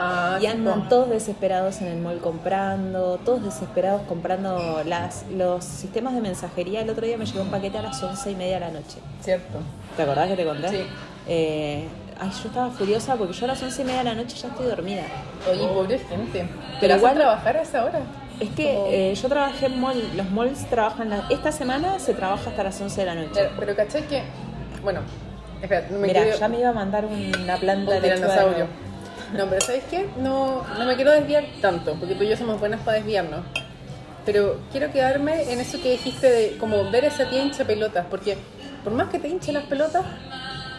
Ah, 0.00 0.38
y 0.40 0.46
andan 0.46 0.88
todos 0.88 1.10
desesperados 1.10 1.80
en 1.80 1.88
el 1.88 1.98
mall 1.98 2.18
comprando, 2.20 3.18
todos 3.24 3.42
desesperados 3.44 4.02
comprando 4.08 4.82
las, 4.86 5.24
los 5.34 5.64
sistemas 5.64 6.14
de 6.14 6.20
mensajería. 6.20 6.82
El 6.82 6.90
otro 6.90 7.04
día 7.06 7.16
me 7.18 7.26
llegó 7.26 7.42
un 7.42 7.50
paquete 7.50 7.78
a 7.78 7.82
las 7.82 8.02
once 8.02 8.30
y 8.30 8.34
media 8.36 8.54
de 8.54 8.60
la 8.60 8.70
noche. 8.70 8.98
Cierto. 9.20 9.58
¿Te 9.96 10.02
acordás 10.02 10.28
que 10.28 10.36
te 10.36 10.44
conté? 10.44 10.68
Sí. 10.68 10.82
Eh, 11.26 11.88
ay, 12.20 12.30
yo 12.42 12.48
estaba 12.48 12.70
furiosa 12.70 13.16
porque 13.16 13.32
yo 13.32 13.44
a 13.44 13.48
las 13.48 13.62
once 13.62 13.82
y 13.82 13.84
media 13.84 13.98
de 13.98 14.04
la 14.04 14.14
noche 14.14 14.36
ya 14.36 14.48
estoy 14.48 14.66
dormida. 14.66 15.02
Oye, 15.50 15.66
pobre 15.68 15.98
gente. 15.98 16.40
Pero 16.40 16.48
Pero 16.80 16.96
igual- 16.96 16.98
igual 16.98 17.14
trabajar 17.16 17.56
a 17.56 17.62
esa 17.62 17.84
hora. 17.84 18.00
Es 18.40 18.50
que 18.50 19.10
eh, 19.10 19.14
yo 19.16 19.28
trabajé 19.28 19.66
en 19.66 19.80
mall, 19.80 20.00
los 20.16 20.30
malls 20.30 20.64
trabajan, 20.70 21.10
la- 21.10 21.26
esta 21.28 21.50
semana 21.50 21.98
se 21.98 22.14
trabaja 22.14 22.50
hasta 22.50 22.62
las 22.62 22.80
11 22.80 23.00
de 23.00 23.06
la 23.06 23.14
noche. 23.16 23.30
Pero, 23.34 23.50
pero 23.58 23.74
caché 23.76 24.04
que. 24.04 24.22
Bueno, 24.80 25.00
espera, 25.60 25.88
me 25.90 26.06
Mira, 26.06 26.24
ya 26.36 26.46
me 26.48 26.60
iba 26.60 26.68
a 26.68 26.72
mandar 26.72 27.04
una 27.04 27.56
planta 27.56 27.96
un 27.96 28.00
de 28.00 28.00
tiranosaurio. 28.00 28.66
No, 29.34 29.46
pero 29.46 29.60
¿sabes 29.60 29.84
qué? 29.90 30.08
No, 30.18 30.64
no 30.78 30.84
me 30.86 30.96
quiero 30.96 31.12
desviar 31.12 31.44
tanto, 31.60 31.94
porque 31.94 32.14
tú 32.14 32.24
y 32.24 32.28
yo 32.28 32.36
somos 32.36 32.58
buenas 32.60 32.80
para 32.80 32.96
desviarnos. 32.98 33.40
Pero 34.24 34.58
quiero 34.72 34.90
quedarme 34.92 35.52
en 35.52 35.60
eso 35.60 35.80
que 35.82 35.92
dijiste 35.92 36.30
de 36.30 36.56
como 36.58 36.90
ver 36.90 37.04
a 37.04 37.08
esa 37.08 37.28
tía 37.28 37.42
hincha 37.42 37.64
pelotas, 37.64 38.06
porque 38.10 38.36
por 38.84 38.92
más 38.92 39.08
que 39.08 39.18
te 39.18 39.28
hinche 39.28 39.52
las 39.52 39.64
pelotas, 39.64 40.04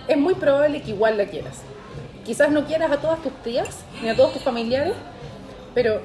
es 0.08 0.18
muy 0.18 0.34
probable 0.36 0.82
que 0.82 0.92
igual 0.92 1.18
la 1.18 1.26
quieras. 1.26 1.58
Quizás 2.26 2.52
no 2.52 2.66
quieras 2.66 2.92
a 2.92 2.98
todas 2.98 3.22
tus 3.22 3.34
tías, 3.44 3.68
ni 4.04 4.10
a 4.10 4.16
todos 4.16 4.34
tus 4.34 4.42
familiares, 4.44 4.94
pero 5.74 6.02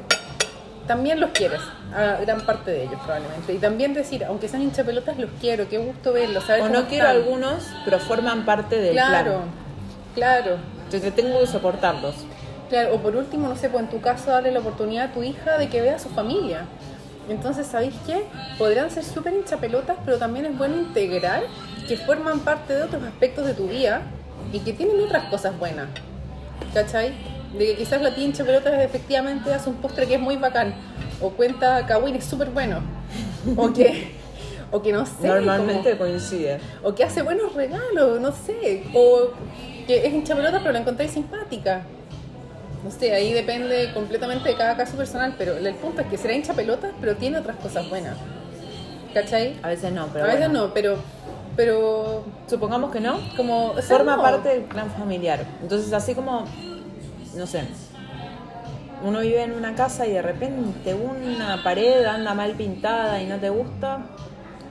también 0.86 1.20
los 1.20 1.30
quieres, 1.30 1.60
a 1.94 2.18
gran 2.20 2.40
parte 2.42 2.70
de 2.70 2.84
ellos 2.84 3.00
probablemente. 3.04 3.52
Y 3.54 3.58
también 3.58 3.94
decir, 3.94 4.24
aunque 4.24 4.48
sean 4.48 4.62
hincha 4.62 4.84
pelotas, 4.84 5.18
los 5.18 5.30
quiero, 5.40 5.68
qué 5.68 5.78
gusto 5.78 6.12
verlos, 6.12 6.44
saber 6.44 6.62
O 6.62 6.68
no 6.68 6.86
quiero 6.88 7.06
están. 7.08 7.22
algunos, 7.22 7.64
pero 7.84 7.98
forman 7.98 8.44
parte 8.44 8.76
del 8.78 8.92
Claro, 8.92 9.30
plan. 9.32 9.42
claro. 10.14 10.56
Entonces 10.84 11.14
tengo 11.14 11.40
que 11.40 11.46
soportarlos. 11.46 12.14
Claro, 12.74 12.96
o 12.96 12.98
por 12.98 13.14
último, 13.14 13.46
no 13.46 13.54
sé, 13.54 13.68
pues 13.68 13.84
en 13.84 13.88
tu 13.88 14.00
caso 14.00 14.32
darle 14.32 14.50
la 14.50 14.58
oportunidad 14.58 15.10
a 15.10 15.12
tu 15.12 15.22
hija 15.22 15.58
de 15.58 15.68
que 15.68 15.80
vea 15.80 15.94
a 15.94 15.98
su 16.00 16.08
familia. 16.08 16.64
Entonces, 17.28 17.68
¿sabéis 17.68 17.94
qué? 18.04 18.24
Podrán 18.58 18.90
ser 18.90 19.04
súper 19.04 19.32
hinchapelotas, 19.32 19.96
pero 20.04 20.18
también 20.18 20.46
es 20.46 20.58
bueno 20.58 20.78
integrar 20.78 21.44
que 21.86 21.96
forman 21.96 22.40
parte 22.40 22.74
de 22.74 22.82
otros 22.82 23.00
aspectos 23.04 23.46
de 23.46 23.54
tu 23.54 23.68
vida 23.68 24.02
y 24.52 24.58
que 24.58 24.72
tienen 24.72 25.00
otras 25.00 25.22
cosas 25.26 25.56
buenas. 25.56 25.86
¿Cachai? 26.74 27.12
De 27.56 27.64
que 27.64 27.76
quizás 27.76 28.02
la 28.02 28.12
tía 28.12 28.24
hinchapelotas 28.24 28.74
efectivamente 28.82 29.54
hace 29.54 29.70
un 29.70 29.76
postre 29.76 30.08
que 30.08 30.14
es 30.16 30.20
muy 30.20 30.34
bacán, 30.34 30.74
o 31.20 31.30
cuenta 31.30 31.86
Kawin 31.86 32.16
es 32.16 32.24
súper 32.24 32.50
bueno, 32.50 32.80
o 33.56 33.72
que, 33.72 34.16
o 34.72 34.82
que 34.82 34.92
no 34.92 35.06
sé. 35.06 35.28
Normalmente 35.28 35.96
como- 35.96 36.10
coincide. 36.10 36.58
o 36.82 36.92
que 36.92 37.04
hace 37.04 37.22
buenos 37.22 37.54
regalos, 37.54 38.20
no 38.20 38.32
sé, 38.32 38.82
o 38.94 39.28
que 39.86 40.04
es 40.08 40.12
hincha 40.12 40.34
pelota 40.34 40.58
pero 40.58 40.72
la 40.72 40.80
encontráis 40.80 41.12
simpática. 41.12 41.84
No 42.84 42.90
sé, 42.90 43.14
ahí 43.14 43.32
depende 43.32 43.90
completamente 43.94 44.46
de 44.48 44.56
cada 44.56 44.76
caso 44.76 44.96
personal, 44.96 45.34
pero 45.38 45.56
el 45.56 45.74
punto 45.76 46.02
es 46.02 46.06
que 46.08 46.18
será 46.18 46.34
hincha 46.34 46.52
pelota, 46.52 46.92
pero 47.00 47.16
tiene 47.16 47.38
otras 47.38 47.56
cosas 47.56 47.88
buenas. 47.88 48.16
¿Cachai? 49.14 49.58
A 49.62 49.68
veces 49.68 49.90
no, 49.92 50.08
pero 50.12 50.24
a 50.24 50.28
veces 50.28 50.48
bueno. 50.48 50.66
no, 50.66 50.74
pero 50.74 50.98
pero 51.56 52.24
Supongamos 52.46 52.90
que 52.92 53.00
no. 53.00 53.18
como 53.36 53.70
o 53.70 53.80
sea, 53.80 53.96
Forma 53.96 54.16
no. 54.16 54.22
parte 54.22 54.48
del 54.50 54.62
plan 54.62 54.90
familiar. 54.90 55.44
Entonces, 55.62 55.92
así 55.92 56.14
como, 56.14 56.44
no 57.36 57.46
sé, 57.46 57.64
uno 59.02 59.20
vive 59.20 59.42
en 59.42 59.52
una 59.52 59.74
casa 59.74 60.06
y 60.06 60.12
de 60.12 60.22
repente 60.22 60.94
una 60.94 61.62
pared 61.62 62.04
anda 62.04 62.34
mal 62.34 62.52
pintada 62.52 63.22
y 63.22 63.26
no 63.26 63.38
te 63.38 63.50
gusta. 63.50 64.02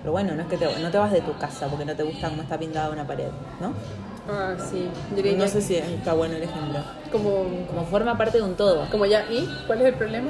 Pero 0.01 0.11
bueno, 0.11 0.35
no 0.35 0.41
es 0.41 0.47
que 0.49 0.57
te, 0.57 0.67
no 0.79 0.91
te 0.91 0.97
vas 0.97 1.11
de 1.11 1.21
tu 1.21 1.37
casa 1.37 1.67
porque 1.67 1.85
no 1.85 1.95
te 1.95 2.03
gusta 2.03 2.29
cómo 2.29 2.41
está 2.41 2.59
pintada 2.59 2.89
una 2.89 3.07
pared, 3.07 3.29
¿no? 3.61 3.73
Ah, 4.29 4.55
sí, 4.57 4.87
diría 5.15 5.33
No 5.37 5.47
sé 5.47 5.61
si 5.61 5.75
está 5.75 6.13
bueno 6.13 6.35
el 6.35 6.43
ejemplo. 6.43 6.79
como 7.11 7.45
Como 7.67 7.85
forma 7.89 8.17
parte 8.17 8.37
de 8.37 8.43
un 8.43 8.55
todo. 8.55 8.87
como 8.89 9.05
ya 9.05 9.25
y 9.29 9.47
¿cuál 9.67 9.81
es 9.81 9.87
el 9.87 9.93
problema? 9.95 10.29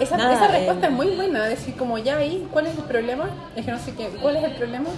Esa, 0.00 0.16
Nada, 0.16 0.34
esa 0.34 0.48
respuesta 0.48 0.86
eh. 0.86 0.90
es 0.90 0.96
muy 0.96 1.14
buena, 1.14 1.44
decir 1.44 1.76
como 1.76 1.98
ya 1.98 2.24
y 2.24 2.48
¿cuál 2.50 2.66
es 2.66 2.76
el 2.76 2.84
problema? 2.84 3.28
Es 3.54 3.64
que 3.66 3.70
no 3.70 3.78
sé 3.78 3.92
qué, 3.94 4.08
¿cuál 4.20 4.36
es 4.36 4.44
el 4.44 4.52
problema? 4.54 4.88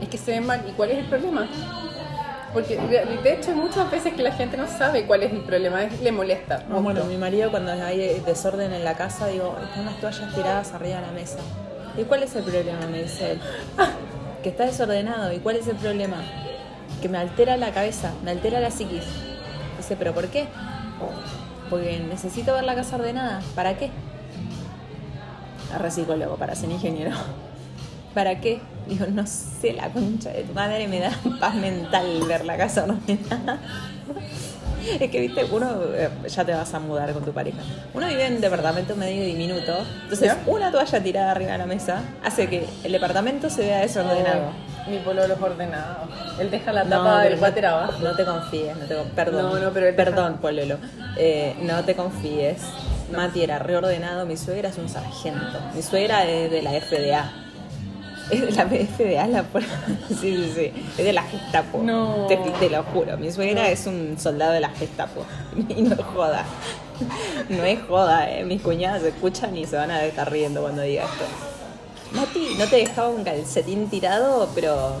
Es 0.00 0.08
que 0.08 0.16
se 0.18 0.30
ven 0.32 0.46
mal, 0.46 0.62
¿y 0.66 0.72
cuál 0.72 0.90
es 0.90 0.98
el 0.98 1.04
problema? 1.04 1.46
Porque 2.52 2.76
de 2.78 3.32
hecho 3.32 3.52
muchas 3.52 3.88
veces 3.92 4.14
que 4.14 4.22
la 4.22 4.32
gente 4.32 4.56
no 4.56 4.66
sabe 4.66 5.04
cuál 5.04 5.22
es 5.22 5.30
el 5.32 5.42
problema, 5.42 5.84
es- 5.84 6.00
le 6.00 6.10
molesta. 6.10 6.64
No, 6.68 6.80
bueno, 6.82 7.00
mucho. 7.00 7.12
mi 7.12 7.18
marido 7.18 7.50
cuando 7.50 7.70
hay 7.72 8.20
desorden 8.26 8.72
en 8.72 8.82
la 8.84 8.94
casa, 8.96 9.26
digo, 9.28 9.56
están 9.62 9.84
las 9.84 10.00
toallas 10.00 10.34
tiradas 10.34 10.72
arriba 10.72 10.96
de 11.00 11.06
la 11.06 11.12
mesa. 11.12 11.38
¿Y 11.96 12.02
cuál 12.04 12.22
es 12.24 12.34
el 12.34 12.42
problema? 12.42 12.80
Me 12.90 13.02
dice 13.02 13.32
él. 13.32 13.40
Que 14.42 14.48
está 14.48 14.64
desordenado. 14.64 15.32
¿Y 15.32 15.38
cuál 15.38 15.56
es 15.56 15.68
el 15.68 15.76
problema? 15.76 16.16
Que 17.00 17.08
me 17.08 17.18
altera 17.18 17.56
la 17.56 17.72
cabeza, 17.72 18.12
me 18.24 18.30
altera 18.30 18.60
la 18.60 18.70
psiquis. 18.70 19.04
Dice, 19.76 19.96
¿pero 19.96 20.12
por 20.12 20.28
qué? 20.28 20.46
Porque 21.70 21.98
necesito 22.00 22.52
ver 22.52 22.64
la 22.64 22.74
casa 22.74 22.96
ordenada. 22.96 23.40
¿Para 23.54 23.76
qué? 23.76 23.90
Arre 25.74 25.90
psicólogo, 25.90 26.36
para 26.36 26.54
ser 26.54 26.70
ingeniero. 26.70 27.12
¿Para 28.14 28.40
qué? 28.40 28.60
Digo, 28.88 29.06
no 29.06 29.26
sé, 29.26 29.72
la 29.72 29.88
concha 29.88 30.30
de 30.30 30.42
tu 30.42 30.52
madre 30.52 30.88
me 30.88 30.98
da 30.98 31.12
paz 31.40 31.54
mental 31.54 32.22
ver 32.26 32.44
la 32.44 32.56
casa 32.56 32.84
ordenada. 32.84 33.60
Es 35.00 35.10
que, 35.10 35.20
viste, 35.20 35.44
uno 35.50 35.76
eh, 35.94 36.08
ya 36.28 36.44
te 36.44 36.52
vas 36.52 36.72
a 36.74 36.78
mudar 36.80 37.12
con 37.12 37.24
tu 37.24 37.32
pareja. 37.32 37.58
Uno 37.94 38.06
vive 38.06 38.26
en 38.26 38.34
un 38.34 38.40
departamento 38.40 38.96
medio 38.96 39.24
diminuto. 39.24 39.72
Entonces, 40.04 40.28
¿Ya? 40.28 40.38
una 40.46 40.70
toalla 40.70 41.02
tirada 41.02 41.30
arriba 41.32 41.52
de 41.52 41.58
la 41.58 41.66
mesa 41.66 42.02
hace 42.24 42.48
que 42.48 42.66
el 42.84 42.92
departamento 42.92 43.48
se 43.50 43.62
vea 43.62 43.78
desordenado. 43.80 44.52
Oh, 44.86 44.90
mi 44.90 44.98
pololo 44.98 45.34
es 45.34 45.40
ordenado. 45.40 46.08
Él 46.38 46.50
deja 46.50 46.72
la 46.72 46.84
No, 46.84 46.90
tapa 46.90 47.22
del 47.22 47.38
water 47.38 47.66
abajo. 47.66 47.92
no 48.02 48.16
te 48.16 48.24
confíes, 48.24 48.76
no 48.76 48.84
te 48.86 48.94
perdón. 49.14 49.42
No, 49.42 49.58
no, 49.58 49.70
pero 49.72 49.86
él 49.88 49.96
deja- 49.96 50.10
perdón, 50.10 50.38
Pololo. 50.38 50.76
Eh, 51.16 51.54
no 51.62 51.84
te 51.84 51.94
confíes. 51.94 52.62
Mati 53.14 53.42
era 53.42 53.58
reordenado, 53.58 54.24
mi 54.24 54.36
suegra 54.36 54.68
es 54.68 54.78
un 54.78 54.88
sargento. 54.88 55.58
Mi 55.74 55.82
suegra 55.82 56.24
es 56.24 56.50
de 56.50 56.62
la 56.62 56.70
FDA. 56.72 57.30
Es 58.30 58.40
de 58.42 58.50
la 58.52 58.66
FDA, 58.66 59.26
la 59.26 59.42
por- 59.42 59.62
Sí, 60.08 60.16
sí, 60.20 60.52
sí. 60.54 60.72
Es 60.98 61.04
de 61.04 61.12
la 61.12 61.22
Gestapo. 61.22 61.82
No. 61.82 62.26
Te, 62.28 62.36
te 62.36 62.70
lo 62.70 62.82
juro. 62.84 63.16
Mi 63.16 63.30
suegra 63.32 63.68
es 63.70 63.86
un 63.86 64.16
soldado 64.18 64.52
de 64.52 64.60
la 64.60 64.68
Gestapo. 64.70 65.24
Y 65.68 65.82
no 65.82 65.94
es 65.94 66.02
joda. 66.14 66.44
No 67.48 67.64
es 67.64 67.78
joda, 67.88 68.30
¿eh? 68.30 68.44
Mis 68.44 68.60
cuñadas 68.62 69.02
escuchan 69.02 69.56
y 69.56 69.66
se 69.66 69.76
van 69.76 69.90
a 69.90 70.04
estar 70.04 70.30
riendo 70.30 70.60
cuando 70.62 70.82
diga 70.82 71.04
esto. 71.04 71.24
Mati 72.12 72.56
no 72.58 72.66
te 72.66 72.76
dejaba 72.76 73.08
un 73.08 73.22
calcetín 73.24 73.88
tirado, 73.88 74.48
pero 74.54 74.94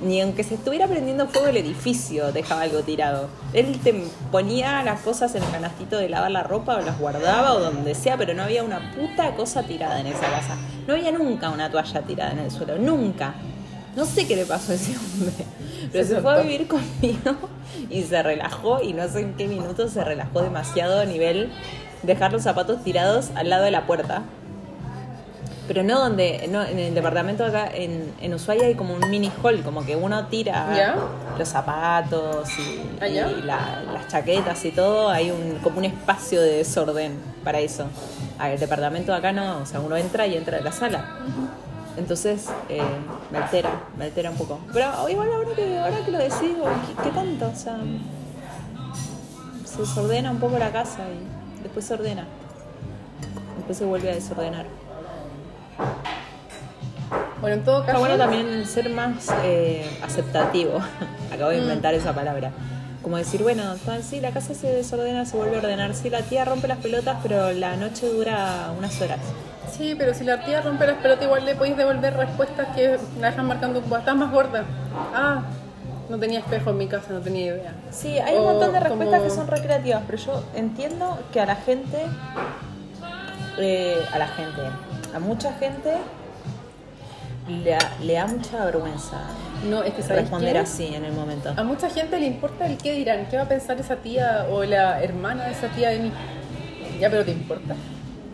ni 0.00 0.20
aunque 0.20 0.44
se 0.44 0.54
estuviera 0.54 0.86
prendiendo 0.86 1.26
fuego 1.28 1.48
el 1.48 1.56
edificio 1.56 2.32
dejaba 2.32 2.62
algo 2.62 2.80
tirado. 2.82 3.28
Él 3.52 3.78
te 3.82 3.94
ponía 4.30 4.82
las 4.82 5.00
cosas 5.00 5.34
en 5.34 5.42
el 5.42 5.50
canastito 5.50 5.96
de 5.96 6.08
lavar 6.08 6.30
la 6.30 6.42
ropa 6.42 6.76
o 6.76 6.80
las 6.80 6.98
guardaba 6.98 7.54
o 7.54 7.60
donde 7.60 7.94
sea, 7.94 8.16
pero 8.16 8.34
no 8.34 8.42
había 8.42 8.62
una 8.62 8.94
puta 8.94 9.34
cosa 9.34 9.62
tirada 9.62 10.00
en 10.00 10.06
esa 10.06 10.30
casa. 10.30 10.56
No 10.86 10.94
había 10.94 11.12
nunca 11.12 11.50
una 11.50 11.70
toalla 11.70 12.02
tirada 12.02 12.32
en 12.32 12.40
el 12.40 12.50
suelo, 12.50 12.78
nunca. 12.78 13.34
No 13.96 14.04
sé 14.04 14.26
qué 14.26 14.34
le 14.36 14.44
pasó 14.44 14.72
a 14.72 14.74
ese 14.74 14.96
hombre, 14.96 15.32
pero 15.92 16.04
Se 16.04 16.14
se, 16.16 16.20
fue 16.20 16.34
a 16.34 16.40
vivir 16.40 16.66
conmigo 16.66 17.36
y 17.90 18.02
se 18.02 18.22
relajó 18.22 18.82
y 18.82 18.92
no 18.92 19.08
sé 19.08 19.20
en 19.20 19.34
qué 19.34 19.46
minuto 19.46 19.88
se 19.88 20.02
relajó 20.02 20.42
demasiado 20.42 21.00
a 21.00 21.04
nivel 21.04 21.52
dejar 22.02 22.32
los 22.32 22.42
zapatos 22.42 22.82
tirados 22.82 23.30
al 23.34 23.50
lado 23.50 23.64
de 23.64 23.70
la 23.70 23.86
puerta. 23.86 24.22
Pero 25.66 25.82
no 25.82 25.98
donde, 25.98 26.46
no, 26.50 26.62
en 26.62 26.78
el 26.78 26.94
departamento 26.94 27.42
acá 27.44 27.68
en, 27.72 28.12
en 28.20 28.34
Ushuaia 28.34 28.66
hay 28.66 28.74
como 28.74 28.92
un 28.94 29.08
mini 29.10 29.32
hall, 29.42 29.62
como 29.62 29.82
que 29.86 29.96
uno 29.96 30.26
tira 30.26 30.66
los 31.38 31.48
zapatos 31.48 32.48
y, 32.58 32.82
¿Ah, 33.00 33.08
y 33.08 33.42
la- 33.42 33.82
las 33.92 34.08
chaquetas 34.08 34.62
y 34.66 34.72
todo, 34.72 35.08
hay 35.08 35.30
un, 35.30 35.58
como 35.62 35.78
un 35.78 35.86
espacio 35.86 36.42
de 36.42 36.58
desorden 36.58 37.18
para 37.42 37.60
eso. 37.60 37.86
El 38.42 38.60
departamento 38.60 39.12
de 39.12 39.18
acá 39.18 39.32
no, 39.32 39.58
o 39.62 39.66
sea, 39.66 39.80
uno 39.80 39.96
entra 39.96 40.26
y 40.26 40.36
entra 40.36 40.58
a 40.58 40.60
la 40.60 40.70
sala. 40.72 41.02
Entonces 41.96 42.46
eh, 42.68 42.82
me 43.30 43.38
altera, 43.38 43.70
me 43.96 44.04
altera 44.04 44.30
un 44.30 44.36
poco. 44.36 44.58
Pero 44.72 45.08
igual 45.08 45.28
ahora 45.32 45.54
que, 45.56 45.78
ahora 45.78 46.04
que 46.04 46.10
lo 46.10 46.18
decís, 46.18 46.40
digo, 46.42 46.64
¿qué, 46.98 47.04
qué 47.04 47.10
tanto? 47.10 47.46
O 47.46 47.56
sea, 47.56 47.78
se 49.64 49.78
desordena 49.80 50.30
un 50.30 50.38
poco 50.38 50.58
la 50.58 50.70
casa 50.70 51.00
y 51.08 51.62
después 51.62 51.84
se 51.86 51.94
ordena. 51.94 52.26
Después 53.56 53.78
se 53.78 53.84
vuelve 53.86 54.10
a 54.10 54.14
desordenar. 54.14 54.66
Bueno, 57.44 57.56
en 57.58 57.64
todo 57.64 57.80
Está 57.80 57.92
caso. 57.92 58.00
bueno 58.00 58.16
también 58.16 58.64
ser 58.66 58.88
más 58.88 59.28
eh, 59.44 59.84
aceptativo. 60.02 60.78
Acabo 61.30 61.50
de 61.50 61.58
inventar 61.58 61.92
esa 61.92 62.14
palabra. 62.14 62.52
Como 63.02 63.18
decir, 63.18 63.42
bueno, 63.42 63.62
sí, 64.02 64.18
la 64.20 64.30
casa 64.30 64.54
se 64.54 64.68
desordena, 64.68 65.26
se 65.26 65.36
vuelve 65.36 65.56
a 65.56 65.58
ordenar. 65.58 65.92
Sí, 65.94 66.08
la 66.08 66.22
tía 66.22 66.46
rompe 66.46 66.68
las 66.68 66.78
pelotas, 66.78 67.18
pero 67.22 67.52
la 67.52 67.76
noche 67.76 68.08
dura 68.08 68.72
unas 68.78 68.98
horas. 69.02 69.18
Sí, 69.76 69.94
pero 69.98 70.14
si 70.14 70.24
la 70.24 70.42
tía 70.42 70.62
rompe 70.62 70.86
las 70.86 70.96
pelotas, 70.96 71.22
igual 71.26 71.44
le 71.44 71.54
podéis 71.54 71.76
devolver 71.76 72.16
respuestas 72.16 72.68
que 72.74 72.96
la 73.20 73.28
dejan 73.28 73.46
marcando 73.46 73.80
un. 73.80 73.92
Estás 73.92 74.16
más 74.16 74.32
gorda. 74.32 74.64
Ah, 75.14 75.42
no 76.08 76.18
tenía 76.18 76.38
espejo 76.38 76.70
en 76.70 76.78
mi 76.78 76.86
casa, 76.88 77.08
no 77.12 77.20
tenía 77.20 77.44
idea. 77.48 77.74
Sí, 77.90 78.18
hay 78.20 78.36
un 78.36 78.40
O 78.46 78.52
montón 78.52 78.72
de 78.72 78.80
respuestas 78.80 79.18
como- 79.20 79.24
que 79.30 79.36
son 79.36 79.48
recreativas, 79.48 80.00
pero 80.06 80.16
yo 80.16 80.42
entiendo 80.54 81.18
que 81.30 81.40
a 81.42 81.44
la 81.44 81.56
gente, 81.56 82.06
eh, 83.58 84.02
a 84.14 84.18
la 84.18 84.28
gente, 84.28 84.62
a 85.14 85.18
mucha 85.18 85.52
gente 85.52 85.92
le, 87.48 87.70
da- 87.70 87.92
le 88.02 88.14
da 88.14 88.26
mucha 88.26 88.64
vergüenza 88.64 89.18
No, 89.68 89.82
es 89.82 89.92
que 89.94 90.02
¿sabes 90.02 90.22
responder 90.22 90.52
qué? 90.54 90.58
así 90.58 90.94
en 90.94 91.04
el 91.04 91.12
momento. 91.12 91.52
A 91.56 91.62
mucha 91.62 91.90
gente 91.90 92.18
le 92.18 92.26
importa 92.26 92.66
el 92.66 92.78
qué 92.78 92.92
dirán, 92.92 93.26
qué 93.30 93.36
va 93.36 93.42
a 93.44 93.48
pensar 93.48 93.78
esa 93.78 93.96
tía 93.96 94.46
o 94.50 94.64
la 94.64 95.02
hermana 95.02 95.46
de 95.46 95.52
esa 95.52 95.68
tía 95.68 95.90
de 95.90 95.98
mí. 96.00 96.12
Ya, 97.00 97.10
pero 97.10 97.24
¿te 97.24 97.32
importa? 97.32 97.74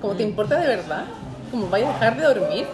¿Cómo 0.00 0.14
Mm. 0.14 0.16
te 0.16 0.22
importa 0.22 0.60
de 0.60 0.66
verdad? 0.66 1.04
¿Cómo 1.50 1.68
vaya 1.68 1.90
a 1.90 1.92
dejar 1.94 2.16
de 2.16 2.22
dormir? 2.22 2.66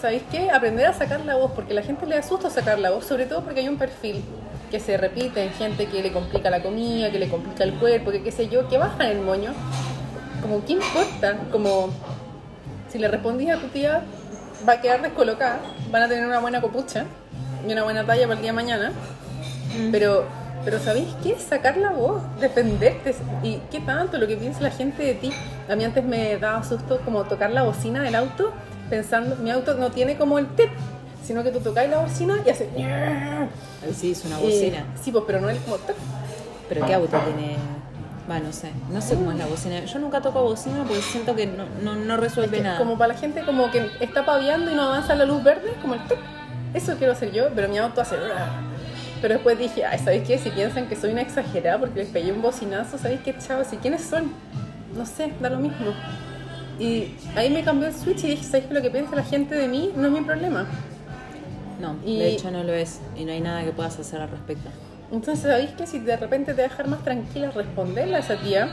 ¿Sabéis 0.00 0.22
qué? 0.30 0.50
Aprender 0.50 0.86
a 0.86 0.92
sacar 0.94 1.20
la 1.24 1.36
voz, 1.36 1.50
porque 1.52 1.72
a 1.72 1.76
la 1.76 1.82
gente 1.82 2.06
le 2.06 2.16
asusta 2.16 2.48
sacar 2.50 2.78
la 2.78 2.90
voz, 2.90 3.04
sobre 3.04 3.26
todo 3.26 3.42
porque 3.44 3.60
hay 3.60 3.68
un 3.68 3.76
perfil 3.76 4.24
que 4.70 4.80
se 4.80 4.96
repite 4.96 5.42
en 5.44 5.50
gente 5.52 5.86
que 5.86 6.02
le 6.02 6.12
complica 6.12 6.48
la 6.50 6.62
comida, 6.62 7.10
que 7.10 7.18
le 7.18 7.28
complica 7.28 7.62
el 7.64 7.74
cuerpo, 7.74 8.10
que 8.10 8.22
qué 8.22 8.32
sé 8.32 8.48
yo, 8.48 8.68
que 8.68 8.78
baja 8.78 9.08
el 9.10 9.20
moño. 9.20 9.52
Como, 10.42 10.64
¿qué 10.64 10.72
importa? 10.74 11.36
Como, 11.52 11.90
si 12.90 12.98
le 12.98 13.08
respondís 13.08 13.50
a 13.50 13.56
tu 13.58 13.66
tía, 13.68 14.02
va 14.68 14.74
a 14.74 14.80
quedar 14.80 15.02
descolocada, 15.02 15.60
van 15.90 16.02
a 16.02 16.08
tener 16.08 16.26
una 16.26 16.38
buena 16.40 16.60
copucha 16.60 17.04
y 17.66 17.72
una 17.72 17.82
buena 17.84 18.04
talla 18.04 18.22
para 18.26 18.34
el 18.34 18.42
día 18.42 18.52
de 18.52 18.56
mañana. 18.56 18.92
Pero, 19.92 20.24
pero 20.64 20.78
¿sabéis 20.78 21.08
qué? 21.22 21.36
Sacar 21.38 21.76
la 21.76 21.90
voz, 21.90 22.22
defenderte. 22.40 23.14
¿Y 23.42 23.56
qué 23.70 23.80
tanto 23.80 24.16
lo 24.18 24.26
que 24.26 24.36
piensa 24.36 24.60
la 24.60 24.70
gente 24.70 25.02
de 25.02 25.14
ti? 25.14 25.32
A 25.68 25.76
mí 25.76 25.84
antes 25.84 26.02
me 26.04 26.36
daba 26.38 26.62
susto 26.64 27.00
como 27.04 27.24
tocar 27.24 27.50
la 27.50 27.62
bocina 27.62 28.02
del 28.02 28.14
auto, 28.14 28.52
pensando, 28.88 29.36
mi 29.36 29.50
auto 29.50 29.74
no 29.74 29.90
tiene 29.90 30.16
como 30.16 30.38
el 30.38 30.46
tit, 30.54 30.70
sino 31.24 31.42
que 31.42 31.50
tú 31.50 31.60
tocáis 31.60 31.90
la 31.90 31.98
bocina 31.98 32.38
y 32.46 32.50
hace... 32.50 32.68
Sí, 33.94 34.12
es 34.12 34.24
una 34.24 34.38
Eh, 34.40 34.42
bocina. 34.42 34.84
sí, 35.02 35.10
pues, 35.12 35.24
pero 35.26 35.40
no 35.40 35.50
es 35.50 35.58
como... 35.60 35.76
Pero 36.68 36.86
¿qué 36.86 36.94
auto 36.94 37.18
tiene? 37.18 37.56
Va, 38.28 38.40
no 38.40 38.52
sé. 38.52 38.70
No 38.92 39.00
sé 39.00 39.14
cómo 39.14 39.30
es 39.30 39.38
la 39.38 39.46
bocina. 39.46 39.84
Yo 39.84 39.98
nunca 40.00 40.20
toco 40.20 40.42
bocina 40.42 40.82
porque 40.84 41.00
siento 41.02 41.36
que 41.36 41.46
no, 41.46 41.64
no, 41.82 41.94
no 41.94 42.14
Es 42.14 42.20
resuelve 42.20 42.56
que 42.58 42.62
nada. 42.64 42.78
como 42.78 42.98
para 42.98 43.14
la 43.14 43.18
gente 43.20 43.42
como 43.42 43.70
que 43.70 43.88
está 44.00 44.24
paviando 44.26 44.70
y 44.70 44.74
no 44.74 44.82
avanza 44.82 45.14
la 45.14 45.24
luz 45.24 45.42
verde, 45.44 45.72
como 45.80 45.94
el 45.94 46.00
tic. 46.08 46.18
Eso 46.74 46.96
quiero 46.96 47.12
hacer 47.12 47.30
yo, 47.32 47.48
pero 47.54 47.68
mi 47.68 47.78
auto 47.78 48.00
hace... 48.00 48.16
Pero 49.22 49.34
después 49.34 49.58
dije, 49.58 49.84
ay, 49.84 49.98
¿sabéis 49.98 50.26
qué? 50.26 50.38
Si 50.38 50.50
piensan 50.50 50.88
que 50.88 50.96
soy 50.96 51.10
una 51.12 51.22
exagerada 51.22 51.78
porque 51.78 52.00
les 52.00 52.08
pegué 52.08 52.32
un 52.32 52.42
bocinazo, 52.42 52.98
¿sabéis 52.98 53.20
qué, 53.24 53.34
chavos? 53.38 53.72
¿Y 53.72 53.76
quiénes 53.76 54.02
son? 54.02 54.30
No 54.94 55.06
sé, 55.06 55.32
da 55.40 55.48
lo 55.48 55.58
mismo. 55.58 55.94
Y 56.78 57.14
ahí 57.34 57.48
me 57.50 57.62
cambió 57.64 57.88
el 57.88 57.94
switch 57.94 58.24
y 58.24 58.28
dije, 58.28 58.44
¿sabéis 58.44 58.66
que 58.66 58.74
lo 58.74 58.82
que 58.82 58.90
piensa 58.90 59.14
la 59.16 59.22
gente 59.24 59.54
de 59.54 59.68
mí 59.68 59.92
no 59.96 60.06
es 60.08 60.12
mi 60.12 60.20
problema? 60.20 60.66
No, 61.80 61.96
Y- 62.04 62.18
de 62.18 62.28
hecho 62.32 62.50
no 62.50 62.62
lo 62.62 62.72
es. 62.74 63.00
Y 63.16 63.24
no 63.24 63.32
hay 63.32 63.40
nada 63.40 63.64
que 63.64 63.70
puedas 63.70 63.98
hacer 63.98 64.20
al 64.20 64.28
respecto. 64.30 64.68
Entonces, 65.12 65.48
¿sabéis 65.48 65.70
qué? 65.76 65.86
Si 65.86 65.98
de 65.98 66.16
repente 66.16 66.54
te 66.54 66.62
va 66.62 66.66
a 66.66 66.70
dejar 66.70 66.88
más 66.88 67.02
tranquila 67.04 67.50
responderle 67.50 68.16
a 68.16 68.18
esa 68.18 68.36
tía 68.36 68.68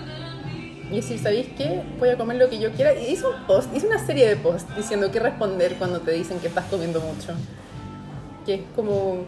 y 0.89 0.95
decir, 0.95 1.19
¿sabéis 1.19 1.47
qué? 1.57 1.81
Voy 1.99 2.09
a 2.09 2.17
comer 2.17 2.37
lo 2.37 2.49
que 2.49 2.59
yo 2.59 2.71
quiera. 2.71 2.93
Y 2.93 3.13
hice 3.13 3.25
un 3.27 3.45
post, 3.45 3.73
hice 3.75 3.87
una 3.87 3.99
serie 3.99 4.27
de 4.27 4.35
posts 4.35 4.75
diciendo 4.75 5.11
qué 5.11 5.19
responder 5.19 5.75
cuando 5.75 6.01
te 6.01 6.11
dicen 6.11 6.39
que 6.39 6.47
estás 6.47 6.65
comiendo 6.65 7.01
mucho. 7.01 7.33
Que 8.45 8.55
es 8.55 8.61
como 8.75 9.25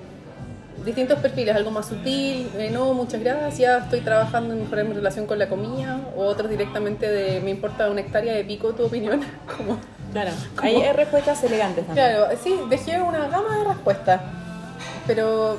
distintos 0.84 1.20
perfiles, 1.20 1.56
algo 1.56 1.72
más 1.72 1.88
sutil, 1.88 2.49
eh, 2.58 2.70
no, 2.72 2.93
muchas 2.93 3.22
gracias, 3.22 3.86
estoy 3.86 4.01
trabajando 4.01 4.53
en 4.53 4.62
mejorar 4.62 4.86
mi 4.86 4.93
relación 4.93 5.26
con 5.26 5.39
la 5.39 5.47
comida, 5.47 6.01
o 6.16 6.26
otros 6.26 6.49
directamente 6.49 7.10
de, 7.10 7.39
me 7.39 7.49
importa 7.49 7.89
una 7.89 8.01
hectárea 8.01 8.34
de 8.34 8.43
pico 8.43 8.74
tu 8.74 8.86
opinión. 8.86 9.22
como, 9.58 9.80
Claro. 10.12 10.32
Hay, 10.58 10.76
hay 10.76 10.93
respuestas 10.93 11.43
elegantes 11.43 11.86
también. 11.86 12.08
Claro, 12.08 12.38
sí, 12.41 12.58
dejé 12.70 13.01
una 13.01 13.28
gama 13.28 13.58
de 13.58 13.64
respuestas, 13.66 14.22
pero 15.06 15.58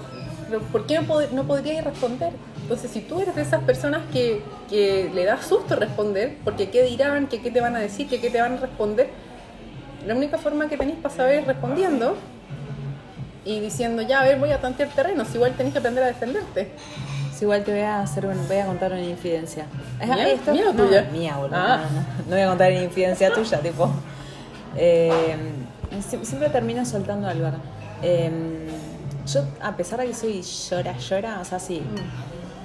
¿por 0.72 0.86
qué 0.86 1.00
no, 1.00 1.06
pod- 1.06 1.30
no 1.30 1.44
podría 1.44 1.82
responder? 1.82 2.32
Entonces, 2.62 2.90
si 2.90 3.00
tú 3.00 3.20
eres 3.20 3.34
de 3.36 3.42
esas 3.42 3.62
personas 3.62 4.02
que, 4.12 4.42
que 4.68 5.10
le 5.14 5.24
da 5.24 5.40
susto 5.42 5.76
responder, 5.76 6.36
porque 6.44 6.70
qué 6.70 6.82
dirán, 6.82 7.26
que 7.28 7.40
qué 7.40 7.50
te 7.50 7.60
van 7.60 7.76
a 7.76 7.78
decir, 7.80 8.08
que 8.08 8.20
qué 8.20 8.30
te 8.30 8.40
van 8.40 8.54
a 8.54 8.56
responder, 8.56 9.08
la 10.06 10.14
única 10.14 10.38
forma 10.38 10.68
que 10.68 10.76
tenéis 10.76 10.98
para 11.00 11.14
saber 11.14 11.40
es 11.40 11.46
respondiendo 11.46 12.16
y 13.44 13.60
diciendo, 13.60 14.02
ya, 14.02 14.20
a 14.20 14.24
ver, 14.24 14.38
voy 14.38 14.50
a 14.50 14.60
tantear 14.60 14.88
terrenos, 14.90 15.32
igual 15.34 15.52
tenés 15.56 15.72
que 15.72 15.78
aprender 15.78 16.02
a 16.04 16.08
defenderte. 16.08 16.70
Sí, 17.32 17.44
igual 17.44 17.62
te 17.64 17.70
voy 17.72 17.80
a 17.82 18.00
hacer 18.00 18.26
un- 18.26 18.48
voy 18.48 18.56
a 18.58 18.66
contar 18.66 18.92
una 18.92 19.02
infidencia. 19.02 19.66
Es- 20.00 20.08
¿Mía? 20.08 20.28
esto- 20.32 20.52
¿Mía 20.52 20.70
o 20.70 20.72
no, 20.72 20.84
tuya? 20.84 21.02
Mía, 21.12 21.36
boludo. 21.36 21.56
Ah. 21.56 21.80
No, 21.92 22.00
no, 22.00 22.06
no 22.24 22.30
voy 22.30 22.40
a 22.40 22.48
contar 22.48 22.72
una 22.72 22.82
infidencia 22.82 23.32
tuya, 23.32 23.60
tipo. 23.60 23.90
Eh, 24.76 25.36
sie- 26.10 26.24
siempre 26.24 26.48
termino 26.50 26.84
soltando 26.84 27.28
al 27.28 27.40
bar. 27.42 27.54
Eh, 28.02 28.30
yo, 29.26 29.42
a 29.60 29.76
pesar 29.76 30.00
de 30.00 30.06
que 30.06 30.14
soy 30.14 30.42
llora, 30.42 30.96
llora, 30.98 31.40
o 31.40 31.44
sea, 31.44 31.58
sí. 31.58 31.82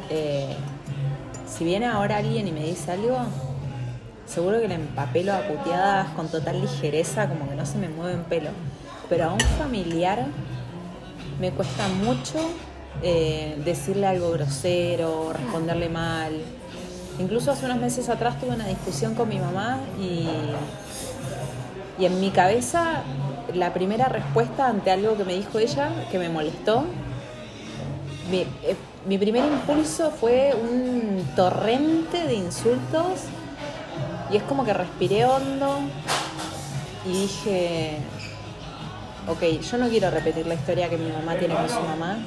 eh, 0.10 0.56
si 1.48 1.66
viene 1.66 1.86
ahora 1.86 2.18
alguien 2.18 2.48
y 2.48 2.52
me 2.52 2.64
dice 2.64 2.92
algo, 2.92 3.18
seguro 4.26 4.60
que 4.62 4.68
le 4.68 4.76
empapelo 4.76 5.34
a 5.34 5.42
puteadas 5.42 6.10
con 6.10 6.30
total 6.30 6.62
ligereza, 6.62 7.28
como 7.28 7.50
que 7.50 7.56
no 7.56 7.66
se 7.66 7.78
me 7.78 7.90
mueve 7.90 8.16
un 8.16 8.24
pelo. 8.24 8.50
Pero 9.10 9.26
a 9.26 9.34
un 9.34 9.40
familiar 9.60 10.26
me 11.40 11.52
cuesta 11.52 11.88
mucho 11.88 12.40
eh, 13.04 13.60
decirle 13.66 14.08
algo 14.08 14.32
grosero, 14.32 15.34
responderle 15.34 15.90
mal. 15.90 16.34
Incluso 17.20 17.52
hace 17.52 17.66
unos 17.66 17.78
meses 17.78 18.08
atrás 18.10 18.40
tuve 18.40 18.56
una 18.56 18.68
discusión 18.68 19.16
con 19.16 19.28
mi 19.28 19.40
mamá 19.40 19.80
y, 20.00 20.28
y 22.00 22.06
en 22.06 22.20
mi 22.22 22.32
cabeza 22.32 23.04
la 23.54 23.74
primera 23.74 24.08
respuesta 24.08 24.68
ante 24.68 24.92
algo 24.92 25.18
que 25.18 25.24
me 25.24 25.34
dijo 25.34 25.60
ella, 25.60 25.90
que 26.12 26.20
me 26.20 26.30
molestó, 26.30 26.86
mi, 28.30 28.40
eh, 28.40 28.76
mi 29.06 29.18
primer 29.18 29.46
impulso 29.46 30.12
fue 30.12 30.54
un 30.54 31.26
torrente 31.36 32.28
de 32.28 32.36
insultos 32.36 33.22
y 34.32 34.38
es 34.38 34.44
como 34.44 34.64
que 34.64 34.74
respiré 34.74 35.26
hondo 35.26 35.80
y 37.06 37.22
dije, 37.22 37.98
ok, 39.28 39.62
yo 39.62 39.78
no 39.78 39.90
quiero 39.90 40.10
repetir 40.12 40.46
la 40.46 40.54
historia 40.54 40.90
que 40.90 40.98
mi 40.98 41.12
mamá 41.12 41.36
tiene 41.36 41.56
con 41.56 41.68
su 41.68 41.80
mamá, 41.82 42.20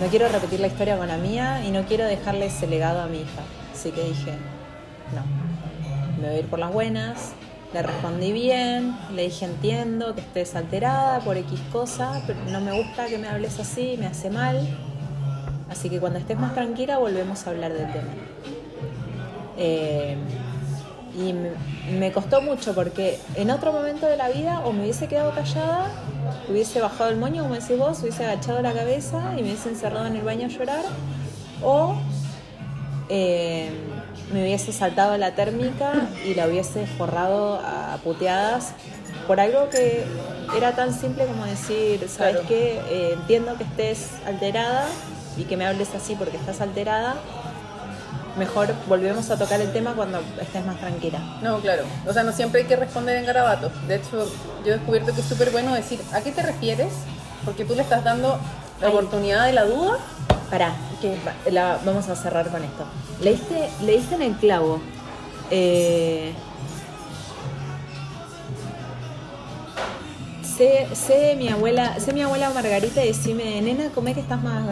no 0.00 0.08
quiero 0.08 0.28
repetir 0.28 0.58
la 0.58 0.66
historia 0.66 0.98
con 0.98 1.06
la 1.06 1.16
mía 1.16 1.62
y 1.64 1.70
no 1.70 1.84
quiero 1.84 2.04
dejarle 2.04 2.46
ese 2.46 2.66
legado 2.66 3.02
a 3.02 3.06
mi 3.06 3.18
hija. 3.18 3.42
Así 3.72 3.92
que 3.92 4.02
dije, 4.02 4.32
no. 5.14 5.22
Me 6.20 6.28
voy 6.28 6.36
a 6.36 6.40
ir 6.40 6.46
por 6.46 6.58
las 6.58 6.72
buenas. 6.72 7.32
Le 7.72 7.82
respondí 7.82 8.32
bien, 8.32 8.96
le 9.14 9.22
dije 9.22 9.46
entiendo 9.46 10.14
que 10.14 10.20
estés 10.20 10.54
alterada 10.54 11.20
por 11.20 11.38
X 11.38 11.58
cosa, 11.72 12.22
pero 12.26 12.38
no 12.50 12.60
me 12.60 12.72
gusta 12.72 13.06
que 13.06 13.16
me 13.16 13.28
hables 13.28 13.58
así, 13.58 13.96
me 13.98 14.06
hace 14.06 14.28
mal. 14.28 14.68
Así 15.70 15.88
que 15.88 15.98
cuando 15.98 16.18
estés 16.18 16.38
más 16.38 16.54
tranquila 16.54 16.98
volvemos 16.98 17.46
a 17.46 17.50
hablar 17.50 17.72
del 17.72 17.90
tema. 17.90 18.12
Eh, 19.56 20.16
y 21.14 21.34
me, 21.92 22.12
costó 22.12 22.40
mucho 22.40 22.74
porque 22.74 23.18
en 23.36 23.50
otro 23.50 23.72
momento 23.72 24.06
de 24.06 24.16
la 24.16 24.28
vida 24.28 24.60
o 24.64 24.72
me 24.72 24.82
hubiese 24.82 25.08
quedado 25.08 25.32
callada, 25.32 25.90
hubiese 26.48 26.80
bajado 26.80 27.10
el 27.10 27.16
moño, 27.16 27.42
como 27.42 27.54
decís 27.54 27.78
vos, 27.78 28.00
hubiese 28.00 28.24
agachado 28.24 28.62
la 28.62 28.72
cabeza 28.72 29.32
y 29.32 29.42
me 29.42 29.48
hubiese 29.48 29.68
encerrado 29.68 30.06
en 30.06 30.16
el 30.16 30.22
baño 30.22 30.46
a 30.46 30.50
llorar, 30.50 30.84
o 31.62 31.96
eh, 33.08 33.70
me 34.32 34.42
hubiese 34.42 34.72
saltado 34.72 35.16
la 35.18 35.34
térmica 35.34 35.92
y 36.24 36.34
la 36.34 36.46
hubiese 36.46 36.86
forrado 36.86 37.60
a 37.64 37.98
puteadas 38.02 38.72
por 39.26 39.40
algo 39.40 39.68
que 39.70 40.04
era 40.56 40.72
tan 40.72 40.92
simple 40.92 41.26
como 41.26 41.44
decir, 41.44 42.00
¿sabes 42.08 42.32
Claro. 42.34 42.48
qué? 42.48 42.80
Eh, 42.88 43.12
entiendo 43.14 43.56
que 43.56 43.64
estés 43.64 44.10
alterada 44.26 44.86
y 45.36 45.44
que 45.44 45.56
me 45.56 45.66
hables 45.66 45.94
así 45.94 46.14
porque 46.14 46.36
estás 46.36 46.60
alterada. 46.60 47.14
Mejor 48.36 48.74
volvemos 48.88 49.30
a 49.30 49.36
tocar 49.38 49.60
el 49.60 49.72
tema 49.72 49.92
cuando 49.94 50.18
estés 50.40 50.64
más 50.64 50.78
tranquila. 50.80 51.18
No, 51.42 51.58
claro. 51.60 51.82
O 52.06 52.12
sea, 52.14 52.22
no 52.22 52.32
siempre 52.32 52.62
hay 52.62 52.66
que 52.66 52.76
responder 52.76 53.16
en 53.16 53.26
garabatos. 53.26 53.70
De 53.86 53.96
hecho, 53.96 54.26
yo 54.64 54.72
he 54.72 54.78
descubierto 54.78 55.14
que 55.14 55.20
es 55.20 55.26
súper 55.26 55.50
bueno 55.50 55.74
decir, 55.74 56.00
¿a 56.12 56.20
qué 56.22 56.32
te 56.32 56.42
refieres? 56.42 56.92
Porque 57.44 57.64
tú 57.66 57.74
le 57.74 57.82
estás 57.82 58.02
dando 58.04 58.38
la 58.82 58.88
oportunidad 58.88 59.46
de 59.46 59.52
la 59.52 59.64
duda. 59.64 59.98
Pará, 60.50 60.72
que 61.00 61.16
la- 61.50 61.78
vamos 61.84 62.08
a 62.08 62.16
cerrar 62.16 62.48
con 62.50 62.62
esto. 62.62 62.84
Leíste, 63.22 63.70
leíste 63.82 64.16
en 64.16 64.22
el 64.22 64.34
clavo. 64.36 64.80
Eh, 65.50 66.32
sé, 70.42 70.86
sé 70.94 71.34
mi 71.36 71.48
abuela, 71.48 71.98
sé 72.00 72.12
mi 72.12 72.22
abuela 72.22 72.50
Margarita 72.50 73.02
y 73.04 73.08
decime, 73.08 73.60
nena, 73.62 73.88
comé 73.94 74.14
que 74.14 74.20
estás 74.20 74.42
más, 74.42 74.62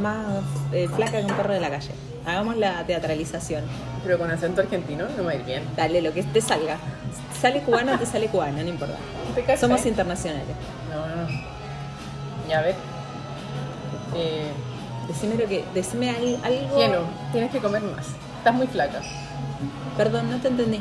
más 0.00 0.26
eh, 0.72 0.88
flaca 0.94 1.18
que 1.20 1.24
un 1.26 1.32
perro 1.36 1.52
de 1.54 1.60
la 1.60 1.70
calle. 1.70 1.90
Hagamos 2.26 2.56
la 2.56 2.84
teatralización. 2.86 3.64
Pero 4.04 4.18
con 4.18 4.30
acento 4.30 4.60
argentino 4.60 5.06
no 5.16 5.24
va 5.24 5.32
a 5.32 5.34
ir 5.34 5.44
bien. 5.44 5.62
Dale, 5.76 6.02
lo 6.02 6.12
que 6.12 6.22
te 6.22 6.40
salga. 6.40 6.76
Sale 7.40 7.62
cubano, 7.62 7.98
te 7.98 8.06
sale 8.06 8.28
cubano, 8.28 8.62
no 8.62 8.68
importa. 8.68 8.96
Somos 9.58 9.84
internacionales. 9.86 10.44
No, 10.90 11.06
no, 11.06 11.22
no. 11.22 11.28
Ya, 12.48 12.58
a 12.58 12.62
ver. 12.62 12.74
Eh, 14.14 14.50
Decime 15.08 15.34
lo 15.34 15.48
que, 15.48 15.64
decime 15.74 16.10
al- 16.10 16.38
algo. 16.44 16.76
Tienes 17.32 17.50
que 17.50 17.58
comer 17.58 17.82
más. 17.82 18.06
Estás 18.38 18.54
muy 18.54 18.68
flaca. 18.68 19.00
Perdón, 19.96 20.30
no 20.30 20.36
te 20.38 20.46
entendí. 20.48 20.80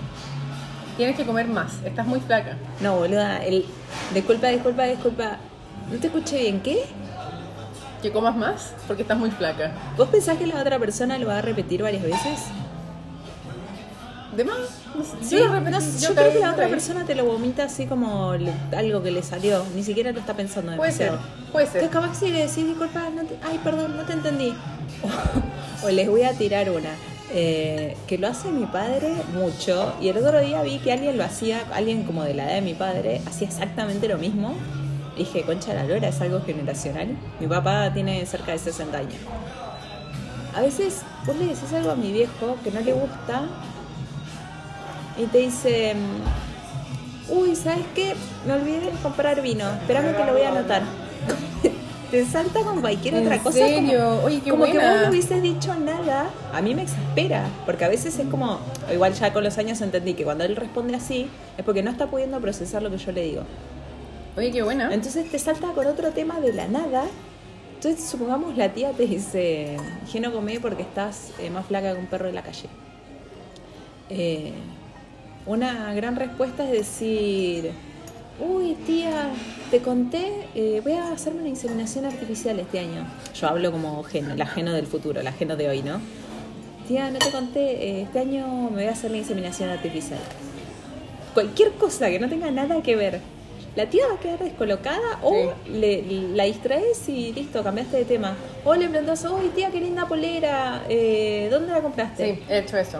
Tienes 0.97 1.15
que 1.15 1.25
comer 1.25 1.47
más. 1.47 1.73
Estás 1.83 2.05
muy 2.05 2.19
flaca. 2.19 2.55
No, 2.79 2.95
boluda, 2.97 3.43
el... 3.43 3.65
Disculpa, 4.13 4.47
disculpa, 4.49 4.83
disculpa. 4.83 5.37
No 5.91 5.97
te 5.97 6.07
escuché 6.07 6.37
bien, 6.41 6.61
¿qué? 6.61 6.83
Que 8.03 8.11
comas 8.11 8.35
más 8.35 8.73
porque 8.85 9.01
estás 9.01 9.17
muy 9.17 9.31
flaca. 9.31 9.71
¿Vos 9.97 10.09
pensás 10.09 10.37
que 10.37 10.45
la 10.45 10.61
otra 10.61 10.77
persona 10.77 11.17
lo 11.17 11.27
va 11.27 11.39
a 11.39 11.41
repetir 11.41 11.81
varias 11.81 12.03
veces? 12.03 12.39
¿De 14.39 14.45
más? 14.45 14.55
Sí, 15.21 15.35
yo 15.37 15.49
no, 15.49 16.15
creo 16.15 16.31
que 16.31 16.39
la 16.39 16.51
otra 16.51 16.69
persona 16.69 17.03
te 17.03 17.13
lo 17.13 17.25
vomita 17.25 17.65
así 17.65 17.85
como 17.87 18.35
le- 18.35 18.53
algo 18.73 19.03
que 19.03 19.11
le 19.11 19.21
salió. 19.21 19.65
Ni 19.75 19.83
siquiera 19.83 20.13
lo 20.13 20.19
está 20.21 20.33
pensando 20.33 20.77
Puede 20.77 20.93
ser, 20.93 21.07
demasiado. 21.11 21.51
puede 21.51 21.65
ser. 21.67 21.83
Entonces 21.83 22.01
capaz 22.01 22.19
que 22.19 22.25
si 22.27 22.31
le 22.31 22.39
decís, 22.47 22.65
disculpa, 22.65 23.09
no 23.13 23.23
te- 23.25 23.37
ay, 23.43 23.59
perdón, 23.61 23.97
no 23.97 24.03
te 24.03 24.13
entendí. 24.13 24.55
O, 25.83 25.87
o 25.87 25.89
les 25.89 26.07
voy 26.09 26.23
a 26.23 26.31
tirar 26.31 26.69
una. 26.69 26.91
eh, 27.33 27.97
que 28.07 28.17
lo 28.17 28.27
hace 28.29 28.49
mi 28.49 28.65
padre 28.65 29.13
mucho. 29.33 29.93
Y 29.99 30.07
el 30.07 30.17
otro 30.17 30.39
día 30.39 30.61
vi 30.61 30.79
que 30.79 30.93
alguien 30.93 31.17
lo 31.17 31.25
hacía, 31.25 31.59
alguien 31.73 32.03
como 32.05 32.23
de 32.23 32.33
la 32.33 32.45
edad 32.45 32.53
de 32.55 32.61
mi 32.61 32.75
padre, 32.75 33.21
hacía 33.27 33.45
exactamente 33.49 34.07
lo 34.07 34.17
mismo. 34.17 34.55
Dije, 35.17 35.43
concha 35.43 35.73
la 35.73 35.83
lora, 35.83 36.07
es 36.07 36.21
algo 36.21 36.41
generacional. 36.45 37.09
Mi 37.41 37.47
papá 37.47 37.91
tiene 37.93 38.25
cerca 38.25 38.53
de 38.53 38.57
60 38.59 38.97
años. 38.99 39.19
A 40.55 40.61
veces 40.61 41.01
vos 41.27 41.35
le 41.35 41.47
decís 41.47 41.73
algo 41.73 41.91
a 41.91 41.95
mi 41.95 42.13
viejo 42.13 42.55
que 42.63 42.71
no 42.71 42.79
le 42.79 42.93
gusta 42.93 43.43
y 45.19 45.25
te 45.25 45.39
dice, 45.39 45.95
uy, 47.29 47.55
¿sabes 47.55 47.85
qué? 47.93 48.15
Me 48.47 48.53
olvidé 48.53 48.79
de 48.79 48.89
comprar 49.03 49.41
vino, 49.41 49.69
espérame 49.69 50.15
que 50.15 50.25
lo 50.25 50.33
voy 50.33 50.43
a 50.43 50.49
anotar. 50.49 50.83
te 52.11 52.25
salta 52.25 52.61
con 52.61 52.79
cualquier 52.79 53.15
¿En 53.15 53.25
otra 53.25 53.39
cosa. 53.39 53.57
serio? 53.57 53.99
Como, 53.99 54.23
Oye, 54.23 54.41
qué 54.41 54.49
como 54.49 54.65
que 54.65 54.77
vos 54.77 55.01
no 55.03 55.09
hubieses 55.09 55.41
dicho 55.43 55.75
nada, 55.75 56.29
a 56.53 56.61
mí 56.61 56.73
me 56.73 56.83
exaspera, 56.83 57.47
porque 57.65 57.85
a 57.85 57.89
veces 57.89 58.17
es 58.17 58.27
como, 58.27 58.59
igual 58.91 59.13
ya 59.13 59.33
con 59.33 59.43
los 59.43 59.57
años 59.57 59.81
entendí 59.81 60.13
que 60.13 60.23
cuando 60.23 60.45
él 60.45 60.55
responde 60.55 60.95
así 60.95 61.29
es 61.57 61.65
porque 61.65 61.83
no 61.83 61.91
está 61.91 62.07
pudiendo 62.07 62.39
procesar 62.39 62.81
lo 62.81 62.89
que 62.89 62.97
yo 62.97 63.11
le 63.11 63.23
digo. 63.23 63.43
Oye, 64.37 64.51
qué 64.51 64.63
buena. 64.63 64.93
Entonces 64.93 65.29
te 65.29 65.37
salta 65.37 65.67
con 65.73 65.85
otro 65.85 66.11
tema 66.11 66.39
de 66.39 66.53
la 66.53 66.67
nada. 66.67 67.05
Entonces, 67.75 68.09
supongamos 68.09 68.57
la 68.57 68.73
tía 68.73 68.91
te 68.91 69.05
dice, 69.05 69.77
que 70.11 70.19
no 70.19 70.31
comé 70.31 70.59
porque 70.59 70.83
estás 70.83 71.31
eh, 71.39 71.49
más 71.49 71.65
flaca 71.65 71.93
que 71.93 71.99
un 71.99 72.07
perro 72.07 72.27
de 72.27 72.33
la 72.33 72.41
calle. 72.41 72.67
Eh, 74.09 74.53
una 75.45 75.93
gran 75.93 76.15
respuesta 76.15 76.63
es 76.65 76.71
decir, 76.71 77.71
uy 78.39 78.75
tía, 78.85 79.29
te 79.71 79.79
conté, 79.79 80.47
eh, 80.55 80.81
voy 80.83 80.93
a 80.93 81.11
hacerme 81.11 81.41
una 81.41 81.49
inseminación 81.49 82.05
artificial 82.05 82.59
este 82.59 82.79
año. 82.79 83.05
Yo 83.33 83.47
hablo 83.47 83.71
como 83.71 84.03
geno, 84.03 84.35
la 84.35 84.45
geno 84.45 84.73
del 84.73 84.87
futuro, 84.87 85.21
la 85.21 85.31
geno 85.31 85.55
de 85.55 85.69
hoy, 85.69 85.81
¿no? 85.81 85.99
Tía, 86.87 87.11
no 87.11 87.19
te 87.19 87.31
conté, 87.31 87.59
eh, 87.59 88.01
este 88.03 88.19
año 88.19 88.47
me 88.69 88.77
voy 88.77 88.85
a 88.85 88.91
hacer 88.91 89.11
la 89.11 89.17
inseminación 89.17 89.69
artificial 89.69 90.19
cualquier 91.33 91.71
cosa 91.73 92.09
que 92.09 92.19
no 92.19 92.29
tenga 92.29 92.51
nada 92.51 92.81
que 92.81 92.95
ver. 92.95 93.21
La 93.75 93.85
tía 93.85 94.07
va 94.07 94.15
a 94.15 94.19
quedar 94.19 94.39
descolocada 94.39 95.19
o 95.21 95.53
le, 95.69 96.01
la 96.33 96.43
distraes 96.43 97.07
y 97.07 97.31
listo, 97.31 97.63
cambiaste 97.63 97.97
de 97.97 98.05
tema. 98.05 98.35
O 98.65 98.75
le 98.75 98.89
preguntas, 98.89 99.25
uy 99.25 99.49
tía, 99.55 99.69
qué 99.71 99.79
linda 99.79 100.05
polera, 100.07 100.83
eh, 100.89 101.47
¿dónde 101.51 101.71
la 101.71 101.81
compraste? 101.81 102.35
Sí, 102.35 102.43
he 102.49 102.59
hecho 102.59 102.77
eso. 102.77 102.99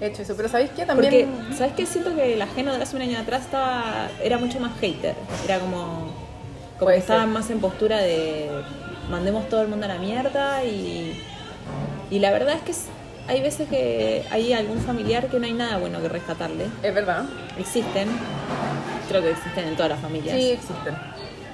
He 0.00 0.06
hecho 0.06 0.22
eso. 0.22 0.34
Pero 0.36 0.48
¿sabéis 0.48 0.70
qué? 0.70 0.84
También... 0.86 1.28
Porque, 1.28 1.56
¿sabes 1.56 1.72
qué? 1.74 1.86
Siento 1.86 2.14
que 2.14 2.36
la 2.36 2.46
Geno 2.46 2.74
de 2.74 2.82
hace 2.82 2.96
un 2.96 3.02
año 3.02 3.18
atrás 3.18 3.42
estaba, 3.42 4.08
era 4.22 4.38
mucho 4.38 4.60
más 4.60 4.78
hater. 4.80 5.14
Era 5.44 5.58
como, 5.58 6.12
como 6.78 6.90
que 6.90 6.96
estaba 6.96 7.22
ser. 7.22 7.28
más 7.28 7.50
en 7.50 7.60
postura 7.60 7.98
de 7.98 8.48
mandemos 9.10 9.48
todo 9.48 9.62
el 9.62 9.68
mundo 9.68 9.86
a 9.86 9.88
la 9.88 9.98
mierda 9.98 10.64
y, 10.64 11.18
y 12.10 12.18
la 12.18 12.30
verdad 12.30 12.54
es 12.54 12.62
que 12.62 12.74
hay 13.26 13.42
veces 13.42 13.68
que 13.68 14.24
hay 14.30 14.52
algún 14.52 14.78
familiar 14.80 15.28
que 15.28 15.38
no 15.38 15.46
hay 15.46 15.52
nada 15.52 15.78
bueno 15.78 16.00
que 16.00 16.08
rescatarle. 16.08 16.66
Es 16.82 16.94
verdad. 16.94 17.24
Existen, 17.58 18.08
creo 19.08 19.22
que 19.22 19.30
existen 19.30 19.68
en 19.68 19.76
todas 19.76 19.90
las 19.90 20.00
familias. 20.00 20.36
Sí, 20.36 20.50
existen. 20.50 20.94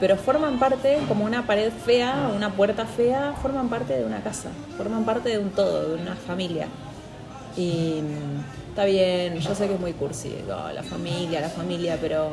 Pero 0.01 0.17
forman 0.17 0.59
parte, 0.59 0.99
como 1.09 1.25
una 1.25 1.47
pared 1.47 1.73
fea, 1.73 2.31
una 2.35 2.51
puerta 2.51 2.85
fea, 2.85 3.35
forman 3.41 3.69
parte 3.69 3.97
de 3.97 4.05
una 4.05 4.21
casa, 4.23 4.51
forman 4.77 5.05
parte 5.05 5.31
de 5.31 5.39
un 5.39 5.51
todo, 5.51 5.89
de 5.89 6.03
una 6.03 6.15
familia. 6.15 6.69
Y 7.57 8.01
mm, 8.03 8.69
está 8.71 8.85
bien, 8.85 9.39
yo 9.39 9.55
sé 9.55 9.69
que 9.69 9.75
es 9.75 9.81
muy 9.81 9.93
cursi, 9.93 10.35
oh, 10.49 10.73
la 10.73 10.83
familia, 10.83 11.41
la 11.41 11.49
familia, 11.49 11.97
pero 12.01 12.31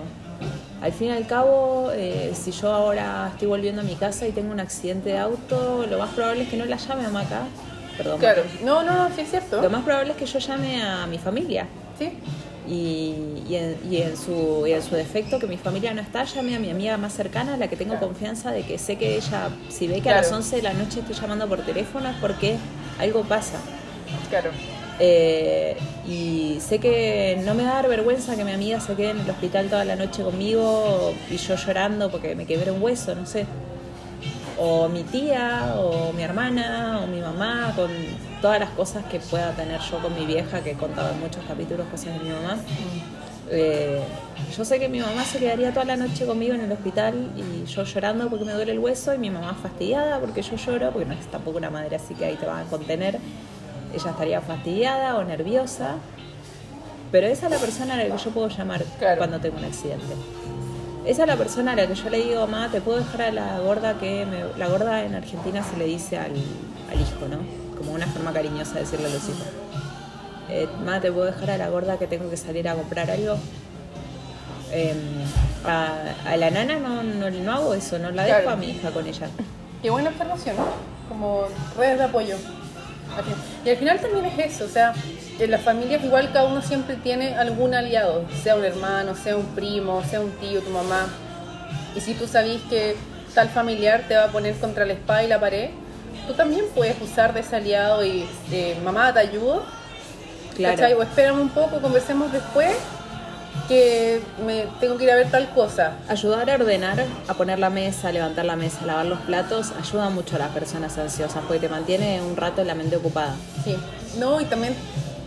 al 0.81 0.91
fin 0.93 1.09
y 1.09 1.11
al 1.11 1.27
cabo, 1.27 1.91
eh, 1.93 2.33
si 2.33 2.51
yo 2.51 2.71
ahora 2.73 3.29
estoy 3.31 3.47
volviendo 3.47 3.81
a 3.81 3.83
mi 3.83 3.95
casa 3.95 4.27
y 4.27 4.31
tengo 4.31 4.51
un 4.51 4.59
accidente 4.59 5.09
de 5.09 5.19
auto, 5.19 5.85
lo 5.89 5.99
más 5.99 6.09
probable 6.09 6.43
es 6.43 6.49
que 6.49 6.57
no 6.57 6.65
la 6.65 6.77
llame 6.77 7.05
a 7.05 7.09
Maca. 7.09 7.41
Perdón. 7.97 8.19
Claro. 8.19 8.43
Maca. 8.43 8.65
No, 8.65 8.81
no, 8.83 9.09
no, 9.09 9.15
sí 9.15 9.21
es 9.21 9.29
cierto. 9.29 9.61
Lo 9.61 9.69
más 9.69 9.83
probable 9.83 10.11
es 10.11 10.17
que 10.17 10.25
yo 10.25 10.39
llame 10.39 10.81
a 10.81 11.05
mi 11.05 11.19
familia. 11.19 11.67
Sí. 11.99 12.13
Y, 12.67 13.43
y 13.49 13.55
en, 13.55 13.77
y 13.91 13.97
en 13.97 14.15
su, 14.17 14.65
y 14.65 14.71
en 14.71 14.81
su 14.81 14.95
defecto, 14.95 15.37
que 15.37 15.45
mi 15.45 15.57
familia 15.57 15.93
no 15.93 16.01
está, 16.01 16.23
llame 16.23 16.55
a 16.55 16.59
mi 16.59 16.69
amiga 16.71 16.97
más 16.97 17.13
cercana, 17.13 17.57
la 17.57 17.67
que 17.67 17.75
tengo 17.75 17.91
Claro. 17.93 18.07
confianza 18.07 18.51
de 18.51 18.63
que 18.63 18.77
sé 18.79 18.95
que 18.97 19.17
ella, 19.17 19.49
si 19.69 19.87
ve 19.87 20.01
que 20.01 20.09
a 20.09 20.15
las 20.15 20.31
11 20.31 20.55
de 20.57 20.61
la 20.63 20.73
noche 20.73 21.01
estoy 21.01 21.15
llamando 21.15 21.47
por 21.47 21.59
teléfono, 21.63 22.09
es 22.09 22.15
porque 22.17 22.57
algo 22.99 23.23
pasa. 23.23 23.57
Claro. 24.29 24.51
Eh, 25.03 25.75
y 26.07 26.59
sé 26.59 26.77
que 26.77 27.41
no 27.43 27.55
me 27.55 27.63
va 27.63 27.71
a 27.71 27.73
dar 27.73 27.89
vergüenza 27.89 28.35
que 28.35 28.43
mi 28.43 28.51
amiga 28.51 28.79
se 28.79 28.93
quede 28.93 29.09
en 29.09 29.19
el 29.19 29.29
hospital 29.31 29.67
toda 29.67 29.83
la 29.83 29.95
noche 29.95 30.21
conmigo 30.21 31.11
y 31.27 31.37
yo 31.37 31.55
llorando 31.55 32.11
porque 32.11 32.35
me 32.35 32.45
quebré 32.45 32.69
un 32.69 32.83
hueso, 32.83 33.15
no 33.15 33.25
sé. 33.25 33.47
O 34.59 34.87
mi 34.89 35.01
tía, 35.01 35.73
o 35.77 36.13
mi 36.13 36.21
hermana, 36.21 37.01
o 37.03 37.07
mi 37.07 37.19
mamá, 37.19 37.73
con 37.75 37.89
todas 38.43 38.59
las 38.59 38.69
cosas 38.69 39.03
que 39.05 39.19
pueda 39.19 39.51
tener 39.53 39.79
yo 39.81 39.97
con 39.97 40.13
mi 40.13 40.27
vieja, 40.27 40.61
que 40.61 40.71
he 40.71 40.75
contado 40.75 41.09
en 41.13 41.19
muchos 41.19 41.43
capítulos 41.47 41.87
cosas 41.87 42.19
de 42.19 42.19
mi 42.19 42.29
mamá. 42.29 42.57
Eh, 43.49 43.99
yo 44.55 44.63
sé 44.63 44.79
que 44.79 44.87
mi 44.87 44.99
mamá 44.99 45.25
se 45.25 45.39
quedaría 45.39 45.71
toda 45.71 45.85
la 45.85 45.97
noche 45.97 46.27
conmigo 46.27 46.53
en 46.53 46.61
el 46.61 46.71
hospital 46.71 47.31
y 47.35 47.65
yo 47.65 47.83
llorando 47.85 48.29
porque 48.29 48.45
me 48.45 48.53
duele 48.53 48.73
el 48.73 48.79
hueso 48.79 49.15
y 49.15 49.17
mi 49.17 49.31
mamá 49.31 49.55
fastidiada 49.55 50.19
porque 50.19 50.43
yo 50.43 50.55
lloro, 50.57 50.91
porque 50.91 51.07
no 51.07 51.13
es 51.13 51.25
tampoco 51.25 51.57
una 51.57 51.71
madre 51.71 51.95
así 51.95 52.13
que 52.13 52.25
ahí 52.25 52.35
te 52.35 52.45
van 52.45 52.67
a 52.67 52.69
contener. 52.69 53.19
Ella 53.93 54.09
estaría 54.11 54.41
fastidiada 54.41 55.17
o 55.17 55.23
nerviosa, 55.23 55.95
pero 57.11 57.27
esa 57.27 57.47
es 57.47 57.51
la 57.51 57.57
persona 57.57 57.93
a 57.95 57.97
la 57.97 58.03
que 58.05 58.17
yo 58.23 58.31
puedo 58.31 58.47
llamar 58.47 58.83
Claro. 58.99 59.17
cuando 59.17 59.39
tengo 59.39 59.57
un 59.57 59.65
accidente. 59.65 60.13
Esa 61.05 61.23
es 61.23 61.27
la 61.27 61.35
persona 61.35 61.71
a 61.73 61.75
la 61.75 61.87
que 61.87 61.95
yo 61.95 62.09
le 62.09 62.19
digo, 62.19 62.41
mamá, 62.47 62.69
te 62.71 62.79
puedo 62.79 62.99
dejar 62.99 63.21
a 63.23 63.31
la 63.31 63.59
gorda 63.59 63.97
que 63.99 64.25
me- 64.25 64.57
la 64.57 64.67
gorda 64.67 65.03
en 65.03 65.15
Argentina 65.15 65.63
se 65.63 65.75
le 65.77 65.85
dice 65.85 66.17
al, 66.17 66.31
al 66.91 67.01
hijo, 67.01 67.27
¿no? 67.29 67.39
Como 67.77 67.91
una 67.93 68.05
forma 68.07 68.31
cariñosa 68.31 68.75
de 68.75 68.81
decirle 68.81 69.07
a 69.07 69.09
los 69.09 69.23
hijos. 69.23 69.47
eh, 70.49 70.67
ma, 70.85 70.99
¿te 70.99 71.11
puedo 71.11 71.25
dejar 71.27 71.51
a 71.51 71.57
la 71.57 71.69
gorda 71.69 71.97
que 71.97 72.07
tengo 72.07 72.29
que 72.29 72.35
salir 72.37 72.67
a 72.67 72.75
comprar 72.75 73.09
algo? 73.09 73.35
Em, 74.71 74.97
a, 75.65 75.93
a 76.25 76.37
la 76.37 76.49
nana 76.49 76.77
no, 76.79 77.03
no, 77.03 77.29
no 77.29 77.51
hago 77.53 77.73
eso, 77.73 77.99
no 77.99 78.11
la 78.11 78.23
dejo 78.23 78.37
Claro. 78.41 78.51
a 78.51 78.55
mi 78.57 78.67
hija 78.69 78.91
con 78.91 79.05
ella. 79.07 79.27
Qué 79.81 79.89
buena 79.89 80.09
observación, 80.09 80.55
¿no? 80.57 80.65
Como 81.09 81.43
redes 81.77 81.97
de 81.99 82.03
apoyo. 82.05 82.35
Y 83.65 83.69
al 83.69 83.77
final 83.77 83.99
también 83.99 84.25
es 84.25 84.55
eso, 84.55 84.65
o 84.65 84.67
sea, 84.67 84.93
en 85.39 85.51
las 85.51 85.61
familias 85.61 86.03
igual 86.03 86.31
cada 86.31 86.45
uno 86.45 86.61
siempre 86.61 86.95
tiene 86.95 87.35
algún 87.35 87.73
aliado, 87.73 88.25
sea 88.43 88.55
un 88.55 88.65
hermano, 88.65 89.15
sea 89.15 89.35
un 89.35 89.45
primo, 89.47 90.03
sea 90.03 90.21
un 90.21 90.31
tío, 90.31 90.61
tu 90.61 90.69
mamá. 90.69 91.07
Y 91.95 92.01
si 92.01 92.13
tú 92.13 92.27
sabes 92.27 92.61
que 92.69 92.95
tal 93.33 93.49
familiar 93.49 94.05
te 94.07 94.15
va 94.15 94.25
a 94.25 94.27
poner 94.27 94.55
contra 94.55 94.85
la 94.85 94.93
espada 94.93 95.23
y 95.23 95.27
la 95.27 95.39
pared, 95.39 95.69
tú 96.27 96.33
también 96.33 96.65
puedes 96.73 96.99
usar 97.01 97.33
de 97.33 97.41
ese 97.41 97.55
aliado 97.55 98.05
y 98.05 98.27
eh, 98.51 98.77
mamá, 98.83 99.13
te 99.13 99.19
ayudo. 99.19 99.63
Claro. 100.55 100.77
¿cachai? 100.77 100.93
O 100.93 101.01
espérame 101.01 101.39
un 101.39 101.49
poco, 101.49 101.79
conversemos 101.81 102.31
después, 102.31 102.75
que 103.67 104.21
me 104.45 104.65
tengo 104.79 104.97
que 104.97 105.05
ir 105.05 105.11
a 105.11 105.15
ver 105.15 105.29
tal 105.31 105.49
cosa. 105.51 105.93
Ayudar 106.07 106.49
a 106.49 106.55
ordenar, 106.55 107.05
a 107.27 107.33
poner 107.33 107.59
la 107.59 107.69
mesa, 107.69 108.09
a 108.09 108.11
levantar 108.11 108.45
la 108.45 108.55
mesa, 108.55 108.79
a 108.83 108.85
lavar 108.85 109.05
los 109.05 109.19
platos, 109.19 109.71
ayuda 109.79 110.09
mucho 110.09 110.35
a 110.35 110.39
las 110.39 110.49
personas 110.49 110.97
ansiosas 110.97 111.43
porque 111.47 111.59
te 111.61 111.69
mantiene 111.69 112.21
un 112.21 112.35
rato 112.35 112.63
la 112.63 112.75
mente 112.75 112.97
ocupada. 112.97 113.35
Sí. 113.63 113.77
No, 114.19 114.41
y 114.41 114.45
también 114.45 114.75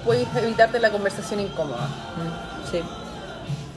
puedes 0.05 0.27
evitarte 0.37 0.79
la 0.81 0.91
conversación 0.91 1.41
incómoda. 1.41 1.87
Mm, 1.87 2.71
Sí. 2.71 2.81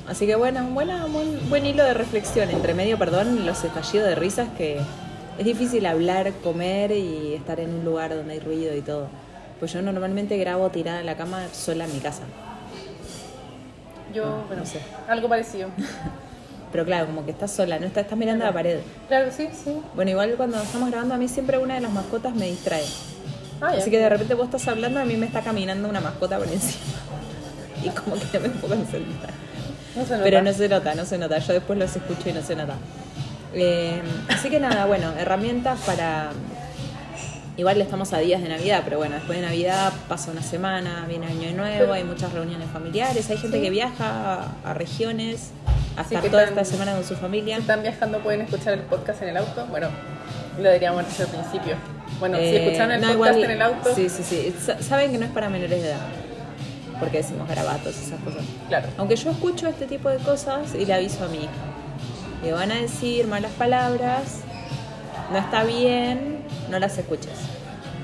Así 0.07 0.25
que 0.25 0.35
bueno, 0.35 0.63
buena, 0.71 1.05
buen, 1.05 1.49
buen 1.49 1.65
hilo 1.65 1.83
de 1.83 1.93
reflexión. 1.93 2.49
Entre 2.49 2.73
medio, 2.73 2.97
perdón, 2.97 3.45
los 3.45 3.63
estallidos 3.65 4.07
de 4.07 4.15
risas 4.15 4.47
que 4.57 4.79
es 5.37 5.45
difícil 5.45 5.85
hablar, 5.85 6.31
comer 6.43 6.91
y 6.91 7.33
estar 7.33 7.59
en 7.59 7.73
un 7.73 7.85
lugar 7.85 8.15
donde 8.15 8.33
hay 8.35 8.39
ruido 8.39 8.73
y 8.75 8.81
todo. 8.81 9.07
Pues 9.59 9.73
yo 9.73 9.81
normalmente 9.81 10.37
grabo 10.37 10.69
tirada 10.69 11.01
en 11.01 11.05
la 11.05 11.17
cama 11.17 11.41
sola 11.51 11.85
en 11.85 11.93
mi 11.93 11.99
casa. 11.99 12.23
Yo, 14.13 14.43
bueno, 14.47 14.63
no 14.63 14.65
sé. 14.65 14.79
algo 15.07 15.29
parecido. 15.29 15.69
Pero 16.71 16.85
claro, 16.85 17.05
como 17.07 17.23
que 17.23 17.31
estás 17.31 17.51
sola, 17.51 17.79
no 17.79 17.85
estás, 17.85 18.03
estás 18.03 18.17
mirando 18.17 18.43
a 18.43 18.47
la 18.47 18.53
pared. 18.53 18.79
Claro, 19.07 19.31
sí, 19.31 19.47
sí. 19.51 19.77
Bueno, 19.95 20.11
igual 20.11 20.33
cuando 20.35 20.61
estamos 20.61 20.89
grabando 20.89 21.15
a 21.15 21.17
mí 21.17 21.27
siempre 21.27 21.57
una 21.57 21.75
de 21.75 21.81
las 21.81 21.91
mascotas 21.91 22.35
me 22.35 22.47
distrae. 22.47 22.83
Ah. 23.61 23.71
Así 23.77 23.89
que 23.89 23.97
de 23.97 24.09
repente 24.09 24.33
vos 24.33 24.45
estás 24.45 24.67
hablando, 24.67 24.99
a 24.99 25.05
mí 25.05 25.15
me 25.15 25.25
está 25.25 25.41
caminando 25.41 25.87
una 25.87 26.01
mascota 26.01 26.37
por 26.37 26.47
encima. 26.47 26.83
Y 27.83 27.89
como 27.89 28.15
que 28.15 28.25
no 28.33 28.39
me 28.39 28.49
puedo 28.49 28.75
concentrar. 28.75 29.33
no 29.95 30.03
se 30.03 30.11
nota. 30.11 30.23
Pero 30.23 30.41
no 30.41 30.51
se 30.51 30.67
nota, 30.67 30.95
no 30.95 31.05
se 31.05 31.17
nota. 31.19 31.37
Yo 31.37 31.53
después 31.53 31.77
los 31.77 31.95
escucho 31.95 32.29
y 32.29 32.33
no 32.33 32.41
se 32.41 32.55
nota. 32.55 32.73
Eh, 33.53 34.01
así 34.29 34.49
que 34.49 34.59
nada, 34.59 34.85
bueno, 34.87 35.13
herramientas 35.17 35.79
para... 35.85 36.31
Igual 37.57 37.81
estamos 37.81 38.13
a 38.13 38.19
días 38.19 38.41
de 38.43 38.49
Navidad, 38.49 38.81
pero 38.83 38.97
bueno, 38.99 39.15
después 39.15 39.39
de 39.39 39.45
Navidad 39.45 39.91
pasa 40.07 40.29
una 40.31 40.43
semana, 40.43 41.05
viene 41.07 41.25
Año 41.25 41.51
Nuevo, 41.55 41.91
hay 41.93 42.03
muchas 42.03 42.31
reuniones 42.31 42.69
familiares, 42.69 43.27
hay 43.31 43.37
gente 43.37 43.59
que 43.59 43.71
viaja 43.71 44.43
a, 44.63 44.69
a 44.71 44.73
regiones 44.75 45.49
a 45.95 46.01
Sí, 46.03 46.09
estar 46.13 46.21
que 46.21 46.29
toda 46.29 46.43
están- 46.43 46.59
esta 46.59 46.71
semana 46.71 46.93
con 46.93 47.03
su 47.03 47.15
familia. 47.15 47.55
Si 47.55 47.61
están 47.61 47.81
viajando 47.81 48.19
pueden 48.19 48.41
escuchar 48.41 48.73
el 48.73 48.81
podcast 48.81 49.23
en 49.23 49.29
el 49.29 49.37
auto. 49.37 49.65
Bueno, 49.71 49.87
lo 50.61 50.69
hacer 50.69 51.25
al 51.25 51.31
principio. 51.31 51.75
Bueno, 52.19 52.37
si 52.37 52.43
Eh, 52.43 52.63
escucharon 52.67 52.91
el 52.91 53.01
no, 53.01 53.07
podcast 53.07 53.37
igual- 53.37 53.43
en 53.45 53.51
el 53.51 53.61
auto, 53.63 53.95
Sí, 53.95 54.07
sí, 54.07 54.21
sí. 54.23 54.53
Sa- 54.63 54.79
Saben 54.83 55.11
que 55.11 55.17
no 55.17 55.25
es 55.25 55.31
para 55.31 55.49
menores 55.49 55.81
de 55.81 55.89
edad. 55.89 55.97
Porque 56.99 57.17
decimos 57.17 57.47
garabatos 57.47 57.95
esas 57.97 58.19
cosas. 58.21 58.43
claro. 58.67 58.87
Aunque 58.97 59.15
yo 59.15 59.31
escucho 59.31 59.67
este 59.67 59.87
tipo 59.87 60.09
de 60.09 60.17
cosas 60.17 60.75
y 60.75 60.85
le 60.85 60.93
aviso 60.93 61.23
a 61.25 61.27
mi 61.27 61.37
hija. 61.39 61.51
Le 62.43 62.51
van 62.53 62.71
a 62.71 62.75
decir 62.75 63.25
malas 63.27 63.51
palabras, 63.53 64.41
no 65.31 65.37
está 65.39 65.63
bien, 65.63 66.36
no 66.69 66.79
las 66.79 66.97
escuches. 66.97 67.31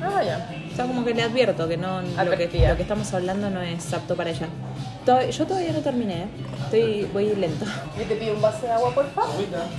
Ah, 0.01 0.22
ya. 0.24 0.49
O 0.72 0.76
sea, 0.76 0.86
como 0.86 1.05
que 1.05 1.14
le 1.14 1.24
advierto 1.24 1.68
que 1.68 1.78
no 1.78 2.01
lo 2.01 2.32
que, 2.38 2.45
lo 2.68 2.76
que 2.76 2.82
estamos 2.82 3.14
hablando 3.14 3.49
no 3.49 3.61
es 3.61 3.93
apto 3.93 4.16
para 4.16 4.32
ella. 4.32 4.47
Yo 5.32 5.45
todavía 5.45 5.72
no 5.72 5.80
terminé, 5.80 6.24
¿eh? 6.24 6.28
Estoy, 6.66 7.09
voy 7.14 7.36
lento. 7.36 7.66
Yo 7.97 8.03
te 8.05 8.16
pido 8.16 8.34
un 8.36 8.41
vaso 8.41 8.66
de 8.66 8.72
agua, 8.72 8.93
por 8.93 9.09
favor. 9.11 9.32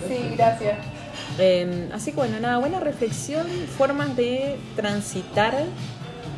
Sí, 0.09 0.32
gracias. 0.37 0.78
Eh, 1.39 1.89
así 1.93 2.11
que 2.12 2.16
bueno, 2.18 2.39
nada, 2.41 2.59
buena 2.59 2.80
reflexión, 2.80 3.47
formas 3.76 4.14
de 4.16 4.57
transitar 4.76 5.55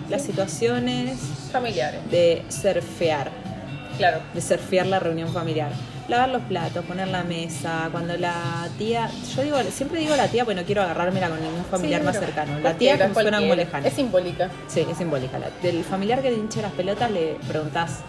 las 0.09 0.23
situaciones, 0.23 1.19
Familiares. 1.53 2.01
de 2.11 2.45
surfear, 2.49 3.31
Claro. 3.99 4.21
de 4.35 4.41
surfear 4.41 4.87
la 4.87 4.99
reunión 5.01 5.33
familiar. 5.33 5.71
Lavar 6.09 6.29
los 6.29 6.43
platos, 6.43 6.85
poner 6.85 7.09
la 7.09 7.25
mesa, 7.25 7.89
cuando 7.91 8.17
la 8.17 8.69
tía, 8.79 9.11
yo 9.35 9.43
digo, 9.43 9.57
siempre 9.71 9.99
digo 9.99 10.15
la 10.15 10.29
tía 10.29 10.45
porque 10.45 10.61
no 10.61 10.65
quiero 10.65 10.83
agarrármela 10.83 11.29
con 11.29 11.43
ningún 11.43 11.65
familiar 11.65 12.01
Sí, 12.01 12.07
más 12.07 12.19
cercano. 12.19 12.61
La 12.61 12.75
tía 12.75 12.93
me 12.97 12.99
suena 13.13 13.39
como 13.39 13.49
cualquiera. 13.49 13.57
lejana. 13.57 13.87
Es 13.89 13.95
simbólica. 13.95 14.49
Sí, 14.69 14.87
es 14.89 14.97
simbólica. 14.99 15.39
La- 15.41 15.51
del 15.63 15.83
familiar 15.83 16.23
que 16.23 16.31
te 16.31 16.37
hinche 16.37 16.63
las 16.63 16.71
pelotas 16.73 17.11
le 17.11 17.35
preguntás, 17.49 18.01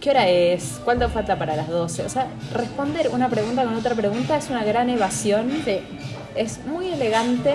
¿qué 0.00 0.10
hora 0.10 0.28
es? 0.28 0.80
¿Cuánto 0.84 1.08
falta 1.08 1.36
para 1.36 1.56
las 1.56 1.66
12? 1.68 2.04
O 2.04 2.08
sea, 2.08 2.28
responder 2.52 3.08
una 3.10 3.28
pregunta 3.28 3.64
con 3.64 3.74
otra 3.74 3.96
pregunta 3.96 4.36
es 4.36 4.48
una 4.48 4.62
gran 4.62 4.88
evasión. 4.90 5.50
Sí. 5.64 5.80
Es 6.34 6.64
muy 6.66 6.88
elegante 6.88 7.54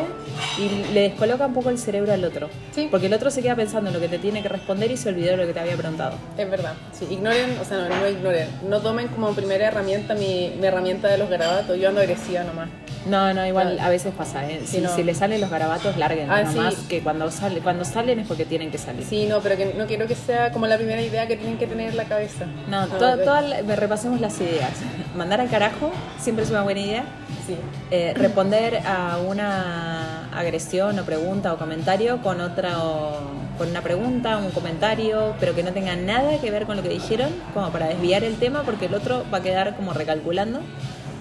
y 0.57 0.93
le 0.93 1.01
descoloca 1.09 1.45
un 1.45 1.53
poco 1.53 1.69
el 1.69 1.77
cerebro 1.77 2.13
al 2.13 2.23
otro. 2.23 2.49
Sí. 2.73 2.87
Porque 2.89 3.07
el 3.07 3.13
otro 3.13 3.29
se 3.29 3.41
queda 3.41 3.55
pensando 3.55 3.89
en 3.89 3.93
lo 3.93 3.99
que 3.99 4.07
te 4.07 4.19
tiene 4.19 4.41
que 4.41 4.47
responder 4.49 4.89
y 4.91 4.95
se 4.97 5.09
olvidó 5.09 5.31
de 5.31 5.37
lo 5.37 5.45
que 5.45 5.53
te 5.53 5.59
había 5.59 5.75
preguntado. 5.75 6.13
Es 6.37 6.49
verdad. 6.49 6.73
Sí, 6.97 7.05
ignoren, 7.09 7.57
o 7.61 7.65
sea, 7.65 7.77
no, 7.89 7.89
no 7.99 8.07
ignoren. 8.07 8.47
No 8.69 8.79
tomen 8.79 9.09
como 9.09 9.33
primera 9.33 9.67
herramienta 9.67 10.13
mi, 10.15 10.53
mi 10.59 10.65
herramienta 10.65 11.09
de 11.09 11.17
los 11.17 11.29
garabatos. 11.29 11.77
Yo 11.77 11.89
ando 11.89 11.99
agresiva 12.01 12.43
nomás. 12.43 12.69
No, 13.05 13.33
no, 13.33 13.45
igual 13.45 13.77
No. 13.77 13.83
a 13.83 13.89
veces 13.89 14.13
pasa, 14.17 14.49
¿eh? 14.49 14.59
Sí, 14.65 14.77
Si, 14.77 14.81
no. 14.81 14.93
si 14.95 15.03
le 15.03 15.13
salen 15.15 15.39
los 15.41 15.49
garabatos, 15.49 15.97
larguen 15.97 16.29
Ah, 16.29 16.43
nomás, 16.43 16.75
sí. 16.75 16.85
que 16.87 17.01
cuando, 17.01 17.31
sale, 17.31 17.59
cuando 17.61 17.83
salen 17.85 18.19
es 18.19 18.27
porque 18.27 18.45
tienen 18.45 18.71
que 18.71 18.77
salir. 18.77 19.05
Sí, 19.05 19.25
no, 19.25 19.39
pero 19.39 19.55
que 19.57 19.73
no 19.73 19.87
quiero 19.87 20.05
que 20.07 20.15
sea 20.15 20.51
como 20.51 20.67
la 20.67 20.77
primera 20.77 21.01
idea 21.01 21.25
que 21.27 21.35
tienen 21.37 21.57
que 21.57 21.65
tener 21.67 21.89
en 21.91 21.97
la 21.97 22.03
cabeza. 22.05 22.45
No, 22.69 22.81
Ah, 22.81 22.87
toda- 22.97 23.17
toda 23.23 23.41
la- 23.41 23.61
repasemos 23.75 24.19
las 24.21 24.39
ideas. 24.41 24.71
Mandar 25.15 25.39
al 25.41 25.49
carajo 25.49 25.91
siempre 26.19 26.43
es 26.45 26.51
una 26.51 26.61
buena 26.63 26.79
idea. 26.81 27.03
Sí. 27.49 27.57
Eh, 27.91 28.13
responder 28.15 28.81
a 28.85 29.17
una 29.17 30.29
agresión 30.33 30.99
o 30.99 31.03
pregunta 31.03 31.51
o 31.53 31.57
comentario 31.57 32.21
con 32.21 32.39
otra 32.41 32.83
o- 32.83 33.17
con 33.57 33.69
una 33.69 33.81
pregunta, 33.81 34.37
un 34.37 34.51
comentario, 34.51 35.33
pero 35.39 35.53
que 35.55 35.63
no 35.63 35.71
tenga 35.73 35.95
nada 35.95 36.37
que 36.39 36.49
ver 36.51 36.65
con 36.65 36.77
lo 36.77 36.83
que 36.83 36.89
dijeron, 36.89 37.29
como 37.53 37.69
para 37.71 37.87
desviar 37.87 38.23
el 38.23 38.35
tema, 38.37 38.61
porque 38.63 38.85
el 38.85 38.93
otro 38.93 39.25
va 39.33 39.39
a 39.39 39.41
quedar 39.41 39.75
como 39.75 39.91
recalculando. 39.93 40.61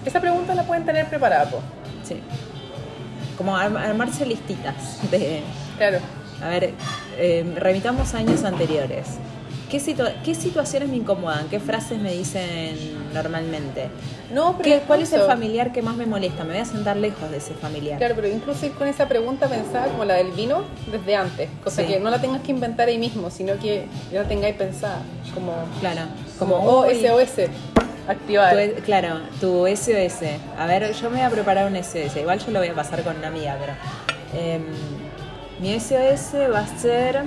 Esa 0.05 0.21
pregunta 0.21 0.53
la 0.55 0.63
pueden 0.63 0.85
tener 0.85 1.07
preparada, 1.07 1.45
po. 1.49 1.59
Sí. 2.03 2.21
Como 3.37 3.57
arm- 3.57 3.77
armarse 3.77 4.25
listitas 4.25 4.99
de, 5.11 5.41
Claro. 5.77 5.97
a 6.43 6.47
ver, 6.49 6.73
eh, 7.17 7.53
remitamos 7.57 8.13
años 8.13 8.43
anteriores. 8.43 9.17
¿Qué, 9.69 9.79
situa- 9.79 10.13
¿Qué 10.23 10.33
situaciones 10.33 10.89
me 10.89 10.95
incomodan? 10.97 11.47
¿Qué 11.47 11.59
frases 11.59 11.99
me 11.99 12.11
dicen 12.11 12.75
normalmente? 13.13 13.89
No, 14.33 14.57
pero 14.57 14.63
¿Qué, 14.63 14.79
¿Cuál 14.85 15.01
es 15.03 15.13
el 15.13 15.21
familiar 15.21 15.71
que 15.71 15.81
más 15.83 15.95
me 15.95 16.05
molesta? 16.07 16.43
Me 16.43 16.53
voy 16.53 16.61
a 16.61 16.65
sentar 16.65 16.97
lejos 16.97 17.29
de 17.29 17.37
ese 17.37 17.53
familiar. 17.53 17.99
Claro, 17.99 18.15
pero 18.15 18.27
incluso 18.27 18.65
ir 18.65 18.71
con 18.73 18.87
esa 18.87 19.07
pregunta 19.07 19.47
pensada 19.47 19.87
como 19.89 20.05
la 20.05 20.15
del 20.15 20.31
vino 20.31 20.63
desde 20.91 21.15
antes. 21.15 21.49
Cosa 21.63 21.83
Sí. 21.83 21.87
que 21.87 21.99
no 21.99 22.09
la 22.09 22.19
tengas 22.19 22.41
que 22.41 22.51
inventar 22.51 22.87
ahí 22.87 22.97
mismo, 22.97 23.29
sino 23.29 23.57
que 23.59 23.85
ya 24.11 24.23
la 24.23 24.27
tengáis 24.27 24.55
pensada. 24.55 25.03
Como, 25.35 25.53
Claro. 25.79 26.01
como 26.39 26.55
oh, 26.55 26.87
uy, 26.87 26.95
SOS. 27.05 27.49
Activar. 28.07 28.53
tu- 28.53 28.57
e, 28.59 28.73
claro, 28.83 29.19
tu 29.39 29.67
SOS. 29.67 30.23
A 30.57 30.65
ver, 30.65 30.93
yo 30.93 31.09
me 31.11 31.17
voy 31.17 31.25
a 31.25 31.29
preparar 31.29 31.67
un 31.67 31.75
SOS. 31.75 32.15
Igual 32.19 32.39
yo 32.39 32.51
lo 32.51 32.57
voy 32.59 32.69
a 32.69 32.73
pasar 32.73 33.03
con 33.03 33.15
una 33.17 33.27
amiga, 33.27 33.55
pero. 33.59 33.73
em, 34.43 34.63
mi 35.59 35.73
SOS 35.79 36.33
va 36.51 36.59
a 36.61 36.67
ser. 36.79 37.21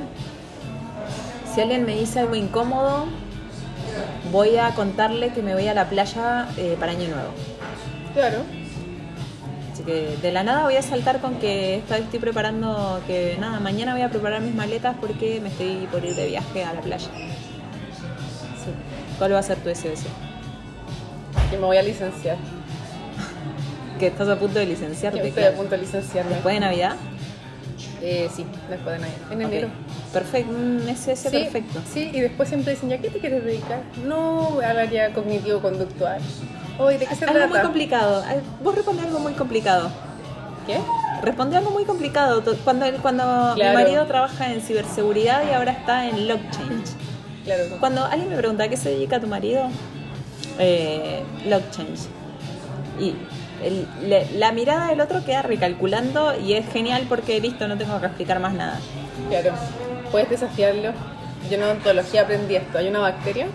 Si 1.55 1.61
alguien 1.61 1.85
me 1.85 1.95
dice 1.95 2.21
algo 2.21 2.35
incómodo, 2.35 3.07
voy 4.31 4.57
a 4.57 4.71
contarle 4.71 5.33
que 5.33 5.43
me 5.43 5.53
voy 5.55 5.69
a 5.69 5.75
la 5.75 5.89
playa 5.89 6.49
eh, 6.57 6.77
para 6.81 6.93
Año 6.93 7.09
Nuevo. 7.09 7.31
Claro. 8.15 8.39
Así 9.73 9.83
que 9.83 10.17
de 10.21 10.33
la 10.33 10.45
nada 10.45 10.65
voy 10.65 10.77
a 10.77 10.83
saltar 10.83 11.21
con 11.21 11.35
que 11.37 11.77
esta 11.77 11.97
vez 11.97 12.05
estoy 12.05 12.21
preparando 12.21 13.01
que 13.07 13.37
nada, 13.39 13.61
mañana 13.61 13.93
voy 13.93 14.03
a 14.03 14.09
preparar 14.11 14.41
mis 14.41 14.55
maletas 14.55 14.97
porque 15.01 15.41
me 15.41 15.49
estoy 15.49 15.89
por 15.91 16.05
ir 16.05 16.15
de 16.15 16.27
viaje 16.27 16.65
a 16.65 16.73
la 16.73 16.81
playa. 16.81 17.09
Sí. 17.15 18.71
¿Cuál 19.19 19.35
va 19.35 19.39
a 19.39 19.43
ser 19.43 19.59
tu 19.59 19.69
SOS? 19.69 20.05
Que 21.51 21.57
me 21.59 21.65
voy 21.67 21.77
a 21.77 21.83
licenciar. 21.83 22.37
Que 23.99 24.09
estás 24.09 24.29
a 24.29 24.37
punto 24.37 24.59
de 24.59 24.65
Que 24.65 24.73
licenciarte. 24.73 25.19
estoy 25.19 25.33
claro. 25.33 25.55
a 25.55 25.57
punto 25.59 25.71
de 25.77 25.83
licenciarme. 25.83 26.33
Después 26.33 26.55
de 26.55 26.61
Navidad. 26.61 26.97
Eh, 28.01 28.29
sí, 28.35 28.45
después 28.69 28.97
de 28.97 28.99
Navidad. 29.01 29.33
En 29.33 29.43
enero. 29.43 29.69
Perfecto, 30.13 30.53
un 30.53 30.83
SOS 30.95 31.19
Sí, 31.21 31.29
perfecto. 31.31 31.81
Sí, 31.93 32.11
y 32.13 32.21
después 32.21 32.49
siempre 32.49 32.75
dicen, 32.75 32.91
¿ya 32.91 32.99
qué 32.99 33.09
te 33.09 33.19
quieres 33.19 33.45
dedicar? 33.45 33.81
No, 34.07 34.59
al 34.65 34.79
área 34.79 35.13
cognitivo-conductual. 35.13 36.21
Oye, 36.79 36.99
¿de 36.99 37.07
qué 37.07 37.15
se 37.15 37.25
Algo 37.25 37.49
muy 37.49 37.61
complicado. 37.61 38.23
Ay, 38.27 38.41
Vos 38.63 38.75
responde 38.75 39.03
algo 39.03 39.19
muy 39.21 39.33
complicado. 39.33 39.91
¿Qué? 40.67 40.79
Responde 41.23 41.57
algo 41.57 41.71
muy 41.71 41.85
complicado. 41.85 42.43
Cuando, 42.65 42.87
cuando 43.01 43.55
mi 43.57 43.63
marido 43.75 44.07
trabaja 44.07 44.53
en 44.53 44.61
ciberseguridad 44.61 45.43
y 45.49 45.55
ahora 45.55 45.73
está 45.73 46.09
en 46.09 46.29
Lockchange. 46.29 46.91
Claro. 47.45 47.65
Cuando 47.81 48.05
alguien 48.05 48.29
me 48.31 48.37
pregunta 48.37 48.65
¿a 48.65 48.69
qué 48.69 48.77
se 48.77 48.91
dedica 48.91 49.19
tu 49.19 49.27
marido? 49.27 49.65
Eh, 50.59 51.23
Lockchange. 51.47 52.07
Y 53.01 53.15
el- 53.65 53.87
le- 54.09 54.31
la 54.39 54.53
mirada 54.53 54.89
del 54.89 55.01
otro 55.01 55.25
queda 55.25 55.43
recalculando 55.43 56.39
y 56.39 56.53
es 56.55 56.71
genial 56.73 57.07
porque 57.09 57.41
listo, 57.41 57.67
no 57.69 57.77
tengo 57.79 57.99
que 58.01 58.07
explicar 58.07 58.39
más 58.39 58.53
nada. 58.55 58.79
Claro. 59.29 59.53
Puedes 60.13 60.29
desafiarlo. 60.29 60.93
yo 61.51 61.57
en 61.57 61.63
odontología 61.63 62.23
aprendí 62.23 62.55
esto. 62.55 62.77
Hay 62.77 62.89
una 62.89 63.01
bacteria 63.01 63.47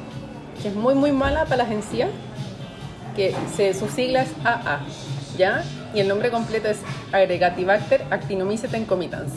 que 0.62 0.70
es 0.70 0.76
muy, 0.76 0.95
muy 0.95 1.12
mala 1.12 1.45
para 1.45 1.58
las 1.58 1.72
encías, 1.72 2.10
que 3.16 3.36
se, 3.55 3.76
su 3.76 3.88
sigla 3.88 4.24
es 4.24 4.30
AA, 4.43 4.80
¿ya? 5.38 5.64
Y 5.93 5.99
el 5.99 6.08
nombre 6.08 6.32
completo 6.32 6.68
es 6.68 6.80
Agregatibacter 7.12 8.05
actinomyces 8.10 8.72
tencomitans. 8.72 9.32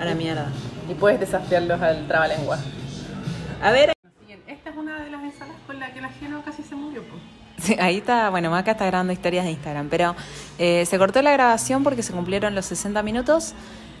A 0.00 0.06
la 0.06 0.14
mierda. 0.14 0.48
Y 0.88 0.94
puedes 0.94 1.20
desafiarlos 1.20 1.82
al 1.82 2.06
trabalengua. 2.08 2.58
A 3.62 3.70
ver. 3.70 3.92
Esta 4.46 4.70
es 4.70 4.76
una 4.76 5.04
de 5.04 5.10
las 5.10 5.22
ensaladas 5.22 5.60
con 5.66 5.78
la 5.78 5.92
que 5.92 6.00
la 6.00 6.08
Geno 6.08 6.42
casi 6.42 6.62
se 6.62 6.74
murió. 6.74 7.02
po. 7.02 7.16
Sí, 7.58 7.76
ahí 7.78 7.98
está, 7.98 8.30
bueno, 8.30 8.50
Maca 8.50 8.72
está 8.72 8.86
grabando 8.86 9.12
historias 9.12 9.44
de 9.44 9.52
Instagram, 9.52 9.88
pero 9.90 10.16
eh, 10.58 10.84
se 10.86 10.98
cortó 10.98 11.20
la 11.20 11.32
grabación 11.32 11.84
porque 11.84 12.02
se 12.02 12.12
cumplieron 12.12 12.54
los 12.54 12.66
60 12.66 13.02
minutos. 13.02 13.54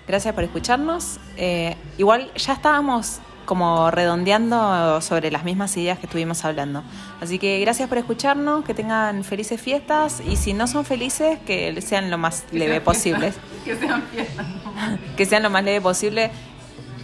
Gracias 0.06 0.34
por 0.34 0.44
escucharnos. 0.44 1.18
Eh, 1.36 1.76
igual 1.98 2.30
ya 2.36 2.52
estábamos 2.52 3.20
como 3.44 3.90
redondeando 3.90 5.00
sobre 5.00 5.30
las 5.30 5.44
mismas 5.44 5.76
ideas 5.76 5.98
que 5.98 6.06
estuvimos 6.06 6.44
hablando. 6.44 6.82
Así 7.20 7.38
que 7.38 7.60
gracias 7.60 7.88
por 7.88 7.98
escucharnos, 7.98 8.64
que 8.64 8.74
tengan 8.74 9.24
felices 9.24 9.60
fiestas 9.60 10.22
y 10.26 10.36
si 10.36 10.52
no 10.52 10.66
son 10.66 10.84
felices, 10.84 11.38
que 11.46 11.78
sean 11.80 12.10
lo 12.10 12.18
más 12.18 12.42
Que 12.50 12.58
leve 12.58 12.80
posible. 12.80 13.32
Que 13.64 13.76
sean 13.76 14.02
fiestas. 14.02 14.46
que 15.16 15.26
sean 15.26 15.42
lo 15.42 15.50
más 15.50 15.64
leve 15.64 15.80
posible. 15.80 16.30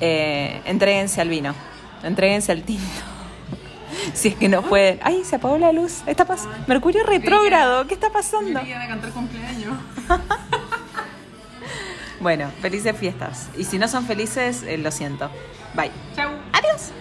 Eh, 0.01 0.61
entréguense 0.65 1.21
al 1.21 1.29
vino, 1.29 1.55
entréguense 2.03 2.53
al 2.53 2.63
tinto. 2.63 2.85
si 4.15 4.29
es 4.29 4.35
que 4.35 4.49
no 4.49 4.63
pueden. 4.63 4.99
¡Ay, 5.03 5.25
se 5.25 5.37
apagó 5.37 5.59
la 5.59 5.73
luz! 5.73 6.03
¿Está 6.07 6.25
pas 6.25 6.47
Mercurio 6.67 7.05
retrógrado, 7.05 7.87
¿qué 7.87 7.95
está 7.95 8.11
pasando? 8.11 8.61
Yo 8.61 8.67
iban 8.67 8.83
a 8.83 8.89
cantar 8.89 9.11
cumpleaños. 9.11 9.75
Bueno, 12.21 12.51
felices 12.61 12.97
fiestas. 12.97 13.49
Y 13.57 13.64
si 13.64 13.79
no 13.79 13.89
son 13.89 14.05
felices, 14.07 14.62
eh, 14.62 14.77
lo 14.77 14.91
siento. 14.91 15.31
Bye. 15.75 15.91
Chau. 16.14 16.31
Adiós. 16.53 16.93